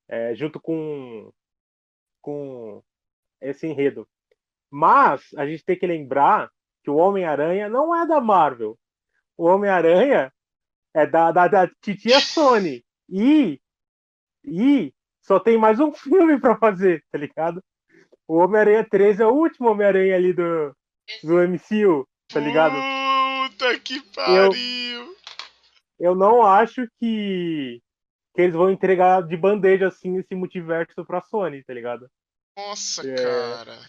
É, 0.08 0.36
junto 0.36 0.60
com, 0.60 1.32
com 2.22 2.84
esse 3.42 3.66
enredo. 3.66 4.08
Mas 4.70 5.24
a 5.36 5.48
gente 5.48 5.64
tem 5.64 5.78
que 5.78 5.88
lembrar 5.88 6.52
que 6.84 6.92
o 6.92 6.96
Homem-Aranha 6.96 7.68
não 7.68 7.96
é 7.96 8.06
da 8.06 8.22
Marvel. 8.22 8.78
O 9.36 9.46
Homem-Aranha 9.46 10.32
é 10.94 11.08
da, 11.08 11.32
da, 11.32 11.48
da 11.48 11.68
titia 11.82 12.20
Sony. 12.20 12.86
E, 13.10 13.60
e 14.44 14.94
só 15.22 15.40
tem 15.40 15.58
mais 15.58 15.80
um 15.80 15.92
filme 15.96 16.40
pra 16.40 16.58
fazer, 16.58 17.04
tá 17.12 17.18
ligado? 17.18 17.64
O 18.28 18.38
Homem-Aranha 18.38 18.88
3 18.90 19.20
é 19.20 19.26
o 19.26 19.34
último 19.34 19.70
Homem-Aranha 19.70 20.16
ali 20.16 20.34
do, 20.34 20.76
do 21.24 21.36
MCU, 21.48 22.08
tá 22.28 22.40
ligado? 22.40 22.76
Puta 23.50 23.80
que 23.80 24.02
pariu. 24.14 25.16
eu 26.00 26.16
não 26.16 26.42
acho 26.44 26.88
que, 27.00 27.82
que 28.36 28.42
eles 28.42 28.56
vão 28.56 28.72
entregar 28.72 29.22
de 29.22 29.38
bandeja 29.38 29.88
assim 29.90 30.18
esse 30.18 30.34
multiverso 30.34 31.06
pra 31.06 31.22
Sony, 31.22 31.64
tá 31.64 31.74
ligado? 31.74 32.10
Nossa, 32.58 33.08
É. 33.08 33.16
cara. 33.16 33.80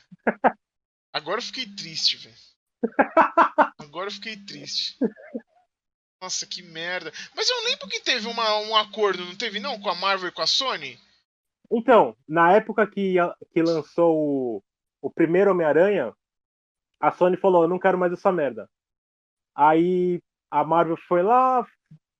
Agora 1.12 1.38
eu 1.38 1.42
fiquei 1.42 1.66
triste, 1.66 2.16
velho. 2.18 2.36
Agora 3.80 4.08
eu 4.08 4.12
fiquei 4.12 4.36
triste. 4.36 4.98
Nossa, 6.20 6.46
que 6.46 6.62
merda. 6.62 7.10
Mas 7.34 7.48
eu 7.48 7.64
lembro 7.64 7.88
que 7.88 8.00
teve 8.00 8.26
uma, 8.26 8.58
um 8.60 8.76
acordo, 8.76 9.24
não 9.24 9.34
teve 9.36 9.58
não? 9.60 9.80
Com 9.80 9.88
a 9.88 9.94
Marvel 9.94 10.28
e 10.28 10.32
com 10.32 10.42
a 10.42 10.46
Sony? 10.46 10.98
Então, 11.70 12.16
na 12.28 12.52
época 12.52 12.86
que, 12.86 13.16
que 13.50 13.62
lançou 13.62 14.16
o, 14.16 14.62
o 15.02 15.10
primeiro 15.10 15.50
Homem-Aranha, 15.50 16.12
a 17.00 17.12
Sony 17.12 17.36
falou, 17.36 17.62
eu 17.62 17.68
não 17.68 17.78
quero 17.78 17.98
mais 17.98 18.12
essa 18.12 18.32
merda. 18.32 18.68
Aí 19.54 20.22
a 20.50 20.64
Marvel 20.64 20.96
foi 21.08 21.22
lá, 21.22 21.66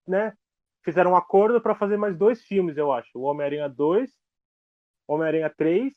né? 0.07 0.33
Fizeram 0.85 1.13
um 1.13 1.17
acordo 1.17 1.61
pra 1.61 1.75
fazer 1.75 1.97
mais 1.97 2.17
dois 2.17 2.43
filmes, 2.43 2.77
eu 2.77 2.93
acho. 2.93 3.11
O 3.19 3.23
Homem-Aranha 3.23 3.69
2, 3.69 4.11
Homem-Aranha 5.07 5.51
3 5.51 5.93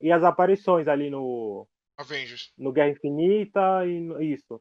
e 0.00 0.12
as 0.12 0.22
aparições 0.22 0.88
ali 0.88 1.10
no, 1.10 1.66
Avengers. 1.96 2.52
no 2.56 2.72
Guerra 2.72 2.90
Infinita 2.90 3.86
e 3.86 4.32
isso. 4.32 4.60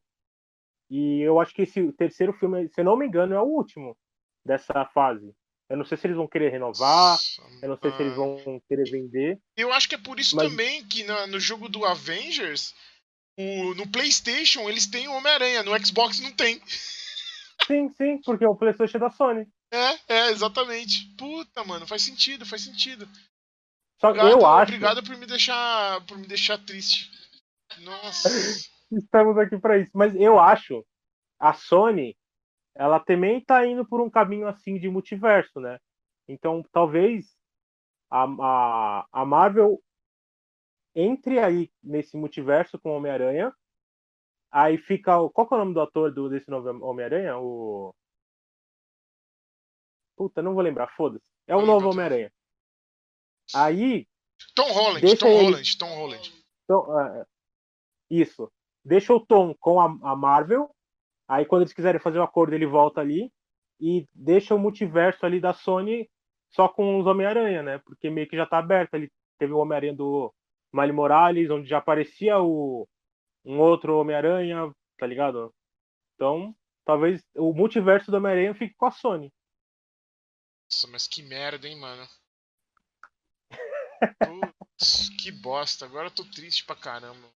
E 0.89 1.21
eu 1.21 1.39
acho 1.39 1.53
que 1.53 1.63
esse 1.63 1.91
terceiro 1.93 2.33
filme, 2.33 2.69
se 2.69 2.83
não 2.83 2.95
me 2.95 3.05
engano, 3.05 3.33
é 3.33 3.41
o 3.41 3.45
último 3.45 3.97
dessa 4.45 4.85
fase. 4.85 5.35
Eu 5.69 5.75
não 5.77 5.85
sei 5.85 5.97
se 5.97 6.07
eles 6.07 6.15
vão 6.15 6.27
querer 6.27 6.49
renovar, 6.49 7.17
eu 7.61 7.67
não 7.69 7.77
sei 7.77 7.91
se 7.91 8.01
eles 8.01 8.15
vão 8.15 8.61
querer 8.69 8.89
vender. 8.89 9.39
Eu 9.55 9.71
acho 9.73 9.89
que 9.89 9.95
é 9.95 9.97
por 9.97 10.17
isso 10.19 10.35
Mas- 10.35 10.47
também 10.49 10.85
que 10.85 11.03
na- 11.03 11.27
no 11.27 11.39
jogo 11.39 11.67
do 11.67 11.83
Avengers, 11.83 12.73
o- 13.37 13.73
no 13.75 13.85
PlayStation 13.87 14.69
eles 14.69 14.87
têm 14.87 15.07
o 15.09 15.13
Homem-Aranha, 15.13 15.63
no 15.63 15.85
Xbox 15.85 16.19
não 16.21 16.31
tem. 16.31 16.61
Sim, 17.65 17.89
sim, 17.97 18.21
porque 18.23 18.45
o 18.45 18.55
PlayStation 18.55 18.97
é 18.97 18.99
da 19.01 19.09
Sony. 19.11 19.45
É, 19.69 20.13
é, 20.13 20.29
exatamente. 20.31 21.05
Puta, 21.17 21.63
mano, 21.65 21.85
faz 21.85 22.01
sentido, 22.01 22.45
faz 22.45 22.63
sentido. 22.63 23.05
Só 23.99 24.13
que 24.13 24.19
Obrigado, 24.19 24.39
eu 24.41 24.45
acho 24.47 24.63
obrigado 24.71 25.03
por 25.03 25.17
me 25.17 25.25
deixar, 25.25 26.05
por 26.05 26.17
me 26.17 26.27
deixar 26.27 26.57
triste. 26.59 27.11
Nossa. 27.79 28.29
estamos 28.91 29.37
aqui 29.37 29.57
pra 29.57 29.77
isso. 29.79 29.91
Mas 29.93 30.15
eu 30.15 30.39
acho 30.39 30.85
a 31.39 31.53
Sony, 31.53 32.15
ela 32.77 32.99
também 32.99 33.41
tá 33.41 33.65
indo 33.65 33.85
por 33.85 34.01
um 34.01 34.09
caminho 34.09 34.47
assim 34.47 34.77
de 34.77 34.89
multiverso, 34.89 35.59
né? 35.59 35.79
Então 36.27 36.63
talvez 36.71 37.35
a, 38.09 38.23
a, 38.23 39.07
a 39.11 39.25
Marvel 39.25 39.81
entre 40.95 41.39
aí 41.39 41.71
nesse 41.83 42.17
multiverso 42.17 42.79
com 42.79 42.95
Homem-Aranha. 42.95 43.53
Aí 44.51 44.77
fica. 44.77 45.17
Qual 45.29 45.47
que 45.47 45.53
é 45.53 45.57
o 45.57 45.59
nome 45.59 45.73
do 45.73 45.81
ator 45.81 46.11
do, 46.11 46.29
desse 46.29 46.49
novo 46.49 46.69
Homem-Aranha? 46.83 47.37
O. 47.37 47.93
Puta, 50.15 50.41
não 50.41 50.53
vou 50.53 50.63
lembrar, 50.63 50.87
foda-se. 50.95 51.29
É 51.45 51.55
o 51.55 51.59
Não 51.59 51.67
novo 51.67 51.89
Homem-Aranha. 51.89 52.31
Aí 53.53 54.07
Tom 54.55 54.71
Holland, 54.71 55.17
Tom 55.17 55.27
ele. 55.27 55.43
Holland, 55.43 55.77
Tom 55.77 55.95
Holland. 55.95 56.33
Então, 56.63 56.99
é, 56.99 57.25
isso. 58.09 58.51
Deixa 58.83 59.13
o 59.13 59.23
Tom 59.23 59.53
com 59.59 59.79
a, 59.79 59.85
a 59.85 60.15
Marvel. 60.15 60.73
Aí 61.27 61.45
quando 61.45 61.63
eles 61.63 61.73
quiserem 61.73 61.99
fazer 61.99 62.19
o 62.19 62.23
acordo, 62.23 62.53
ele 62.53 62.65
volta 62.65 63.01
ali. 63.01 63.31
E 63.79 64.07
deixa 64.13 64.55
o 64.55 64.59
multiverso 64.59 65.25
ali 65.25 65.39
da 65.39 65.53
Sony 65.53 66.09
só 66.49 66.67
com 66.67 66.99
os 66.99 67.05
Homem-Aranha, 67.05 67.61
né? 67.61 67.77
Porque 67.79 68.09
meio 68.09 68.27
que 68.27 68.35
já 68.35 68.45
tá 68.45 68.57
aberto. 68.57 68.95
Ali 68.95 69.11
teve 69.37 69.53
o 69.53 69.57
Homem-Aranha 69.57 69.93
do 69.93 70.33
Miles 70.73 70.95
Morales, 70.95 71.49
onde 71.49 71.69
já 71.69 71.77
aparecia 71.77 72.39
o, 72.39 72.87
um 73.45 73.59
outro 73.59 73.97
Homem-Aranha, 73.97 74.71
tá 74.97 75.05
ligado? 75.05 75.53
Então, 76.15 76.55
talvez 76.85 77.23
o 77.35 77.53
multiverso 77.53 78.09
do 78.09 78.17
Homem-Aranha 78.17 78.55
fique 78.55 78.73
com 78.75 78.85
a 78.85 78.91
Sony. 78.91 79.31
Nossa, 80.69 80.87
mas 80.87 81.07
que 81.07 81.21
merda, 81.23 81.67
hein, 81.67 81.79
mano. 81.79 82.07
Putz, 84.19 85.09
que 85.21 85.31
bosta. 85.31 85.85
Agora 85.85 86.07
eu 86.07 86.11
tô 86.11 86.25
triste 86.25 86.65
pra 86.65 86.75
caramba. 86.75 87.29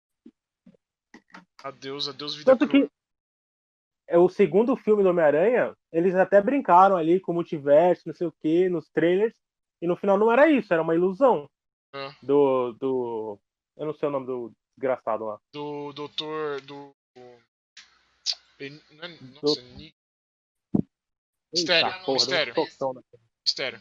Adeus, 1.63 2.09
adeus, 2.09 2.35
vida 2.35 2.53
Tanto 2.53 2.69
crua. 2.69 2.89
que 2.89 3.00
o 4.19 4.29
segundo 4.29 4.77
filme 4.77 5.03
do 5.03 5.11
Homem-Aranha, 5.11 5.75
eles 5.93 6.15
até 6.15 6.41
brincaram 6.43 6.97
ali 6.97 7.21
com 7.21 7.33
o 7.33 7.35
multiverso, 7.35 8.03
não 8.07 8.15
sei 8.15 8.27
o 8.27 8.33
que, 8.41 8.69
nos 8.69 8.89
trailers, 8.91 9.35
e 9.81 9.87
no 9.87 9.97
final 9.97 10.19
não 10.19 10.31
era 10.33 10.49
isso, 10.51 10.73
era 10.73 10.83
uma 10.83 10.95
ilusão 10.95 11.49
É. 11.95 12.11
do, 12.23 12.73
do. 12.75 13.39
Eu 13.77 13.87
não 13.87 13.95
sei 13.95 14.09
o 14.09 14.13
nome 14.13 14.27
do 14.27 14.53
desgraçado 14.77 15.25
lá. 15.25 15.39
Do 15.53 15.93
doutor. 15.93 16.61
Do. 16.63 16.93
Não 17.17 19.05
é- 19.05 19.19
Nossa, 19.43 19.63
Ni- 19.77 19.95
Mistério, 21.53 21.89
Eita, 21.89 22.05
porra, 22.05 22.13
mistério. 23.45 23.81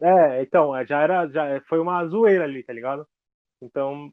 É, 0.00 0.42
então, 0.42 0.74
é, 0.74 0.86
já 0.86 1.00
era. 1.02 1.28
Já 1.28 1.60
foi 1.62 1.78
uma 1.78 2.06
zoeira 2.06 2.44
ali, 2.44 2.62
tá 2.62 2.72
ligado? 2.72 3.06
Então, 3.60 4.12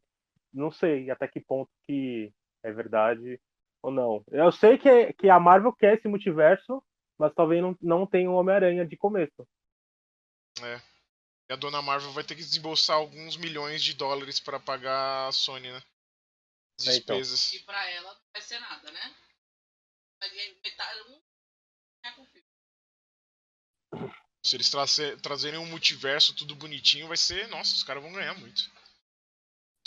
não 0.53 0.71
sei 0.71 1.09
até 1.09 1.27
que 1.27 1.39
ponto 1.39 1.69
que 1.87 2.31
é 2.63 2.71
verdade 2.71 3.39
ou 3.81 3.91
não. 3.91 4.23
Eu 4.31 4.51
sei 4.51 4.77
que, 4.77 5.13
que 5.13 5.29
a 5.29 5.39
Marvel 5.39 5.73
quer 5.73 5.97
esse 5.97 6.07
multiverso, 6.07 6.83
mas 7.17 7.33
talvez 7.33 7.61
não, 7.61 7.77
não 7.81 8.05
tenha 8.07 8.29
o 8.29 8.35
Homem-Aranha 8.35 8.85
de 8.85 8.97
começo. 8.97 9.47
E 11.49 11.53
a 11.53 11.55
dona 11.55 11.81
Marvel 11.81 12.11
vai 12.11 12.23
ter 12.23 12.35
que 12.35 12.41
desembolsar 12.41 12.97
alguns 12.97 13.37
milhões 13.37 13.81
de 13.83 13.93
dólares 13.93 14.39
pra 14.39 14.59
pagar 14.59 15.27
a 15.27 15.31
Sony, 15.31 15.71
né? 15.71 15.81
As 16.79 16.87
É, 16.87 16.95
então. 16.97 17.17
despesas. 17.17 17.53
E 17.53 17.63
pra 17.65 17.89
ela 17.89 18.13
não 18.13 18.21
vai 18.33 18.41
ser 18.41 18.59
nada, 18.59 18.91
né? 18.91 19.15
Vai 20.21 20.29
ganhar 20.29 20.53
metade 20.63 20.99
um 21.09 21.21
é 22.03 22.11
com 22.11 22.21
o 22.21 22.25
filme. 22.25 22.47
Se 24.45 24.55
eles 24.55 24.69
traze- 24.69 25.17
trazerem 25.17 25.59
um 25.59 25.65
multiverso 25.65 26.35
tudo 26.35 26.55
bonitinho, 26.55 27.07
vai 27.07 27.17
ser. 27.17 27.47
Nossa, 27.47 27.73
os 27.73 27.83
caras 27.83 28.01
vão 28.03 28.13
ganhar 28.13 28.37
muito. 28.37 28.61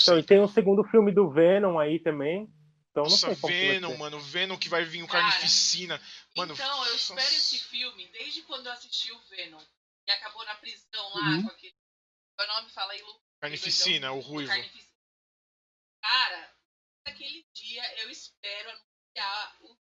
Então, 0.00 0.18
e 0.18 0.22
tem 0.22 0.40
o 0.40 0.48
segundo 0.48 0.82
filme 0.84 1.12
do 1.12 1.30
Venom 1.30 1.78
aí 1.78 1.98
também. 2.00 2.52
Então, 2.92 3.04
não 3.04 3.10
Nossa, 3.10 3.26
sei 3.26 3.36
como 3.36 3.46
que 3.52 3.58
vai 3.58 3.68
Venom, 3.72 3.96
mano. 3.96 4.20
Venom 4.20 4.58
que 4.58 4.68
vai 4.68 4.84
vir 4.84 5.02
o 5.02 5.08
Cara, 5.08 5.24
Carnificina. 5.24 5.98
Mano, 6.36 6.52
então, 6.52 6.86
eu 6.86 6.94
espero 6.94 7.20
nossa. 7.22 7.34
esse 7.36 7.58
filme 7.58 8.06
desde 8.08 8.42
quando 8.42 8.66
eu 8.66 8.72
assisti 8.72 9.10
o 9.10 9.18
Venom. 9.28 9.64
E 10.06 10.10
acabou 10.10 10.44
na 10.44 10.54
prisão 10.56 11.08
lá 11.14 11.20
Uhum. 11.22 11.42
com 11.44 11.48
aquele. 11.52 11.74
O 12.38 12.46
nome? 12.46 12.68
Fala 12.70 12.92
aí, 12.92 13.00
Lu. 13.00 13.22
Carnificina, 13.40 14.12
o 14.12 14.18
O 14.18 14.20
ruivo. 14.20 14.50
Carnificina. 14.50 14.92
Cara, 16.02 16.54
naquele 17.06 17.48
dia 17.54 18.02
eu 18.02 18.10
espero 18.10 18.70
anunciar 18.70 19.56
o. 19.62 19.78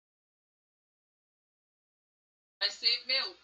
Vai 2.60 2.72
ser, 2.72 3.06
meu. 3.06 3.38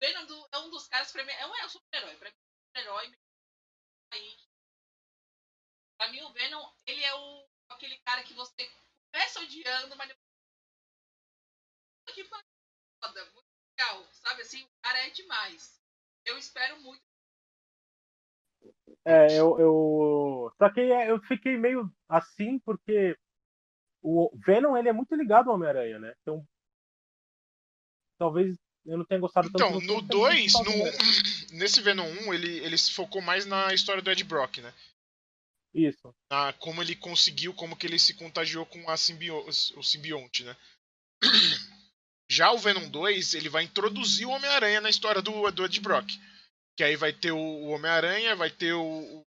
Venom 0.00 0.24
do- 0.26 0.48
é 0.52 0.58
um 0.58 0.70
dos 0.70 0.86
caras 0.88 1.12
pra 1.12 1.22
mim. 1.24 1.32
É 1.32 1.46
um, 1.46 1.54
é 1.56 1.66
um 1.66 1.68
super-herói. 1.68 2.16
Pra 2.16 2.30
mim, 2.30 2.36
é 2.36 2.38
um 2.38 2.66
super-herói. 2.68 3.18
Aí. 4.12 4.38
Pra 5.98 6.08
mim, 6.08 6.22
o 6.22 6.32
Venom, 6.32 6.72
ele 6.86 7.02
é 7.04 7.14
o, 7.14 7.48
aquele 7.70 7.98
cara 8.00 8.22
que 8.22 8.32
você 8.34 8.70
começa 9.16 9.40
odiando, 9.40 9.96
mas 9.96 10.08
depois. 10.08 10.26
Que 12.14 12.24
foda, 12.24 13.24
muito 13.32 13.46
legal. 13.78 14.06
Sabe 14.12 14.42
assim, 14.42 14.62
o 14.62 14.68
cara 14.82 15.06
é 15.06 15.10
demais. 15.10 15.80
Eu 16.24 16.36
espero 16.36 16.80
muito. 16.82 17.02
É, 19.04 19.38
eu, 19.38 19.58
eu. 19.58 20.52
Só 20.58 20.72
que 20.72 20.80
é, 20.80 21.10
eu 21.10 21.20
fiquei 21.22 21.56
meio 21.56 21.90
assim, 22.08 22.58
porque 22.60 23.16
o 24.02 24.30
Venom 24.44 24.76
ele 24.76 24.88
é 24.88 24.92
muito 24.92 25.14
ligado 25.14 25.48
ao 25.48 25.56
Homem-Aranha, 25.56 25.98
né? 25.98 26.14
Então. 26.20 26.46
Talvez 28.18 28.56
eu 28.86 28.98
não 28.98 29.04
tenha 29.04 29.20
gostado 29.20 29.50
tanto 29.50 29.56
Então, 29.56 29.72
do 29.72 29.80
no 29.80 29.86
filme, 29.86 30.08
2, 30.08 30.52
só 30.52 30.62
do 30.62 30.70
Homem-Aranha. 30.70 30.98
nesse 31.52 31.80
Venom 31.80 32.08
1, 32.28 32.34
ele, 32.34 32.58
ele 32.58 32.78
se 32.78 32.92
focou 32.92 33.20
mais 33.20 33.46
na 33.46 33.72
história 33.74 34.02
do 34.02 34.10
Ed 34.10 34.22
Brock, 34.24 34.58
né? 34.58 34.72
Isso. 35.76 36.14
Na, 36.32 36.54
como 36.54 36.82
ele 36.82 36.96
conseguiu, 36.96 37.52
como 37.52 37.76
que 37.76 37.86
ele 37.86 37.98
se 37.98 38.14
contagiou 38.14 38.64
com 38.64 38.88
a 38.88 38.96
simbio, 38.96 39.46
o 39.46 39.82
simbionte, 39.82 40.42
né? 40.42 40.56
Já 42.30 42.50
o 42.50 42.58
Venom 42.58 42.88
2, 42.88 43.34
ele 43.34 43.48
vai 43.48 43.64
introduzir 43.64 44.26
o 44.26 44.30
Homem-Aranha 44.30 44.80
na 44.80 44.90
história 44.90 45.20
do, 45.20 45.50
do 45.50 45.64
Ed 45.64 45.80
Brock. 45.80 46.08
Que 46.76 46.82
aí 46.82 46.96
vai 46.96 47.12
ter 47.12 47.30
o, 47.30 47.38
o 47.38 47.68
Homem-Aranha, 47.68 48.34
vai 48.34 48.50
ter 48.50 48.72
o, 48.72 48.82
o 48.82 49.22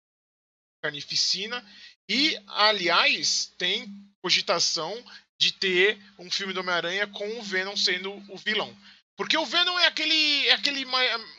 Carnificina. 0.82 1.64
E, 2.10 2.42
aliás, 2.48 3.54
tem 3.58 3.86
cogitação 4.24 4.92
de 5.40 5.52
ter 5.52 6.02
um 6.18 6.32
filme 6.32 6.54
do 6.54 6.62
Homem-Aranha 6.62 7.06
com 7.08 7.28
o 7.38 7.44
Venom 7.44 7.76
sendo 7.76 8.12
o 8.30 8.38
vilão. 8.38 8.76
Porque 9.18 9.38
o 9.38 9.46
Venom 9.46 9.78
é 9.80 9.88
aquele, 9.88 10.48
é 10.48 10.54
aquele 10.54 10.86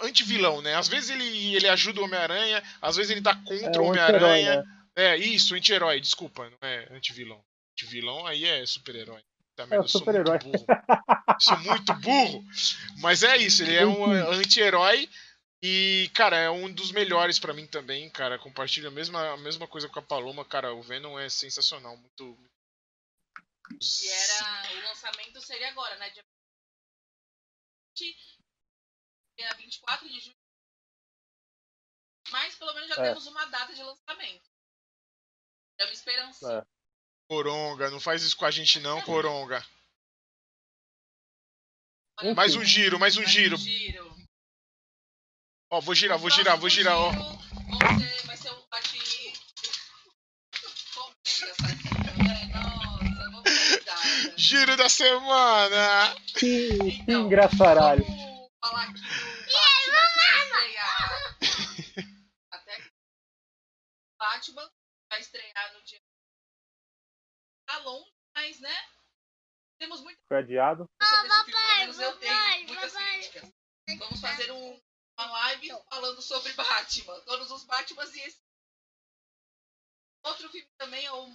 anti-vilão, 0.03 0.61
né? 0.61 0.75
Às 0.75 0.89
vezes 0.89 1.11
ele, 1.11 1.55
ele 1.55 1.69
ajuda 1.69 2.01
o 2.01 2.05
Homem-Aranha, 2.05 2.63
às 2.83 2.97
vezes 2.97 3.11
ele 3.11 3.23
tá 3.23 3.35
contra 3.35 3.81
É 3.81 3.85
o 3.85 3.85
um 3.85 3.93
anti-herói, 3.93 4.41
Homem-Aranha. 4.41 4.78
É, 4.99 5.17
isso, 5.17 5.55
anti-herói, 5.55 6.01
desculpa, 6.01 6.51
não 6.51 6.59
é 6.69 6.93
anti-vilão. 6.93 7.45
Anti-vilão 7.73 8.27
aí 8.27 8.45
é 8.45 8.67
super-herói. 8.67 9.23
Tá 9.55 9.65
É 9.71 9.77
sou 9.87 10.01
super-herói. 10.01 10.39
burro. 10.41 10.67
Sou 11.39 11.59
muito 11.61 11.95
burro. 11.95 12.45
Mas 13.01 13.23
é 13.23 13.37
isso, 13.37 13.63
ele 13.63 13.77
é 13.77 13.87
um 13.87 14.05
anti-herói. 14.33 15.09
E, 15.63 16.11
cara, 16.15 16.37
é 16.37 16.51
um 16.51 16.73
dos 16.73 16.91
melhores 16.93 17.39
pra 17.39 17.53
mim 17.55 17.67
também, 17.67 18.09
cara. 18.11 18.39
Compartilha 18.39 18.89
a 18.89 18.93
mesma, 18.93 19.33
a 19.33 19.37
mesma 19.37 19.67
coisa 19.67 19.89
com 19.89 19.99
a 19.99 20.03
Paloma, 20.03 20.45
cara. 20.45 20.73
O 20.75 20.83
Venom 20.83 21.19
é 21.19 21.29
sensacional, 21.29 21.97
muito. 21.97 22.39
E 23.81 24.09
era. 24.09 24.73
O 24.77 24.85
lançamento 24.89 25.41
seria 25.41 25.69
agora, 25.69 25.97
né? 25.97 26.11
Dia 26.11 26.25
dia 29.37 29.55
24 29.55 30.09
de 30.09 30.21
julho. 30.21 30.37
Mas 32.31 32.55
pelo 32.57 32.73
menos 32.75 32.89
já 32.89 32.97
É. 33.05 33.09
temos 33.09 33.27
uma 33.27 33.45
data 33.47 33.73
de 33.75 33.83
lançamento. 33.83 34.49
É 35.79 35.85
uma 35.85 35.93
esperança. 35.93 36.59
É. 36.59 36.79
Coronga, 37.29 37.91
não 37.91 38.01
faz 38.01 38.23
isso 38.23 38.37
com 38.37 38.45
a 38.47 38.51
gente 38.51 38.81
não, 38.81 39.01
Coronga. 39.03 39.65
Olha, 42.21 42.35
Mais 42.35 42.57
um 42.57 42.65
giro, 42.65 42.99
mais 42.99 43.17
um 43.17 43.21
mais 43.21 43.31
giro. 43.31 43.57
giro. 43.57 44.17
Ó, 45.71 45.81
vou 45.81 45.95
girar, 45.95 46.19
vou 46.19 46.31
girar, 46.31 46.59
vou 46.59 46.69
girar, 46.71 46.97
ó. 46.97 47.11
vai 48.25 48.37
ser 48.37 48.51
um 48.53 48.67
bate. 48.69 48.99
Giro 54.37 54.77
da 54.77 54.89
semana! 54.89 56.15
Que, 56.39 56.69
que 56.79 57.03
Então, 57.03 57.27
engraçaralho. 57.27 58.05
Vamos 58.05 58.49
falar 58.61 58.85
aqui 58.85 59.01
do 59.01 59.53
Batman. 59.53 60.49
Até 62.51 62.77
que 62.81 62.91
Batman 64.19 64.71
vai 65.11 65.21
estrear 65.21 65.73
no 65.75 65.83
dia. 65.85 66.01
Tá 67.67 67.79
longe, 67.79 68.11
mas 68.35 68.61
né? 68.61 68.75
Temos 69.79 70.01
muito 70.01 70.19
Foi 70.27 70.39
adiado. 70.39 70.89
sobre 71.03 71.29
esse 71.29 71.45
filme, 71.45 72.03
eu 72.05 72.19
tenho 72.19 72.67
muitas 72.67 72.93
críticas. 72.95 73.53
Vamos 73.99 74.21
fazer 74.21 74.51
um- 74.53 74.83
uma 75.19 75.27
live 75.31 75.69
falando 75.91 76.21
sobre 76.23 76.53
Batman. 76.55 77.21
Todos 77.23 77.51
os 77.51 77.65
Batmans 77.65 78.15
e 78.15 78.21
esse. 78.21 78.41
Outro 80.25 80.49
filme 80.51 80.69
também 80.79 81.05
é 81.05 81.13
o. 81.13 81.27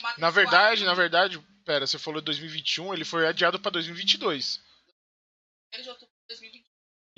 Matrix 0.00 0.18
Na 0.20 0.30
verdade, 0.30 0.82
4. 0.82 0.84
na 0.84 0.94
verdade, 0.94 1.40
pera, 1.64 1.86
você 1.86 1.98
falou 1.98 2.20
2021, 2.20 2.92
ele 2.92 3.04
foi 3.04 3.26
adiado 3.26 3.58
pra 3.60 3.70
2022. 3.70 4.58
1 5.74 5.82
de 5.82 5.88
outubro 5.88 6.14
de 6.14 6.26
2020. 6.28 6.67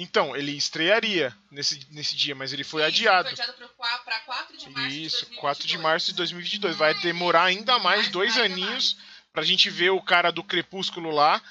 Então, 0.03 0.35
ele 0.35 0.53
estrearia 0.57 1.37
nesse, 1.51 1.87
nesse 1.93 2.17
dia, 2.17 2.35
mas 2.35 2.55
ele 2.55 2.65
foi 2.65 2.81
Isso, 2.81 2.89
adiado. 2.89 3.29
Foi 3.37 3.45
adiado 3.45 4.03
para 4.05 4.21
4 4.21 4.57
de 4.57 4.71
março 4.71 4.89
de 4.89 5.05
Isso, 5.05 5.17
2022. 5.27 5.41
4 5.41 5.67
de 5.67 5.79
março 5.79 6.07
de 6.07 6.15
2022. 6.15 6.77
Vai 6.77 6.95
demorar 7.01 7.45
ainda 7.45 7.79
mais 7.79 8.01
Mais- 8.01 8.09
dois 8.11 8.39
ainda 8.39 8.55
aninhos 8.55 8.97
pra 9.31 9.43
gente 9.43 9.69
ver 9.69 9.91
o 9.91 10.01
cara 10.01 10.31
do 10.31 10.43
Crepúsculo 10.43 11.11
lá 11.11 11.43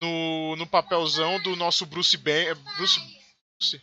no, 0.00 0.54
no 0.54 0.66
papelzão 0.68 1.40
do 1.40 1.56
nosso 1.56 1.84
Bruce 1.84 2.16
Banner. 2.16 2.54
Bruce, 2.76 3.00
Bruce, 3.58 3.82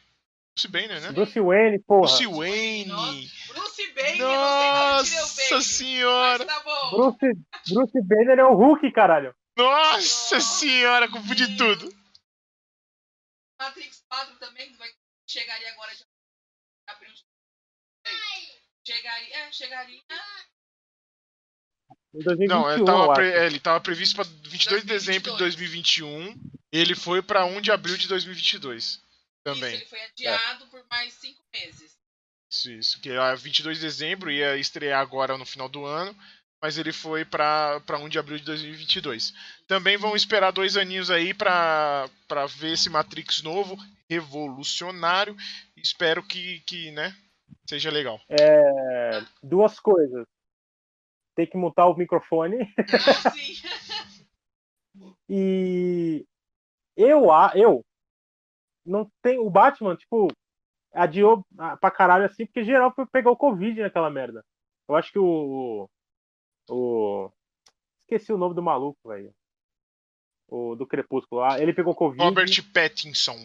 Bruce 0.56 0.68
Banner, 0.70 1.02
né? 1.02 1.12
Bruce 1.12 1.40
Wayne, 1.42 1.80
porra. 1.80 2.08
Bruce 2.08 2.26
Wayne. 2.26 3.30
Bruce 3.50 3.88
Banner, 3.94 4.16
de 4.16 4.22
Nossa 4.24 5.62
senhora. 5.62 6.46
Mas 6.46 6.56
tá 6.56 6.64
bom. 6.64 6.90
Bruce, 6.92 7.38
Bruce 7.74 8.02
Banner 8.02 8.40
é 8.40 8.46
o 8.46 8.54
Hulk, 8.56 8.90
caralho. 8.94 9.36
Nossa 9.58 10.40
senhora, 10.40 11.10
confundi 11.10 11.58
tudo. 11.58 11.94
Matrix 13.60 14.03
4 14.14 14.38
também 14.38 14.72
vai, 14.78 14.94
chegaria 15.28 15.72
agora 15.72 15.96
de 15.96 16.06
abril 16.88 17.12
de 17.14 17.24
Chegaria, 18.86 19.36
é, 19.38 19.52
chegaria 19.52 20.02
Em 22.14 22.20
2021, 22.20 22.48
Não, 22.48 22.72
ele 22.72 22.82
eu 22.82 22.86
tava, 22.86 23.04
acho. 23.06 23.14
pre- 23.16 23.32
é, 23.32 23.46
ele 23.48 23.60
tava 23.60 23.82
previsto 23.82 24.16
pra 24.16 24.24
22 24.26 24.82
de 24.82 24.88
dezembro 24.88 25.32
de 25.32 25.38
2022. 25.38 26.36
2021. 26.36 26.52
Ele 26.72 26.96
foi 26.96 27.22
pra 27.24 27.46
1 27.46 27.60
de 27.62 27.72
abril 27.72 27.98
de 27.98 28.08
2022. 28.08 28.84
isso, 28.84 29.02
Também. 29.44 29.74
ele 29.76 29.86
foi 29.88 30.02
adiado 30.04 30.68
por 30.68 30.86
mais 30.90 31.14
5 31.16 31.44
meses. 31.54 31.98
Isso, 32.52 32.72
isso. 32.72 33.02
Que 33.02 33.10
é 33.10 33.36
22 33.36 33.78
de 33.80 33.84
dezembro 33.86 34.30
ia 34.30 34.58
estrear 34.58 35.02
agora 35.02 35.38
no 35.40 35.46
final 35.46 35.68
do 35.70 35.86
ano, 35.86 36.16
mas 36.64 36.78
ele 36.78 36.94
foi 36.94 37.26
pra, 37.26 37.82
pra 37.86 37.98
1 38.00 38.08
de 38.08 38.18
abril 38.18 38.38
de 38.38 38.46
2022. 38.46 39.34
Também 39.68 39.98
vão 39.98 40.16
esperar 40.16 40.52
dois 40.52 40.78
aninhos 40.78 41.12
aí 41.12 41.34
pra, 41.34 42.10
pra 42.26 42.46
ver 42.46 42.72
esse 42.72 42.90
Matrix 42.90 43.44
novo, 43.44 43.76
revolucionário. 44.10 45.36
Espero 45.76 46.24
que, 46.24 46.62
que 46.62 46.90
né, 46.92 47.14
seja 47.68 47.92
legal. 47.92 48.18
É, 48.30 49.22
duas 49.44 49.78
coisas. 49.78 50.26
Tem 51.36 51.46
que 51.46 51.58
mutar 51.58 51.88
o 51.88 51.98
microfone. 51.98 52.60
Ah, 53.26 53.30
sim. 53.36 53.56
E 55.30 56.26
eu, 56.96 57.30
a- 57.30 57.52
eu 57.56 57.84
não 58.86 59.10
tem 59.22 59.38
o 59.38 59.50
Batman, 59.50 59.98
tipo, 59.98 60.28
adiou 60.94 61.46
pra 61.82 61.92
caralho 61.92 62.26
assim, 62.26 62.46
porque 62.46 62.64
geral 62.64 62.94
foi- 62.96 63.06
pegou 63.08 63.36
Covid 63.36 63.82
naquela 63.82 64.10
merda. 64.10 64.46
Eu 64.88 64.96
acho 64.96 65.12
que 65.12 65.20
o. 65.20 65.90
O. 66.70 67.32
Esqueci 68.02 68.32
o 68.32 68.38
nome 68.38 68.56
do 68.56 68.62
maluco, 68.62 69.10
velho. 69.10 69.34
O 70.48 70.76
do 70.76 70.86
Crepúsculo 70.86 71.42
lá. 71.42 71.60
Ele 71.60 71.74
pegou 71.74 71.96
Covid. 71.96 72.24
Robert 72.24 72.72
Pattinson. 72.74 73.38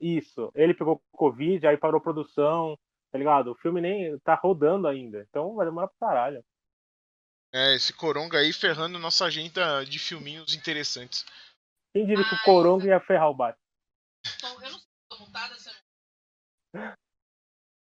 Isso. 0.00 0.52
Ele 0.54 0.74
pegou 0.74 1.02
Covid, 1.12 1.66
aí 1.66 1.76
parou 1.76 1.98
a 1.98 2.02
produção, 2.02 2.78
tá 3.10 3.18
ligado? 3.18 3.52
O 3.52 3.54
filme 3.56 3.80
nem 3.80 4.18
tá 4.20 4.34
rodando 4.34 4.86
ainda. 4.86 5.26
Então 5.28 5.54
vai 5.54 5.66
demorar 5.66 5.88
pra 5.88 6.08
caralho. 6.08 6.44
É, 7.52 7.74
esse 7.74 7.92
coronga 7.92 8.38
aí 8.38 8.52
ferrando 8.52 8.98
nossa 8.98 9.24
agenda 9.26 9.84
de 9.84 9.98
filminhos 9.98 10.54
interessantes. 10.54 11.24
Quem 11.92 12.04
diria 12.04 12.28
que 12.28 12.34
o 12.34 12.42
Coronga 12.42 12.84
ia 12.84 12.98
ferrar 12.98 13.30
o 13.30 13.34
Batman? 13.34 13.62
Eu 14.42 14.50
não 14.50 14.60
sei 14.60 14.80
se 14.80 14.86
tô 15.08 15.18
montada, 15.20 15.54
se 15.54 15.68
eu 15.68 15.74
não... 16.74 16.94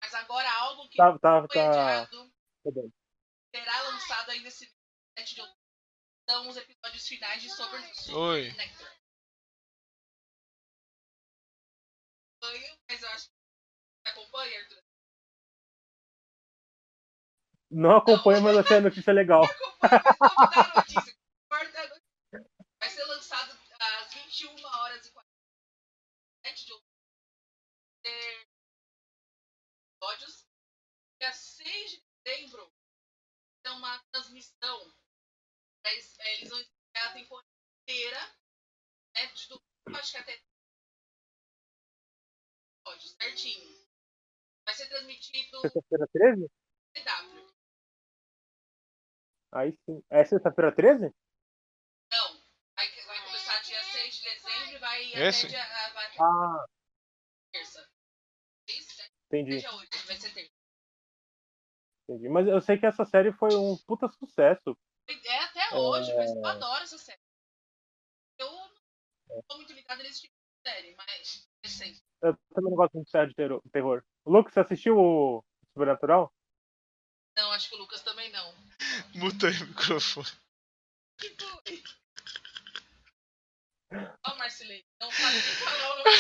Mas 0.02 0.14
agora 0.14 0.50
algo 0.62 0.88
que 0.88 0.96
Tá, 0.96 1.20
tá, 1.20 1.40
foi 1.42 1.48
tá. 1.50 1.70
adiado 1.70 2.32
tá. 2.64 2.72
Será 3.58 3.82
lançado 3.84 4.30
ainda 4.30 4.47
esse 4.47 4.72
7 5.18 5.36
de 5.36 5.41
outubro. 5.41 5.62
São 6.30 6.47
os 6.47 6.58
episódios 6.58 7.08
finais 7.08 7.41
de 7.41 7.49
Super 7.49 7.80
Oi. 8.14 8.51
Nectar. 8.51 8.97
Acompanho, 12.41 12.80
Mas 12.88 13.01
eu 13.01 13.10
acho 13.10 13.30
que 13.30 13.34
você 13.34 14.10
acompanha, 14.12 14.60
Arthur? 14.60 14.84
Não 17.70 17.97
acompanho, 17.97 18.41
mas 18.43 18.58
achei 18.58 18.78
a 18.78 18.82
notícia 18.82 19.12
legal. 19.14 19.43
Acompanha, 19.43 20.03
mas 20.20 20.20
vamos 20.20 20.49
dar 20.51 20.72
a 20.72 20.76
notícia. 20.76 21.18
Corta 21.49 21.80
a 21.82 21.88
notícia. 21.88 22.51
Vai 22.80 22.89
ser 22.89 23.03
lançado 23.05 23.60
às 23.80 24.14
21 24.14 24.66
horas 24.66 25.05
e 25.05 25.12
47 25.12 26.66
de 26.66 26.74
outubro. 26.74 26.93
Ter 28.03 28.47
episódios. 29.95 30.47
Dia 31.20 31.34
6 31.34 31.91
de 31.91 32.03
dezembro 32.24 32.76
tem 33.68 33.76
uma 33.76 33.99
transmissão. 34.11 34.93
Eles, 35.86 36.18
eles 36.20 36.49
vão 36.49 36.59
estrear 36.59 37.09
a 37.09 37.13
temporada 37.13 37.47
inteira. 37.82 38.20
Né, 39.15 39.26
de, 39.28 39.47
do, 39.49 39.61
acho 39.95 40.11
que 40.11 40.18
até 40.18 40.41
episódios, 42.86 43.11
certinho. 43.22 43.88
Vai 44.65 44.74
ser 44.76 44.88
transmitido 44.88 45.61
Sexta-feira 45.61 46.07
13? 46.13 46.47
CW. 46.95 47.47
Aí 49.53 49.72
sim. 49.86 50.03
É 50.09 50.26
sexta-feira 50.26 50.76
13? 50.76 51.13
Não. 52.11 52.47
Vai, 52.76 52.89
vai 53.05 53.26
começar 53.26 53.61
dia 53.63 53.84
6 53.84 54.15
de 54.15 54.24
dezembro 54.24 54.76
e 54.76 54.78
vai 54.78 55.13
Esse? 55.13 55.47
até 55.47 55.55
dia. 55.55 55.63
ah, 55.63 55.93
Vai 55.93 56.18
Ah, 56.20 56.65
terça. 57.51 57.89
6, 58.70 58.86
7, 58.86 59.13
entendi, 59.26 59.59
dia 59.59 59.74
8, 59.74 60.05
vai 60.05 60.15
ser 60.18 60.34
terça. 60.34 60.57
Entendi. 62.08 62.30
Mas 62.30 62.47
eu 62.47 62.62
sei 62.62 62.78
que 62.78 62.86
essa 62.86 63.05
série 63.05 63.32
foi 63.34 63.53
um 63.55 63.78
puta 63.86 64.08
sucesso. 64.10 64.78
É 65.08 65.43
até 65.43 65.76
hoje, 65.76 66.14
mas 66.16 66.36
eu 66.36 66.45
adoro 66.45 66.84
essa 66.84 66.97
série. 66.97 67.22
Eu 68.39 68.51
não 69.30 69.41
tô 69.47 69.55
muito 69.58 69.74
ligada 69.74 70.03
nesse 70.03 70.22
tipo 70.22 70.34
de 70.34 70.70
série, 70.70 70.95
mas. 70.95 71.47
Recente. 71.64 72.03
Eu 72.22 72.38
também 72.53 72.72
não 72.72 72.78
gosto 72.78 72.93
muito 72.93 73.05
de 73.05 73.12
série 73.12 73.30
de 73.30 73.36
terror-. 73.72 74.03
Lucas, 74.26 74.53
você 74.53 74.60
assistiu 74.60 74.97
o 74.97 75.43
Sobrenatural? 75.74 76.34
Não, 77.38 77.51
acho 77.51 77.70
que 77.70 77.76
o 77.76 77.80
Lucas 77.80 78.01
também 78.01 78.32
não. 78.32 78.53
Muta 79.16 79.47
aí 79.47 79.62
o 79.62 79.68
microfone. 79.68 80.28
Que 81.20 81.36
foi? 81.36 81.84
Ó, 84.26 84.36
Marcelene, 84.36 84.86
não 84.99 85.10
sabe 85.12 85.34
nem 85.34 85.41
falar 85.41 85.93
o 85.93 85.97
nome 85.97 86.03
do 86.03 86.20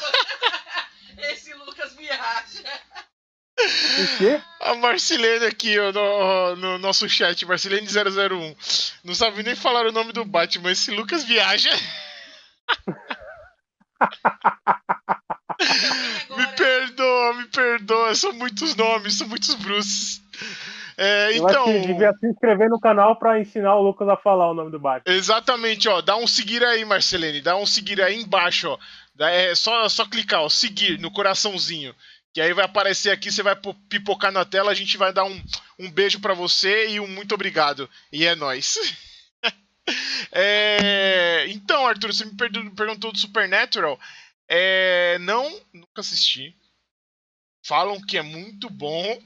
Batman. 0.00 1.28
Esse 1.30 1.54
Lucas 1.54 1.94
viaja. 1.94 2.62
O 3.56 4.18
quê? 4.18 4.40
A 4.60 4.74
Marcilene 4.74 5.46
aqui, 5.46 5.78
ó, 5.78 5.92
no, 5.92 6.56
no 6.56 6.78
nosso 6.78 7.08
chat, 7.08 7.46
Marcilene001. 7.46 8.56
Não 9.04 9.14
sabe 9.14 9.42
nem 9.42 9.54
falar 9.54 9.86
o 9.86 9.92
nome 9.92 10.12
do 10.12 10.24
Batman, 10.24 10.72
esse 10.72 10.90
Lucas 10.90 11.24
viaja. 11.24 11.70
Me 16.36 16.46
perdoa, 16.56 17.34
me 17.34 17.46
perdoa, 17.46 18.14
são 18.14 18.32
muitos 18.32 18.74
nomes, 18.74 19.16
são 19.16 19.28
muitos 19.28 19.54
Bruces. 19.54 20.20
É, 20.96 21.30
Eu 21.30 21.48
então, 21.48 21.64
acho 21.64 21.72
que 21.80 21.86
devia 21.86 22.12
se 22.12 22.26
inscrever 22.26 22.68
no 22.68 22.78
canal 22.78 23.16
pra 23.16 23.40
ensinar 23.40 23.74
o 23.74 23.82
Lucas 23.82 24.08
a 24.08 24.16
falar 24.16 24.50
o 24.50 24.54
nome 24.54 24.70
do 24.70 24.78
Batman. 24.78 25.14
exatamente, 25.14 25.88
ó, 25.88 26.00
dá 26.00 26.16
um 26.16 26.26
seguir 26.26 26.64
aí, 26.64 26.84
Marcelene, 26.84 27.40
dá 27.40 27.56
um 27.56 27.66
seguir 27.66 28.00
aí 28.00 28.20
embaixo, 28.20 28.68
ó. 28.68 28.78
É 29.18 29.54
só, 29.54 29.88
só 29.88 30.04
clicar, 30.06 30.42
ó, 30.42 30.48
seguir 30.48 30.98
no 30.98 31.10
coraçãozinho. 31.10 31.94
Que 32.34 32.40
aí 32.40 32.52
vai 32.52 32.64
aparecer 32.64 33.10
aqui, 33.10 33.30
você 33.30 33.42
vai 33.44 33.54
po- 33.54 33.74
pipocar 33.88 34.32
na 34.32 34.44
tela, 34.44 34.72
a 34.72 34.74
gente 34.74 34.96
vai 34.96 35.12
dar 35.12 35.24
um, 35.24 35.42
um 35.78 35.88
beijo 35.90 36.18
pra 36.20 36.34
você 36.34 36.88
e 36.88 36.98
um 37.00 37.06
muito 37.06 37.32
obrigado. 37.34 37.88
E 38.12 38.26
é 38.26 38.34
nóis. 38.34 38.76
É, 40.32 41.44
Então, 41.48 41.86
Arthur, 41.86 42.12
você 42.12 42.24
me 42.24 42.34
perguntou 42.34 43.12
do 43.12 43.18
Supernatural. 43.18 44.00
É... 44.48 45.18
Não, 45.20 45.44
nunca 45.72 46.00
assisti. 46.00 46.56
Falam 47.64 48.00
que 48.00 48.16
é 48.18 48.22
muito 48.22 48.68
bom. 48.70 49.22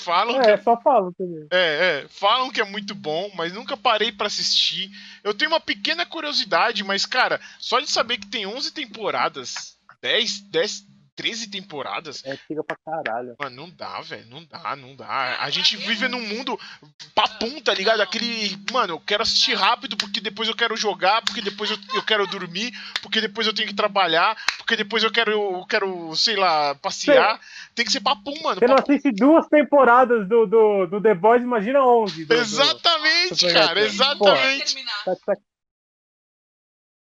Falam 0.00 0.40
que 0.40 0.48
É, 0.48 0.56
só 0.58 0.80
falo 0.80 1.12
também. 1.14 1.46
É, 1.50 2.02
é, 2.04 2.08
falam 2.08 2.50
que 2.50 2.60
é 2.60 2.64
muito 2.64 2.94
bom, 2.94 3.30
mas 3.34 3.52
nunca 3.52 3.76
parei 3.76 4.12
pra 4.12 4.26
assistir. 4.28 4.90
Eu 5.24 5.34
tenho 5.34 5.50
uma 5.50 5.58
pequena 5.60 6.06
curiosidade, 6.06 6.84
mas, 6.84 7.04
cara, 7.04 7.40
só 7.58 7.80
de 7.80 7.90
saber 7.90 8.18
que 8.18 8.26
tem 8.28 8.46
11 8.46 8.70
temporadas, 8.72 9.76
10, 10.00 10.40
10, 10.50 10.80
13 11.18 11.48
temporadas, 11.50 12.24
É 12.24 12.36
tira 12.36 12.62
pra 12.62 12.76
caralho. 12.76 13.34
mano, 13.40 13.56
não 13.56 13.68
dá, 13.68 14.00
velho, 14.02 14.24
não 14.28 14.44
dá, 14.44 14.76
não 14.76 14.94
dá. 14.94 15.36
A 15.40 15.50
gente 15.50 15.76
vive 15.76 16.06
num 16.06 16.20
mundo 16.20 16.56
papum, 17.12 17.60
tá 17.60 17.74
ligado? 17.74 18.00
Aquele, 18.00 18.56
mano, 18.72 18.94
eu 18.94 19.00
quero 19.00 19.24
assistir 19.24 19.54
rápido 19.54 19.96
porque 19.96 20.20
depois 20.20 20.48
eu 20.48 20.54
quero 20.54 20.76
jogar, 20.76 21.20
porque 21.22 21.40
depois 21.42 21.72
eu, 21.72 21.76
eu 21.94 22.04
quero 22.04 22.24
dormir, 22.28 22.70
porque 23.02 23.20
depois 23.20 23.48
eu 23.48 23.52
tenho 23.52 23.66
que 23.66 23.74
trabalhar, 23.74 24.36
porque 24.58 24.76
depois 24.76 25.02
eu 25.02 25.10
quero, 25.10 25.32
eu 25.32 25.66
quero, 25.66 26.14
sei 26.14 26.36
lá, 26.36 26.76
passear. 26.76 27.40
Tem 27.74 27.84
que 27.84 27.90
ser 27.90 28.00
papum, 28.00 28.40
mano. 28.42 28.60
Você 28.60 28.66
não 28.68 28.76
assiste 28.76 29.10
duas 29.10 29.48
temporadas 29.48 30.28
do, 30.28 30.46
do, 30.46 30.86
do 30.86 31.02
The 31.02 31.14
Boys, 31.16 31.42
imagina 31.42 31.84
11. 31.84 32.26
Do, 32.26 32.28
do- 32.28 32.40
Exatamente, 32.40 33.34
Supernatural. 33.34 33.66
cara, 33.68 33.80
exatamente. 33.80 34.84
Tá- 35.04 35.16
tá- 35.26 35.36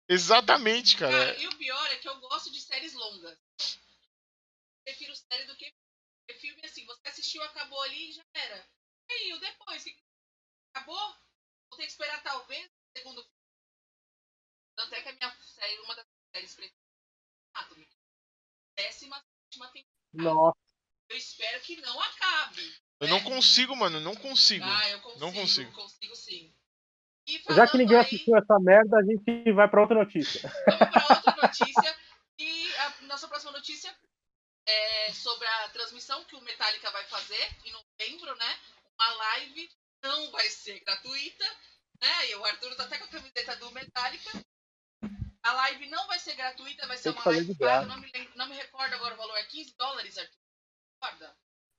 Exatamente, 0.09 0.97
cara. 0.97 1.13
Cara, 1.13 1.43
e 1.43 1.47
o 1.49 1.57
pior 1.57 1.87
é 1.93 1.97
que 1.97 2.09
eu 2.09 2.17
gosto 2.21 2.53
de 2.53 2.61
séries 2.61 2.95
longas. 2.95 3.37
Série 5.17 5.45
do 5.45 5.57
que 5.57 5.73
porque 6.27 6.41
filme 6.41 6.61
assim. 6.65 6.85
Você 6.87 7.09
assistiu, 7.09 7.43
acabou 7.43 7.81
ali 7.83 8.11
e 8.11 8.13
já 8.13 8.25
era. 8.35 8.69
E 9.09 9.13
aí, 9.13 9.33
o 9.33 9.41
depois? 9.41 9.83
Que... 9.85 9.97
Acabou? 10.75 11.09
Vou 11.71 11.77
ter 11.79 11.85
que 11.85 11.91
esperar 11.93 12.23
talvez 12.23 12.67
o 12.67 12.99
segundo 12.99 13.23
filme. 13.23 13.37
Tanto 14.77 14.95
é 14.95 15.03
que 15.03 15.09
a 15.09 15.13
minha 15.13 15.37
série, 15.43 15.79
uma 15.81 15.95
das 15.95 16.07
séries 16.35 16.55
preferidas 16.55 16.81
é 17.55 17.59
Anatomy. 17.59 17.89
Décima 18.77 19.17
sétima 19.17 19.69
temporada. 19.69 19.95
Nossa, 20.13 20.59
Eu 21.09 21.17
espero 21.17 21.61
que 21.63 21.77
não 21.81 22.01
acabe. 22.01 22.77
Eu 23.01 23.09
não 23.09 23.23
consigo, 23.23 23.77
mano, 23.77 24.01
não 24.01 24.15
consigo. 24.17 24.65
Ah, 24.65 24.89
eu 24.91 25.01
consigo. 25.01 25.21
Não 25.25 25.33
consigo. 25.33 25.73
Consigo 25.73 26.17
sim. 26.17 26.55
Já 27.51 27.67
que 27.69 27.77
ninguém 27.79 27.97
aí- 27.97 28.05
assistiu 28.05 28.37
essa 28.37 28.59
merda, 28.61 28.99
a 28.99 29.03
gente 29.03 29.53
vai 29.53 29.69
pra 29.69 29.81
outra 29.83 29.97
notícia. 29.97 30.41
Vamos 30.67 30.89
para 30.91 31.17
outra 31.17 31.37
notícia. 31.43 31.97
E 32.39 32.75
a 32.77 33.03
nossa 33.03 33.29
próxima 33.29 33.53
notícia 33.53 33.97
é 34.67 35.13
sobre 35.13 35.47
a 35.47 35.69
transmissão 35.71 36.25
que 36.25 36.35
o 36.37 36.41
Metallica 36.43 36.91
vai 36.91 37.05
fazer 37.05 37.49
em 37.65 37.73
novembro, 37.73 38.35
né? 38.37 38.59
Uma 38.99 39.15
live 39.15 39.69
não 40.03 40.31
vai 40.31 40.49
ser 40.51 40.81
gratuita, 40.81 41.45
né? 42.01 42.31
E 42.31 42.35
o 42.37 42.45
Arthur 42.45 42.75
tá 42.77 42.85
até 42.85 42.99
com 42.99 43.05
a 43.05 43.09
camiseta 43.09 43.57
do 43.57 43.71
Metallica. 43.73 44.31
A 45.43 45.53
live 45.53 45.89
não 45.89 46.07
vai 46.09 46.19
ser 46.19 46.35
gratuita, 46.35 46.87
vai 46.89 46.97
ser 46.99 47.11
uma 47.11 47.23
live 47.25 47.47
de 47.53 47.59
paga. 47.59 47.87
Não 47.87 48.01
me, 48.01 48.11
lembro- 48.13 48.33
não 48.37 48.47
me 48.49 48.57
recordo 48.57 48.95
agora 48.95 49.15
o 49.15 49.17
valor. 49.17 49.37
É 49.37 49.45
15 49.45 49.75
dólares, 49.77 50.19
Arthur? 50.19 50.39
Recorda? 51.01 51.37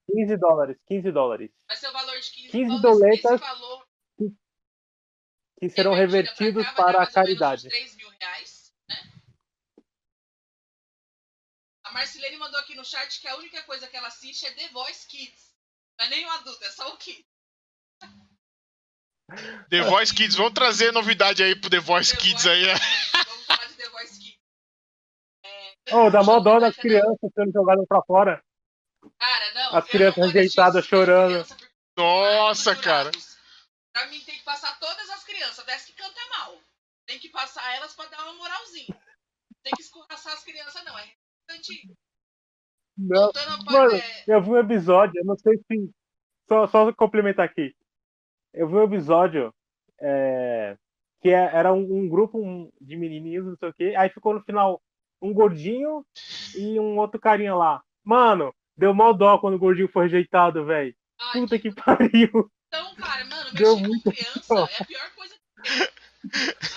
15 0.10 0.38
dólares, 0.38 0.78
15 0.88 1.12
dólares. 1.12 1.52
Vai 1.68 1.76
ser 1.76 1.90
o 1.90 1.92
valor 1.92 2.18
de 2.20 2.32
15, 2.32 2.52
15 2.52 2.82
dólares. 2.82 3.22
doletas 3.22 3.40
valor 3.42 3.88
Que 5.60 5.70
serão 5.70 5.94
revertidos 5.94 6.66
cá, 6.66 6.74
para 6.76 7.04
a 7.04 7.12
caridade. 7.12 7.68
uns 7.68 7.72
3 7.74 7.96
mil 7.98 8.10
reais, 8.12 8.74
né? 8.88 8.96
A 11.84 11.87
Marcilene 11.98 12.38
mandou 12.38 12.60
aqui 12.60 12.76
no 12.76 12.86
chat 12.86 13.20
que 13.20 13.28
a 13.28 13.36
única 13.38 13.64
coisa 13.64 13.88
que 13.88 13.98
ela 13.98 14.08
assiste 14.08 14.46
é 14.46 14.52
The 14.52 14.70
Voice 14.70 15.08
Kids. 15.08 15.56
Não 15.98 16.06
é 16.06 16.10
nem 16.10 16.26
o 16.28 16.30
adulto, 16.30 16.64
é 16.64 16.70
só 16.70 16.94
o 16.94 16.98
Kids. 16.98 17.26
The 19.72 19.82
Voice 19.82 20.14
Kids, 20.14 20.36
vamos 20.36 20.54
trazer 20.54 20.92
novidade 20.94 21.42
aí 21.42 21.60
pro 21.60 21.72
The 21.72 21.80
Voice 21.80 22.16
The 22.16 22.22
Kids 22.22 22.44
Voice 22.44 22.50
aí. 22.50 22.70
é. 22.70 22.74
Kids. 22.76 23.26
Vamos 23.26 23.46
falar 23.48 23.66
de 23.66 23.74
The 23.74 23.90
Voice 23.90 24.20
Kids. 24.20 24.40
É, 25.44 25.96
Ô, 25.96 26.12
dá 26.12 26.22
mó 26.22 26.40
dó 26.40 26.60
das 26.60 26.76
crianças 26.76 27.32
sendo 27.34 27.52
jogadas 27.52 27.88
pra 27.88 28.04
fora. 28.04 28.44
Cara, 29.18 29.54
não. 29.56 29.76
As 29.78 29.86
crianças 29.86 30.18
não 30.18 30.28
rejeitadas 30.28 30.86
chorando. 30.86 31.46
criança 31.46 31.72
Nossa, 31.98 32.76
cara. 32.76 33.10
Pra 33.92 34.06
mim 34.06 34.22
tem 34.22 34.38
que 34.38 34.44
passar 34.44 34.78
todas 34.78 35.10
as 35.10 35.24
crianças, 35.24 35.66
dessa 35.66 35.88
que 35.88 35.94
canta 35.94 36.22
mal. 36.38 36.62
Tem 37.08 37.18
que 37.18 37.30
passar 37.30 37.76
elas 37.76 37.96
pra 37.96 38.06
dar 38.06 38.22
uma 38.22 38.34
moralzinha. 38.34 39.02
Tem 39.64 39.74
que 39.74 39.82
escorraçar 39.82 40.34
as 40.34 40.44
crianças, 40.44 40.84
não. 40.86 40.96
É 41.00 41.17
importante. 41.48 41.92
Não. 42.98 43.32
Mano, 43.72 43.96
é, 43.96 44.24
eu 44.28 44.42
vi 44.42 44.50
um 44.50 44.58
episódio, 44.58 45.20
eu 45.20 45.26
não 45.26 45.38
sei 45.38 45.58
se. 45.58 45.92
Só, 46.48 46.66
só 46.68 46.94
complementar 46.94 47.46
aqui. 47.46 47.76
Eu 48.54 48.68
vi 48.68 48.76
um 48.76 48.84
episódio 48.84 49.54
é, 50.02 50.78
que 51.22 51.30
é- 51.30 51.56
era 51.56 51.74
um, 51.74 52.00
um 52.00 52.10
grupo 52.10 52.40
um, 52.40 52.72
de 52.82 52.96
menininhos, 52.96 53.46
não 53.46 53.58
sei 53.58 53.70
o 53.70 53.74
quê. 53.74 53.94
Aí 53.98 54.10
ficou 54.10 54.34
no 54.34 54.42
final 54.44 54.82
um 55.22 55.34
gordinho 55.34 56.06
e 56.56 56.80
um 56.80 56.98
outro 56.98 57.20
carinha 57.20 57.54
lá. 57.54 57.84
Mano, 58.04 58.54
deu 58.78 58.94
mal 58.94 59.14
dó 59.14 59.38
quando 59.38 59.56
o 59.56 59.60
gordinho 59.60 59.90
foi 59.90 60.04
rejeitado, 60.06 60.66
velho. 60.66 60.96
ai, 61.20 61.42
Puta 61.42 61.60
que 61.60 61.72
pariu. 61.72 62.50
Então, 62.68 62.96
cara, 62.96 63.26
mano, 63.26 63.52
Deu 63.54 63.76
mexer 63.76 63.88
muito 63.88 64.04
com 64.04 64.12
criança 64.12 64.54
é 64.72 64.82
a 64.82 64.86
pior 64.86 65.12
coisa 65.16 65.36
que 65.36 65.70
tem. 65.70 65.88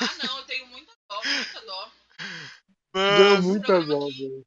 Ah, 0.01 0.27
não, 0.27 0.39
eu 0.39 0.45
tenho 0.47 0.67
muita 0.69 0.93
dó, 1.09 1.21
muita 1.25 1.67
dó. 1.67 1.91
Deu 2.95 3.03
Mano, 3.03 3.43
muita 3.43 3.67
programa 3.67 4.01
dó, 4.01 4.07
velho. 4.07 4.47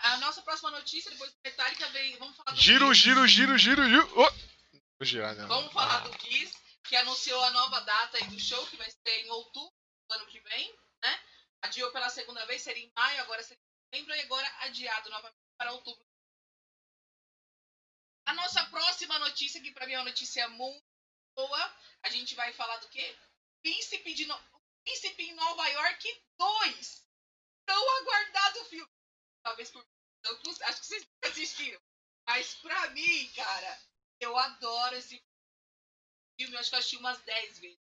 A 0.00 0.16
nossa 0.18 0.42
próxima 0.42 0.70
notícia, 0.70 1.10
depois 1.10 1.30
do 1.32 1.38
Metallica, 1.44 1.88
vem. 1.90 2.16
Vamos 2.18 2.36
falar 2.36 2.52
do 2.52 2.60
Giro, 2.60 2.88
Kiss. 2.90 3.00
giro, 3.02 3.26
giro, 3.26 3.58
giro, 3.58 3.88
giro. 3.88 4.12
Oh. 4.16 4.30
Vou 4.98 5.06
girar, 5.06 5.34
não. 5.36 5.48
Vamos 5.48 5.72
falar 5.72 5.96
Ah. 5.96 6.00
do 6.00 6.10
Kiss, 6.18 6.52
que 6.84 6.96
anunciou 6.96 7.42
a 7.44 7.50
nova 7.50 7.80
data 7.80 8.16
aí 8.18 8.26
do 8.28 8.38
show, 8.38 8.64
que 8.68 8.76
vai 8.76 8.90
ser 8.90 9.20
em 9.24 9.30
outubro 9.30 9.74
do 10.08 10.14
ano 10.14 10.26
que 10.26 10.40
vem, 10.40 10.74
né? 11.02 11.20
Adiou 11.62 11.90
pela 11.92 12.08
segunda 12.10 12.44
vez, 12.46 12.62
seria 12.62 12.84
em 12.84 12.92
maio, 12.94 13.20
agora 13.22 13.42
seria 13.42 13.60
em 13.60 13.96
setembro, 13.96 14.14
e 14.14 14.20
agora 14.20 14.54
adiado 14.60 15.10
novamente 15.10 15.36
para 15.56 15.72
outubro. 15.72 16.06
A 18.26 18.34
nossa 18.34 18.64
próxima 18.66 19.18
notícia, 19.18 19.60
que 19.60 19.72
pra 19.72 19.86
mim 19.86 19.94
é 19.94 19.98
uma 19.98 20.04
notícia 20.04 20.48
muito 20.50 20.84
boa, 21.34 21.76
a 22.02 22.10
gente 22.10 22.34
vai 22.34 22.52
falar 22.52 22.76
do 22.78 22.88
quê? 22.88 23.16
Príncipe, 23.62 24.14
de 24.14 24.26
no... 24.26 24.38
Príncipe 24.84 25.22
em 25.22 25.34
Nova 25.34 25.66
York 25.68 26.22
2. 26.38 27.07
Tão 27.68 27.96
aguardado 27.98 28.64
filme. 28.64 28.90
Talvez 29.44 29.70
por. 29.70 29.84
não- 30.24 30.32
Acho 30.62 30.80
que 30.80 30.86
vocês 30.86 31.02
nunca 31.06 31.28
assistiram. 31.28 31.80
Mas 32.26 32.54
pra 32.56 32.88
mim, 32.90 33.28
cara, 33.36 33.80
eu 34.20 34.36
adoro 34.36 34.96
esse 34.96 35.22
filme. 36.38 36.54
Eu 36.54 36.58
acho 36.60 36.70
que 36.70 36.74
eu 36.76 36.78
assisti 36.78 36.96
umas 36.96 37.20
10 37.22 37.58
vezes. 37.58 37.78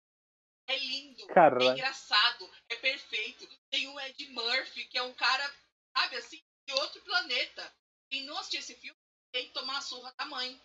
É 0.67 0.79
lindo, 0.79 1.23
é 1.31 1.35
Caralho. 1.35 1.73
engraçado, 1.73 2.51
é 2.71 2.77
perfeito. 2.77 3.47
Tem 3.71 3.87
o 3.89 4.01
Ed 4.01 4.27
Murphy, 4.31 4.87
que 4.87 4.97
é 4.97 5.03
um 5.03 5.13
cara, 5.13 5.55
sabe 5.95 6.17
assim, 6.17 6.43
de 6.67 6.73
outro 6.75 7.03
planeta. 7.03 7.77
Quem 8.11 8.25
não 8.25 8.39
assistiu 8.39 8.61
esse 8.61 8.75
filme 8.77 8.99
tem 9.33 9.47
que 9.49 9.53
tomar 9.53 9.77
a 9.79 9.83
surra 9.83 10.11
da 10.17 10.25
mãe. 10.25 10.59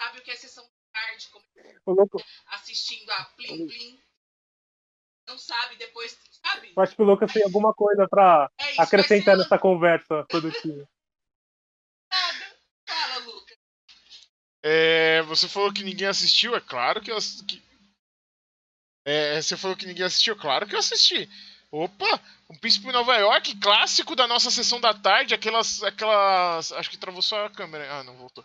Sabe 0.00 0.18
o 0.20 0.22
que 0.22 0.30
é 0.30 0.36
sessão 0.36 0.64
de 0.64 0.72
tarde, 0.92 1.28
como 1.30 1.44
assistindo 2.46 3.10
a 3.10 3.24
Plim 3.36 3.66
Plim. 3.66 4.02
Não 5.26 5.38
sabe, 5.38 5.76
depois, 5.76 6.18
sabe? 6.42 6.72
eu 6.76 6.82
acho 6.82 6.94
que 6.94 7.02
o 7.02 7.04
Lucas 7.04 7.32
tem 7.32 7.42
alguma 7.44 7.72
coisa 7.72 8.06
pra 8.08 8.50
É 8.58 8.72
isso, 8.72 8.82
acrescentar 8.82 9.36
nessa 9.36 9.58
conversa 9.58 10.24
produtiva. 10.24 10.86
lançado. 12.12 12.54
Fala, 12.86 13.18
Lucas. 13.24 13.56
É, 14.62 15.22
você 15.22 15.48
falou 15.48 15.72
que 15.72 15.82
ninguém 15.82 16.06
assistiu, 16.08 16.54
é 16.54 16.60
claro 16.60 17.00
que 17.00 17.10
eu 17.10 17.16
ass- 17.16 17.42
que... 17.42 17.62
É, 19.06 19.40
você 19.40 19.56
falou 19.56 19.76
que 19.76 19.86
ninguém 19.86 20.04
assistiu, 20.04 20.36
claro 20.36 20.66
que 20.66 20.74
eu 20.74 20.78
assisti. 20.78 21.28
Opa, 21.70 22.20
um 22.48 22.56
Príncipe 22.58 22.86
em 22.88 22.92
Nova 22.92 23.16
York, 23.16 23.56
clássico 23.60 24.14
da 24.14 24.26
nossa 24.28 24.50
sessão 24.50 24.80
da 24.80 24.94
tarde, 24.94 25.34
aquelas, 25.34 25.82
aquelas, 25.82 26.70
acho 26.72 26.88
que 26.90 26.96
travou 26.96 27.20
só 27.20 27.46
a 27.46 27.50
câmera, 27.50 27.92
ah, 27.98 28.04
não 28.04 28.16
voltou. 28.16 28.44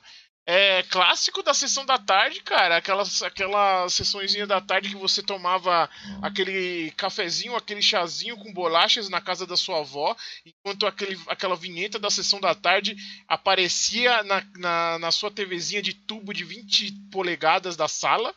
É 0.51 0.81
clássico 0.81 1.43
da 1.43 1.53
sessão 1.53 1.85
da 1.85 1.99
tarde, 1.99 2.41
cara, 2.41 2.77
aquelas, 2.77 3.21
aquelas 3.21 3.93
sessõezinha 3.93 4.47
da 4.47 4.59
tarde 4.59 4.89
que 4.89 4.95
você 4.95 5.21
tomava 5.21 5.87
aquele 6.23 6.89
cafezinho, 6.97 7.55
aquele 7.55 7.83
chazinho 7.83 8.35
com 8.35 8.51
bolachas 8.51 9.09
na 9.09 9.21
casa 9.21 9.45
da 9.45 9.55
sua 9.55 9.81
avó, 9.81 10.17
enquanto 10.43 10.87
aquele, 10.87 11.21
aquela 11.27 11.55
vinheta 11.55 11.99
da 11.99 12.09
sessão 12.09 12.41
da 12.41 12.55
tarde 12.55 12.97
aparecia 13.27 14.23
na, 14.23 14.43
na, 14.57 14.97
na 14.97 15.11
sua 15.11 15.29
TVzinha 15.29 15.83
de 15.83 15.93
tubo 15.93 16.33
de 16.33 16.43
20 16.43 16.93
polegadas 17.11 17.75
da 17.75 17.87
sala. 17.87 18.33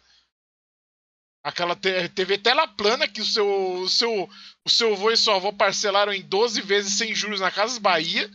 Aquela 1.43 1.75
TV 1.75 2.37
tela 2.37 2.69
plana 2.69 3.09
que 3.09 3.23
o 3.23 3.25
seu, 3.25 3.49
o 3.77 3.89
seu, 3.89 4.29
o 4.67 4.69
seu 4.69 4.93
avô 4.93 5.11
e 5.11 5.17
sua 5.17 5.37
avó 5.37 5.51
parcelaram 5.51 6.13
em 6.13 6.21
12 6.21 6.61
vezes 6.61 6.99
sem 6.99 7.15
juros 7.15 7.41
na 7.41 7.51
Casas 7.51 7.79
Bahia. 7.79 8.31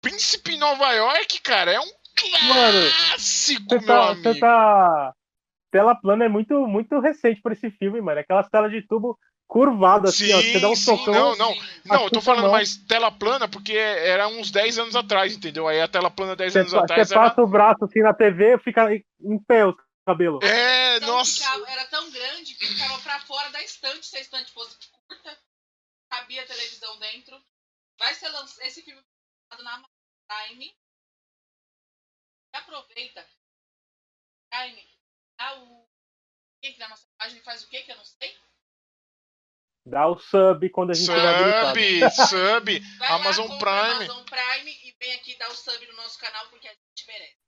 Príncipe 0.00 0.56
Nova 0.56 0.92
York, 0.92 1.40
cara, 1.40 1.72
é 1.72 1.80
um 1.80 1.97
Mano, 2.48 2.90
clássico, 3.08 3.62
Você 3.68 3.78
meu 3.78 3.86
tá, 3.86 4.08
amigo. 4.10 4.22
você 4.22 4.40
tá. 4.40 5.14
Tela 5.70 5.94
plana 5.94 6.24
é 6.24 6.28
muito, 6.28 6.66
muito 6.66 6.98
recente 7.00 7.40
pra 7.42 7.52
esse 7.52 7.70
filme, 7.72 8.00
mano. 8.00 8.20
Aquelas 8.20 8.48
telas 8.48 8.70
de 8.70 8.80
tubo 8.86 9.18
curvadas, 9.46 10.14
assim, 10.14 10.32
ó. 10.32 10.40
Você 10.40 10.60
dá 10.60 10.68
um 10.68 10.74
Sim, 10.76 10.82
socão. 10.82 11.12
não, 11.14 11.36
não. 11.36 11.52
Sim. 11.54 11.60
Não, 11.84 12.04
eu 12.04 12.10
tô 12.10 12.20
falando 12.20 12.50
mais 12.50 12.76
tela 12.86 13.10
plana 13.10 13.46
porque 13.48 13.72
era 13.76 14.28
uns 14.28 14.50
10 14.50 14.78
anos 14.78 14.96
atrás, 14.96 15.34
entendeu? 15.36 15.68
Aí 15.68 15.80
a 15.80 15.88
tela 15.88 16.10
plana 16.10 16.34
10 16.36 16.52
Você, 16.52 16.58
anos 16.60 16.74
atrás 16.74 17.06
você 17.08 17.14
era. 17.14 17.28
passa 17.28 17.42
o 17.42 17.46
braço 17.46 17.84
assim 17.84 18.00
na 18.00 18.14
TV, 18.14 18.58
fica 18.58 18.88
em 18.94 19.38
pé 19.46 19.66
os 19.66 19.74
cabelo. 20.06 20.38
É, 20.42 20.96
Então 20.96 21.08
nossa. 21.16 21.38
ficava- 21.44 21.70
era 21.70 21.84
tão 21.86 22.10
grande 22.10 22.54
que 22.54 22.66
ficava 22.66 22.98
pra 23.00 23.20
fora 23.20 23.50
da 23.50 23.62
estante, 23.62 24.06
se 24.06 24.16
a 24.16 24.20
estante 24.20 24.50
fosse 24.52 24.74
curta, 24.90 25.38
cabia 26.10 26.46
televisão 26.46 26.98
dentro. 26.98 27.36
Vai 27.98 28.14
ser 28.14 28.28
lançado, 28.30 28.64
esse 28.66 28.80
filme 28.82 29.00
ser 29.02 29.06
lançado 29.50 29.64
na 29.64 29.70
Amazon 29.74 29.90
Prime. 30.26 30.72
E 32.58 32.60
aproveita. 32.60 33.28
Prime, 34.50 34.88
dá 35.38 35.60
o. 35.60 35.88
Quem 36.60 36.72
que 36.72 36.78
na 36.80 36.88
nossa 36.88 37.06
página 37.16 37.42
faz 37.42 37.62
o 37.62 37.68
quê 37.68 37.82
que 37.82 37.92
eu 37.92 37.96
não 37.96 38.04
sei? 38.04 38.36
Dá 39.86 40.06
o 40.08 40.18
sub 40.18 40.68
quando 40.70 40.90
a 40.90 40.94
gente 40.94 41.06
tiver 41.06 41.64
habilitado. 41.64 42.10
Sub, 42.10 42.28
sub. 42.28 42.98
Vai 42.98 43.08
Amazon 43.08 43.48
lá, 43.48 43.58
Prime. 43.58 44.04
Amazon 44.04 44.24
Prime 44.24 44.70
e 44.82 44.96
vem 45.00 45.14
aqui 45.14 45.36
dar 45.36 45.48
o 45.50 45.54
sub 45.54 45.86
no 45.86 45.96
nosso 45.96 46.18
canal 46.18 46.48
porque 46.48 46.68
a 46.68 46.72
gente 46.72 47.06
merece. 47.06 47.38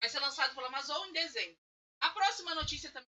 Vai 0.00 0.10
ser 0.10 0.20
lançado 0.20 0.54
pela 0.54 0.66
Amazon 0.66 1.08
em 1.08 1.12
dezembro. 1.12 1.56
A 2.00 2.10
próxima 2.10 2.54
notícia 2.54 2.90
também 2.90 3.08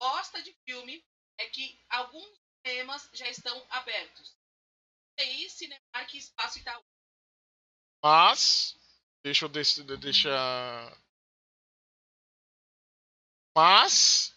gosta 0.00 0.42
de 0.42 0.52
filme 0.64 1.02
é 1.38 1.46
que 1.48 1.80
alguns 1.88 2.28
cinemas 2.64 3.08
já 3.12 3.28
estão 3.28 3.66
abertos. 3.70 4.36
CI, 5.18 5.48
Cinemark 5.48 6.14
e 6.14 6.18
Espaço 6.18 6.58
Itaú. 6.58 6.84
Mas. 8.02 8.75
Deixa 9.26 9.44
eu 9.44 9.48
des- 9.48 9.78
deixa. 9.98 10.30
Mas. 13.56 14.32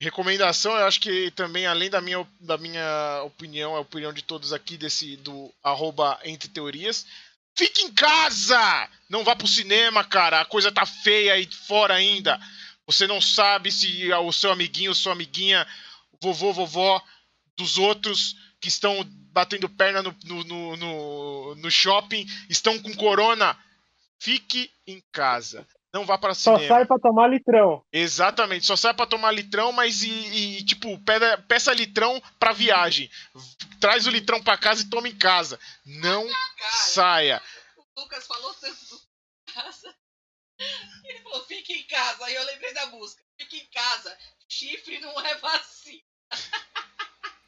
Recomendação, 0.00 0.76
eu 0.76 0.84
acho 0.86 1.00
que 1.00 1.30
também, 1.32 1.64
além 1.66 1.88
da 1.88 2.00
minha, 2.00 2.26
da 2.40 2.58
minha 2.58 3.22
opinião, 3.24 3.76
a 3.76 3.80
opinião 3.80 4.12
de 4.12 4.22
todos 4.22 4.52
aqui, 4.52 4.76
desse 4.76 5.16
do 5.18 5.54
arroba 5.62 6.18
Entre 6.24 6.48
Teorias. 6.48 7.06
Fique 7.56 7.82
em 7.82 7.92
casa! 7.92 8.90
Não 9.08 9.22
vá 9.22 9.36
pro 9.36 9.46
cinema, 9.46 10.02
cara. 10.02 10.40
A 10.40 10.44
coisa 10.44 10.72
tá 10.72 10.84
feia 10.84 11.34
aí 11.34 11.46
fora 11.46 11.94
ainda. 11.94 12.40
Você 12.84 13.06
não 13.06 13.20
sabe 13.20 13.70
se 13.70 14.12
o 14.12 14.32
seu 14.32 14.50
amiguinho, 14.50 14.92
sua 14.92 15.12
amiguinha, 15.12 15.64
vovô, 16.20 16.52
vovó 16.52 17.00
dos 17.56 17.78
outros 17.78 18.34
que 18.60 18.66
estão 18.68 19.04
batendo 19.32 19.68
perna 19.68 20.02
no, 20.02 20.16
no, 20.44 20.76
no- 20.76 21.54
no 21.54 21.70
shopping 21.70 22.26
estão 22.48 22.76
com 22.82 22.92
corona. 22.96 23.56
Fique 24.20 24.70
em 24.86 25.02
casa. 25.12 25.66
Não 25.92 26.04
vá 26.04 26.18
para 26.18 26.34
Só 26.34 26.56
cinema. 26.56 26.74
sai 26.76 26.86
pra 26.86 26.98
tomar 26.98 27.28
litrão. 27.28 27.84
Exatamente, 27.92 28.66
só 28.66 28.76
sai 28.76 28.92
pra 28.92 29.06
tomar 29.06 29.30
litrão, 29.32 29.72
mas 29.72 30.02
e, 30.02 30.10
e, 30.58 30.64
tipo, 30.64 30.98
peda- 31.02 31.38
peça 31.48 31.72
litrão 31.72 32.20
pra 32.38 32.52
viagem. 32.52 33.10
Traz 33.80 34.06
o 34.06 34.10
litrão 34.10 34.42
pra 34.42 34.58
casa 34.58 34.82
e 34.82 34.90
toma 34.90 35.08
em 35.08 35.16
casa. 35.16 35.58
Não 35.86 36.26
Cara, 36.28 36.72
saia. 36.82 37.42
o 37.76 38.00
Lucas 38.00 38.26
falou 38.26 38.52
tanto 38.54 38.84
do 38.86 39.00
casa. 39.54 39.94
Ele 41.04 41.20
falou, 41.22 41.44
fique 41.46 41.72
em 41.72 41.86
casa. 41.86 42.24
Aí 42.26 42.34
eu 42.34 42.44
lembrei 42.44 42.74
da 42.74 42.86
música. 42.86 43.22
Fique 43.40 43.56
em 43.58 43.66
casa. 43.70 44.18
Chifre 44.48 44.98
não 45.00 45.18
é 45.20 45.34
vacina. 45.36 46.02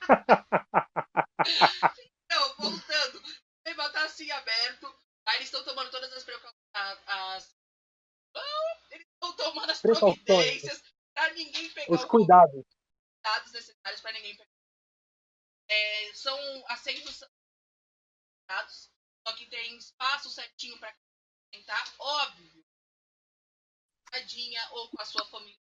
Então, 2.33 2.55
voltando. 2.59 3.19
O 3.19 3.23
cinema 3.69 3.89
tá 3.91 4.05
assim 4.05 4.31
aberto. 4.31 4.95
Aí 5.31 5.37
eles 5.37 5.47
estão 5.47 5.63
tomando 5.63 5.91
todas 5.93 6.13
as 6.13 6.25
precauções. 6.25 7.57
Eles 8.91 9.07
estão 9.07 9.37
tomando 9.37 9.71
as 9.71 9.81
providências 9.81 10.83
pra 11.15 11.33
ninguém 11.35 11.73
pegar 11.73 11.95
Os 11.95 12.05
cuidados. 12.05 12.67
cuidados 13.23 13.53
necessários 13.53 14.01
para 14.01 14.13
ninguém 14.13 14.37
pegar. 14.37 14.51
É, 15.69 16.15
são 16.15 16.37
assentos 16.67 17.23
dados, 18.49 18.91
só 19.25 19.37
que 19.37 19.47
tem 19.47 19.77
espaço 19.77 20.31
certinho 20.31 20.77
para 20.81 20.93
sentar, 21.55 21.95
óbvio. 22.01 22.67
Tadinha 24.11 24.69
ou 24.73 24.91
com 24.91 25.01
a 25.01 25.05
sua 25.05 25.25
família. 25.27 25.63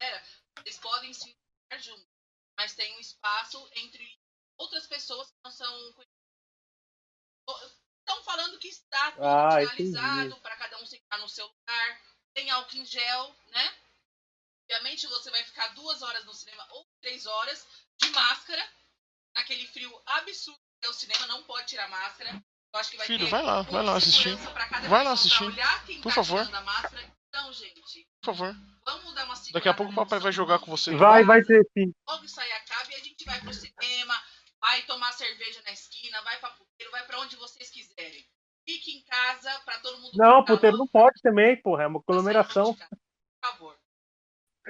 Era, 0.00 0.26
eles 0.64 0.76
podem 0.78 1.14
se 1.14 1.20
sentar 1.20 1.80
juntos, 1.80 2.08
mas 2.56 2.74
tem 2.74 2.96
um 2.96 2.98
espaço 2.98 3.64
entre 3.76 4.20
outras 4.56 4.88
pessoas 4.88 5.30
que 5.30 5.38
não 5.44 5.52
são 5.52 5.94
Estão 8.08 8.22
falando 8.24 8.58
que 8.58 8.68
está 8.68 9.12
tudo 9.12 9.24
Ah, 9.26 9.60
finalizado 9.60 10.40
para 10.40 10.56
cada 10.56 10.78
um 10.80 10.86
sentar 10.86 11.18
no 11.18 11.28
seu 11.28 11.44
lugar. 11.46 12.00
Tem 12.32 12.48
álcool 12.50 12.76
em 12.76 12.84
gel, 12.86 13.36
né? 13.48 13.74
Obviamente 14.64 15.06
você 15.06 15.30
vai 15.30 15.44
ficar 15.44 15.68
duas 15.68 16.00
horas 16.00 16.24
no 16.24 16.32
cinema 16.32 16.66
ou 16.70 16.86
três 17.02 17.26
horas 17.26 17.66
de 18.00 18.08
máscara, 18.10 18.66
naquele 19.34 19.66
frio 19.66 20.02
absurdo 20.06 20.58
que 20.80 20.86
é 20.86 20.90
o 20.90 20.94
cinema, 20.94 21.26
não 21.26 21.42
pode 21.42 21.66
tirar 21.66 21.88
máscara. 21.88 22.30
Eu 22.72 22.80
acho 22.80 22.90
que 22.90 22.96
vai 22.96 23.06
Filho, 23.06 23.24
ter 23.24 23.30
vai 23.30 23.42
lá, 23.42 23.62
vai 23.62 23.82
lá 23.82 23.96
assistir. 23.96 24.36
Vai 24.88 25.04
lá 25.04 25.12
assistir. 25.12 25.42
olhar 25.44 25.84
quem 25.84 26.00
Por 26.00 26.10
tá 26.10 26.14
favor. 26.16 26.46
tirando 26.46 26.54
a 26.54 26.60
máscara. 26.62 27.12
Então, 27.28 27.52
gente, 27.52 28.08
Por 28.22 28.34
favor. 28.34 28.54
vamos 28.84 29.14
dar 29.14 29.24
uma 29.24 29.34
Daqui 29.52 29.68
a 29.68 29.74
pouco 29.74 29.92
o 29.92 29.94
papai 29.94 30.18
vai 30.18 30.32
jogar 30.32 30.58
com 30.60 30.70
você. 30.70 30.94
Vai, 30.96 31.24
vai 31.24 31.42
ter 31.42 31.62
sim. 31.76 31.92
Logo 32.06 32.24
isso 32.24 32.40
aí 32.40 32.52
acaba 32.52 32.90
e 32.90 32.94
a 32.94 32.98
gente 33.00 33.24
vai 33.24 33.40
pro 33.40 33.52
cinema, 33.52 34.22
vai 34.60 34.82
tomar 34.82 35.12
cerveja 35.12 35.60
na 35.64 35.72
esquina, 35.72 36.20
vai 36.22 36.38
pra 36.38 36.50
puteiro, 36.50 36.90
vai 36.92 37.06
pra 37.06 37.20
onde 37.20 37.36
vocês 37.36 37.70
quiserem. 37.70 38.24
Fique 38.66 38.92
em 38.92 39.02
casa 39.04 39.50
pra 39.64 39.78
todo 39.78 39.98
mundo. 39.98 40.12
Não, 40.14 40.40
ficar 40.42 40.54
puteiro 40.54 40.76
não 40.76 40.86
pode 40.86 41.20
também, 41.22 41.56
porra. 41.60 41.84
É 41.84 41.86
uma 41.86 42.00
Tá 42.00 42.12
aglomeração. 42.12 42.74
Por 42.74 42.88
favor. 43.42 43.76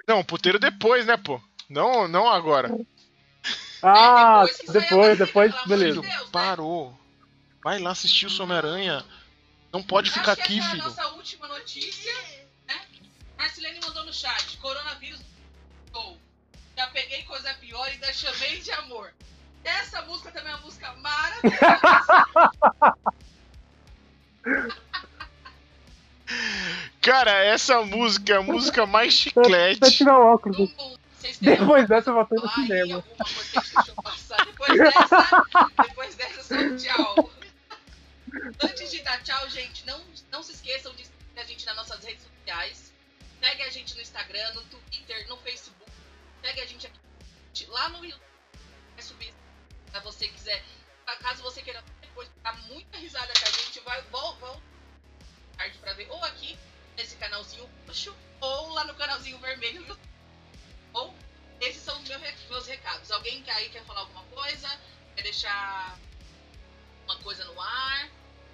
Não, 0.07 0.23
puteiro 0.25 0.59
depois, 0.59 1.07
né, 1.07 1.17
pô? 1.17 1.41
Não, 1.69 2.07
não 2.07 2.29
agora. 2.29 2.69
Ah, 3.83 4.45
depois 4.45 4.69
a 4.69 4.73
depois, 4.73 5.19
depois, 5.19 5.53
pelo 5.53 5.63
amor 5.63 5.63
de 5.63 5.69
beleza. 5.69 6.01
Deus, 6.01 6.15
né? 6.25 6.31
Parou. 6.33 6.99
Vai 7.63 7.79
lá 7.81 7.91
assistir 7.91 8.27
o 8.27 8.43
Homem-Aranha. 8.43 9.05
Não 9.73 9.83
pode 9.83 10.11
ficar 10.11 10.33
Acho 10.33 10.43
que 10.43 10.43
aqui, 10.43 10.59
essa 10.61 10.71
filho. 10.71 10.81
é 10.83 10.85
a 10.85 10.89
nossa 10.89 11.09
última 11.09 11.49
notícia, 11.49 12.13
né? 12.67 12.87
Marcelene 13.37 13.81
mandou 13.85 14.05
no 14.05 14.13
chat, 14.13 14.57
coronavírus 14.59 15.21
ou 15.93 16.19
já 16.77 16.87
peguei 16.89 17.23
coisa 17.25 17.53
pior 17.55 17.87
e 17.89 17.93
ainda 17.93 18.13
chamei 18.13 18.61
de 18.61 18.71
amor. 18.73 19.13
Essa 19.69 20.03
música 20.03 20.31
também 20.33 20.53
é 20.53 20.55
uma 20.55 20.65
música 20.65 20.93
maravilhosa. 20.95 21.59
Cara, 27.01 27.43
essa 27.45 27.83
música 27.83 28.35
é 28.35 28.37
a 28.37 28.43
música 28.43 28.87
mais 28.87 29.13
chiclete. 29.13 29.91
tirar 29.93 30.19
o 30.19 30.35
óculos. 30.35 30.71
Têm 31.21 31.35
Depois 31.41 31.89
dessa, 31.89 32.11
eu 32.11 32.15
vou 32.15 32.27
no 32.31 32.41
falar 32.41 32.53
aí 32.53 32.67
cinema. 32.67 33.05
Depois 34.45 34.79
dessa, 34.79 35.45
depois 35.83 36.15
dessa, 36.15 36.43
só 36.43 36.77
tchau. 36.77 37.31
Antes 38.63 38.91
de 38.91 39.03
dar 39.03 39.23
tchau, 39.23 39.49
gente, 39.49 39.87
não, 39.87 40.01
não 40.31 40.43
se 40.43 40.53
esqueçam 40.53 40.93
de 40.95 41.05
seguir 41.05 41.41
a 41.41 41.45
gente 41.45 41.67
nas 41.67 41.77
nossas 41.77 42.05
redes 42.05 42.23
sociais. 42.23 42.93
Segue 43.41 43.63
a 43.63 43.71
gente 43.71 43.95
no 43.95 44.01
Instagram, 44.01 44.53
no 44.55 44.63
Twitter, 44.63 45.29
no 45.29 45.37
Facebook. 45.39 45.91
Segue 46.43 46.61
a 46.61 46.67
gente 46.67 46.87
aqui 46.87 47.67
lá 47.69 47.89
no 47.89 48.05
YouTube. 48.05 48.23
Vai 48.95 49.03
subir 49.03 49.38
se 49.93 50.01
você 50.01 50.29
quiser. 50.29 50.65
Caso 51.21 51.43
você 51.43 51.63
queira 51.63 51.83
depois 52.01 52.29
dar 52.43 52.55
muita 52.69 52.99
risada 52.99 53.33
com 53.33 53.49
a 53.49 53.51
gente, 53.51 53.81
vai 53.81 54.03
tarde 55.57 55.79
pra 55.79 55.93
ver 55.95 56.09
ou 56.11 56.23
aqui 56.25 56.59
nesse 56.97 57.17
canalzinho 57.17 57.69
roxo 57.87 58.15
ou 58.41 58.69
lá 58.71 58.85
no 58.85 58.95
canalzinho 58.95 59.39
vermelho. 59.39 59.99
Ou 60.93 61.15
esses 61.61 61.83
são 61.83 62.01
os 62.01 62.09
meus, 62.09 62.23
re- 62.23 62.35
meus 62.49 62.67
recados. 62.67 63.11
Alguém 63.11 63.43
que 63.43 63.51
aí 63.51 63.69
quer 63.71 63.85
falar 63.85 64.01
alguma 64.01 64.23
coisa? 64.25 64.69
Quer 65.17 65.23
deixar 65.23 65.99
uma 67.05 67.17
coisa 67.19 67.45
no 67.45 67.61
ar? 67.61 68.09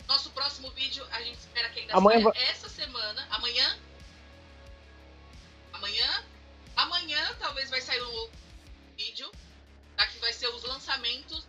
Nosso 0.07 0.31
próximo 0.31 0.71
vídeo 0.71 1.07
a 1.11 1.21
gente 1.23 1.39
espera 1.39 1.69
que 1.71 1.81
ainda 1.81 1.95
Amanhã 1.95 2.33
saia 2.33 2.51
essa 2.51 2.69
semana. 2.69 3.27
Amanhã? 3.31 3.79
Amanhã? 5.73 6.25
Amanhã 6.77 7.37
talvez 7.39 7.69
vai 7.71 7.81
sair 7.81 8.03
um 8.03 8.13
outro 8.13 8.39
vídeo. 8.97 9.31
Tá? 9.97 10.07
Que 10.07 10.19
vai 10.19 10.33
ser 10.33 10.49
os 10.49 10.63
lançamentos. 10.65 11.47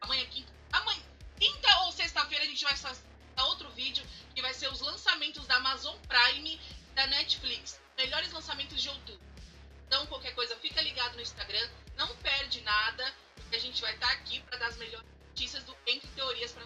Amanhã, 0.00 0.24
quinta. 0.26 0.52
Amanhã, 0.72 1.02
quinta 1.38 1.80
ou 1.84 1.92
sexta-feira 1.92 2.44
a 2.44 2.46
gente 2.46 2.64
vai 2.64 2.72
lançar 2.72 2.96
outro 3.44 3.70
vídeo 3.70 4.04
que 4.34 4.42
vai 4.42 4.52
ser 4.54 4.68
os 4.72 4.80
lançamentos 4.80 5.46
da 5.46 5.56
Amazon 5.56 5.96
Prime 6.08 6.54
e 6.54 6.94
da 6.94 7.06
Netflix. 7.06 7.80
Melhores 7.96 8.32
lançamentos 8.32 8.80
de 8.80 8.88
outubro. 8.88 9.20
Então, 9.86 10.06
qualquer 10.06 10.34
coisa, 10.34 10.56
fica 10.56 10.80
ligado 10.82 11.14
no 11.14 11.22
Instagram. 11.22 11.68
Não 11.96 12.14
perde 12.16 12.60
nada, 12.60 13.14
porque 13.34 13.56
a 13.56 13.60
gente 13.60 13.80
vai 13.80 13.94
estar 13.94 14.10
aqui 14.12 14.40
para 14.42 14.58
dar 14.58 14.66
as 14.66 14.76
melhores 14.76 15.06
notícias 15.28 15.64
do 15.64 15.76
Entre 15.86 16.08
Teorias 16.10 16.52
para 16.52 16.64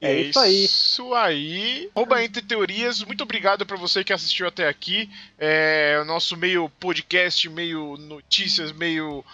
É 0.00 0.20
isso 0.20 0.38
aí. 0.38 0.64
Isso 0.64 1.14
aí. 1.14 1.90
Arroba 1.94 2.22
Entre 2.22 2.42
Teorias. 2.42 3.02
Muito 3.02 3.22
obrigado 3.22 3.66
pra 3.66 3.76
você 3.76 4.04
que 4.04 4.12
assistiu 4.12 4.46
até 4.46 4.68
aqui. 4.68 5.10
É 5.38 5.98
o 6.00 6.04
nosso 6.04 6.36
meio 6.36 6.68
podcast, 6.80 7.48
meio 7.48 7.96
notícias, 7.96 8.72
meio. 8.72 9.24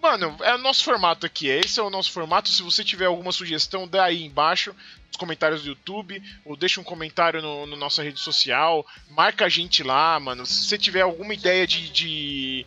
Mano, 0.00 0.36
é 0.42 0.54
o 0.54 0.58
nosso 0.58 0.84
formato 0.84 1.26
aqui. 1.26 1.48
Esse 1.48 1.80
é 1.80 1.82
o 1.82 1.90
nosso 1.90 2.10
formato. 2.12 2.48
Se 2.48 2.62
você 2.62 2.82
tiver 2.82 3.06
alguma 3.06 3.32
sugestão, 3.32 3.86
dá 3.86 4.04
aí 4.04 4.24
embaixo 4.24 4.74
nos 5.08 5.16
comentários 5.16 5.62
do 5.62 5.68
YouTube, 5.68 6.20
ou 6.44 6.56
deixa 6.56 6.80
um 6.80 6.84
comentário 6.84 7.40
no, 7.40 7.66
no 7.66 7.76
nossa 7.76 8.02
rede 8.02 8.20
social. 8.20 8.84
Marca 9.10 9.44
a 9.44 9.48
gente 9.48 9.82
lá, 9.82 10.18
mano. 10.18 10.44
Se 10.44 10.64
você 10.64 10.78
tiver 10.78 11.02
alguma 11.02 11.34
ideia 11.34 11.66
de, 11.66 11.90
de, 11.90 12.66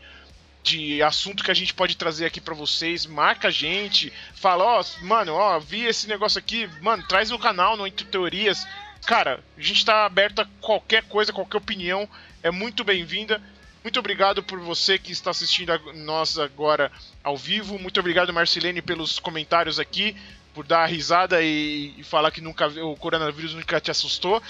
de 0.68 1.02
assunto 1.02 1.46
que 1.46 1.52
a 1.52 1.54
gente 1.54 1.74
pode 1.74 1.96
trazer 1.96 2.26
aqui 2.26 2.42
pra 2.42 2.54
vocês, 2.54 3.06
marca 3.06 3.48
a 3.48 3.52
gente. 3.52 4.12
Fala, 4.36 4.66
ó, 4.66 4.84
mano, 5.02 5.34
ó, 5.34 5.58
vi 5.60 5.86
esse 5.86 6.08
negócio 6.08 6.38
aqui, 6.38 6.70
mano, 6.82 7.08
traz 7.08 7.30
no 7.30 7.40
canal, 7.40 7.78
no 7.78 7.88
Entre 7.88 8.06
Teorias. 8.06 8.68
cara, 9.06 9.40
a 9.58 9.62
gente 9.62 9.86
tá 9.86 10.06
aberto 10.06 10.40
a 10.40 10.48
qualquer 10.60 11.04
coisa, 11.04 11.32
qualquer 11.32 11.58
opinião, 11.58 12.08
é 12.44 12.52
muito 12.52 12.84
bem-vinda. 12.84 13.42
Muito 13.82 13.98
obrigado 14.00 14.44
por 14.44 14.60
você 14.60 15.00
que 15.00 15.14
está 15.14 15.32
assistindo 15.32 15.72
a 15.72 15.80
nós 15.94 16.38
agora 16.38 16.92
ao 17.24 17.38
vivo. 17.38 17.80
Muito 17.80 18.02
obrigado, 18.02 18.34
Marcelene, 18.34 18.82
pelos 18.82 19.18
comentários 19.20 19.80
aqui, 19.80 20.18
por 20.58 20.66
dar 20.66 20.88
risada 20.88 21.40
e, 21.40 21.94
e 22.00 22.04
falar 22.04 22.32
que 22.32 22.42
nunca 22.42 22.68
o 22.84 22.96
coronavírus 22.96 23.54
nunca 23.54 23.80
te 23.80 23.92
assustou. 23.92 24.42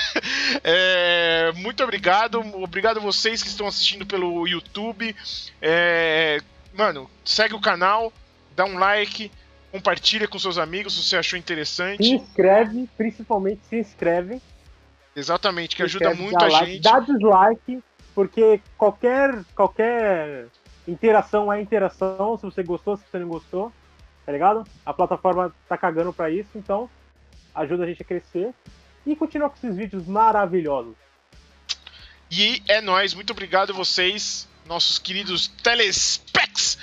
é, 0.64 1.52
muito 1.56 1.84
obrigado. 1.84 2.40
Obrigado 2.54 2.96
a 2.96 3.02
vocês 3.02 3.42
que 3.42 3.48
estão 3.50 3.66
assistindo 3.66 4.06
pelo 4.06 4.48
YouTube. 4.48 5.14
É, 5.60 6.40
mano, 6.72 7.10
segue 7.22 7.54
o 7.54 7.60
canal, 7.60 8.10
dá 8.56 8.64
um 8.64 8.78
like, 8.78 9.30
compartilha 9.70 10.26
com 10.26 10.38
seus 10.38 10.56
amigos 10.56 10.94
se 10.94 11.02
você 11.02 11.18
achou 11.18 11.38
interessante. 11.38 12.04
Se 12.04 12.14
inscreve, 12.14 12.88
principalmente 12.96 13.60
se 13.68 13.76
inscreve. 13.76 14.40
Exatamente, 15.14 15.76
que 15.76 15.82
ajuda 15.82 16.14
muito 16.14 16.42
a 16.42 16.48
like, 16.48 16.72
gente. 16.72 16.82
Dá 16.82 17.00
dislike, 17.00 17.84
porque 18.14 18.62
qualquer, 18.78 19.44
qualquer 19.54 20.46
interação 20.88 21.52
é 21.52 21.60
interação. 21.60 22.38
Se 22.38 22.44
você 22.44 22.62
gostou, 22.62 22.96
se 22.96 23.04
você 23.10 23.18
não 23.18 23.28
gostou, 23.28 23.70
tá 24.30 24.32
ligado? 24.32 24.64
A 24.86 24.94
plataforma 24.94 25.52
tá 25.68 25.76
cagando 25.76 26.12
pra 26.12 26.30
isso, 26.30 26.50
então 26.54 26.88
ajuda 27.52 27.82
a 27.82 27.86
gente 27.86 28.00
a 28.00 28.04
crescer 28.04 28.54
e 29.04 29.16
continuar 29.16 29.50
com 29.50 29.56
esses 29.56 29.76
vídeos 29.76 30.06
maravilhosos. 30.06 30.94
E 32.30 32.62
é 32.68 32.80
nóis, 32.80 33.12
muito 33.12 33.32
obrigado 33.32 33.74
vocês, 33.74 34.48
nossos 34.66 35.00
queridos 35.00 35.48
telespecs. 35.48 36.78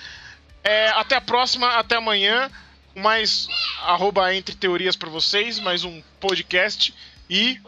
É, 0.61 0.89
até 0.89 1.15
a 1.15 1.21
próxima, 1.21 1.75
até 1.77 1.95
amanhã. 1.95 2.51
Mais 2.93 3.47
arroba 3.83 4.33
entre 4.33 4.55
teorias 4.55 4.95
para 4.95 5.09
vocês, 5.09 5.59
mais 5.59 5.85
um 5.85 6.01
podcast. 6.19 6.93
E 7.29 7.61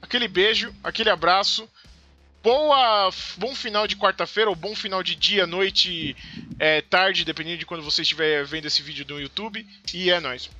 aquele 0.00 0.26
beijo, 0.26 0.74
aquele 0.82 1.10
abraço. 1.10 1.68
Boa, 2.42 3.10
bom 3.36 3.54
final 3.54 3.86
de 3.86 3.94
quarta-feira, 3.94 4.50
ou 4.50 4.56
bom 4.56 4.74
final 4.74 5.02
de 5.02 5.14
dia, 5.14 5.46
noite, 5.46 6.16
é, 6.58 6.80
tarde, 6.80 7.24
dependendo 7.24 7.58
de 7.58 7.66
quando 7.66 7.82
você 7.82 8.02
estiver 8.02 8.44
vendo 8.44 8.66
esse 8.66 8.82
vídeo 8.82 9.04
no 9.08 9.20
YouTube. 9.20 9.66
E 9.92 10.10
é 10.10 10.20
nóis. 10.20 10.50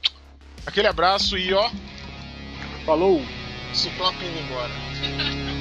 Aquele 0.67 0.89
abraço 0.89 1.37
e 1.37 1.53
ó. 1.53 1.71
Falou! 2.85 3.23
Ciclope 3.73 4.25
indo 4.25 4.39
embora. 4.39 5.52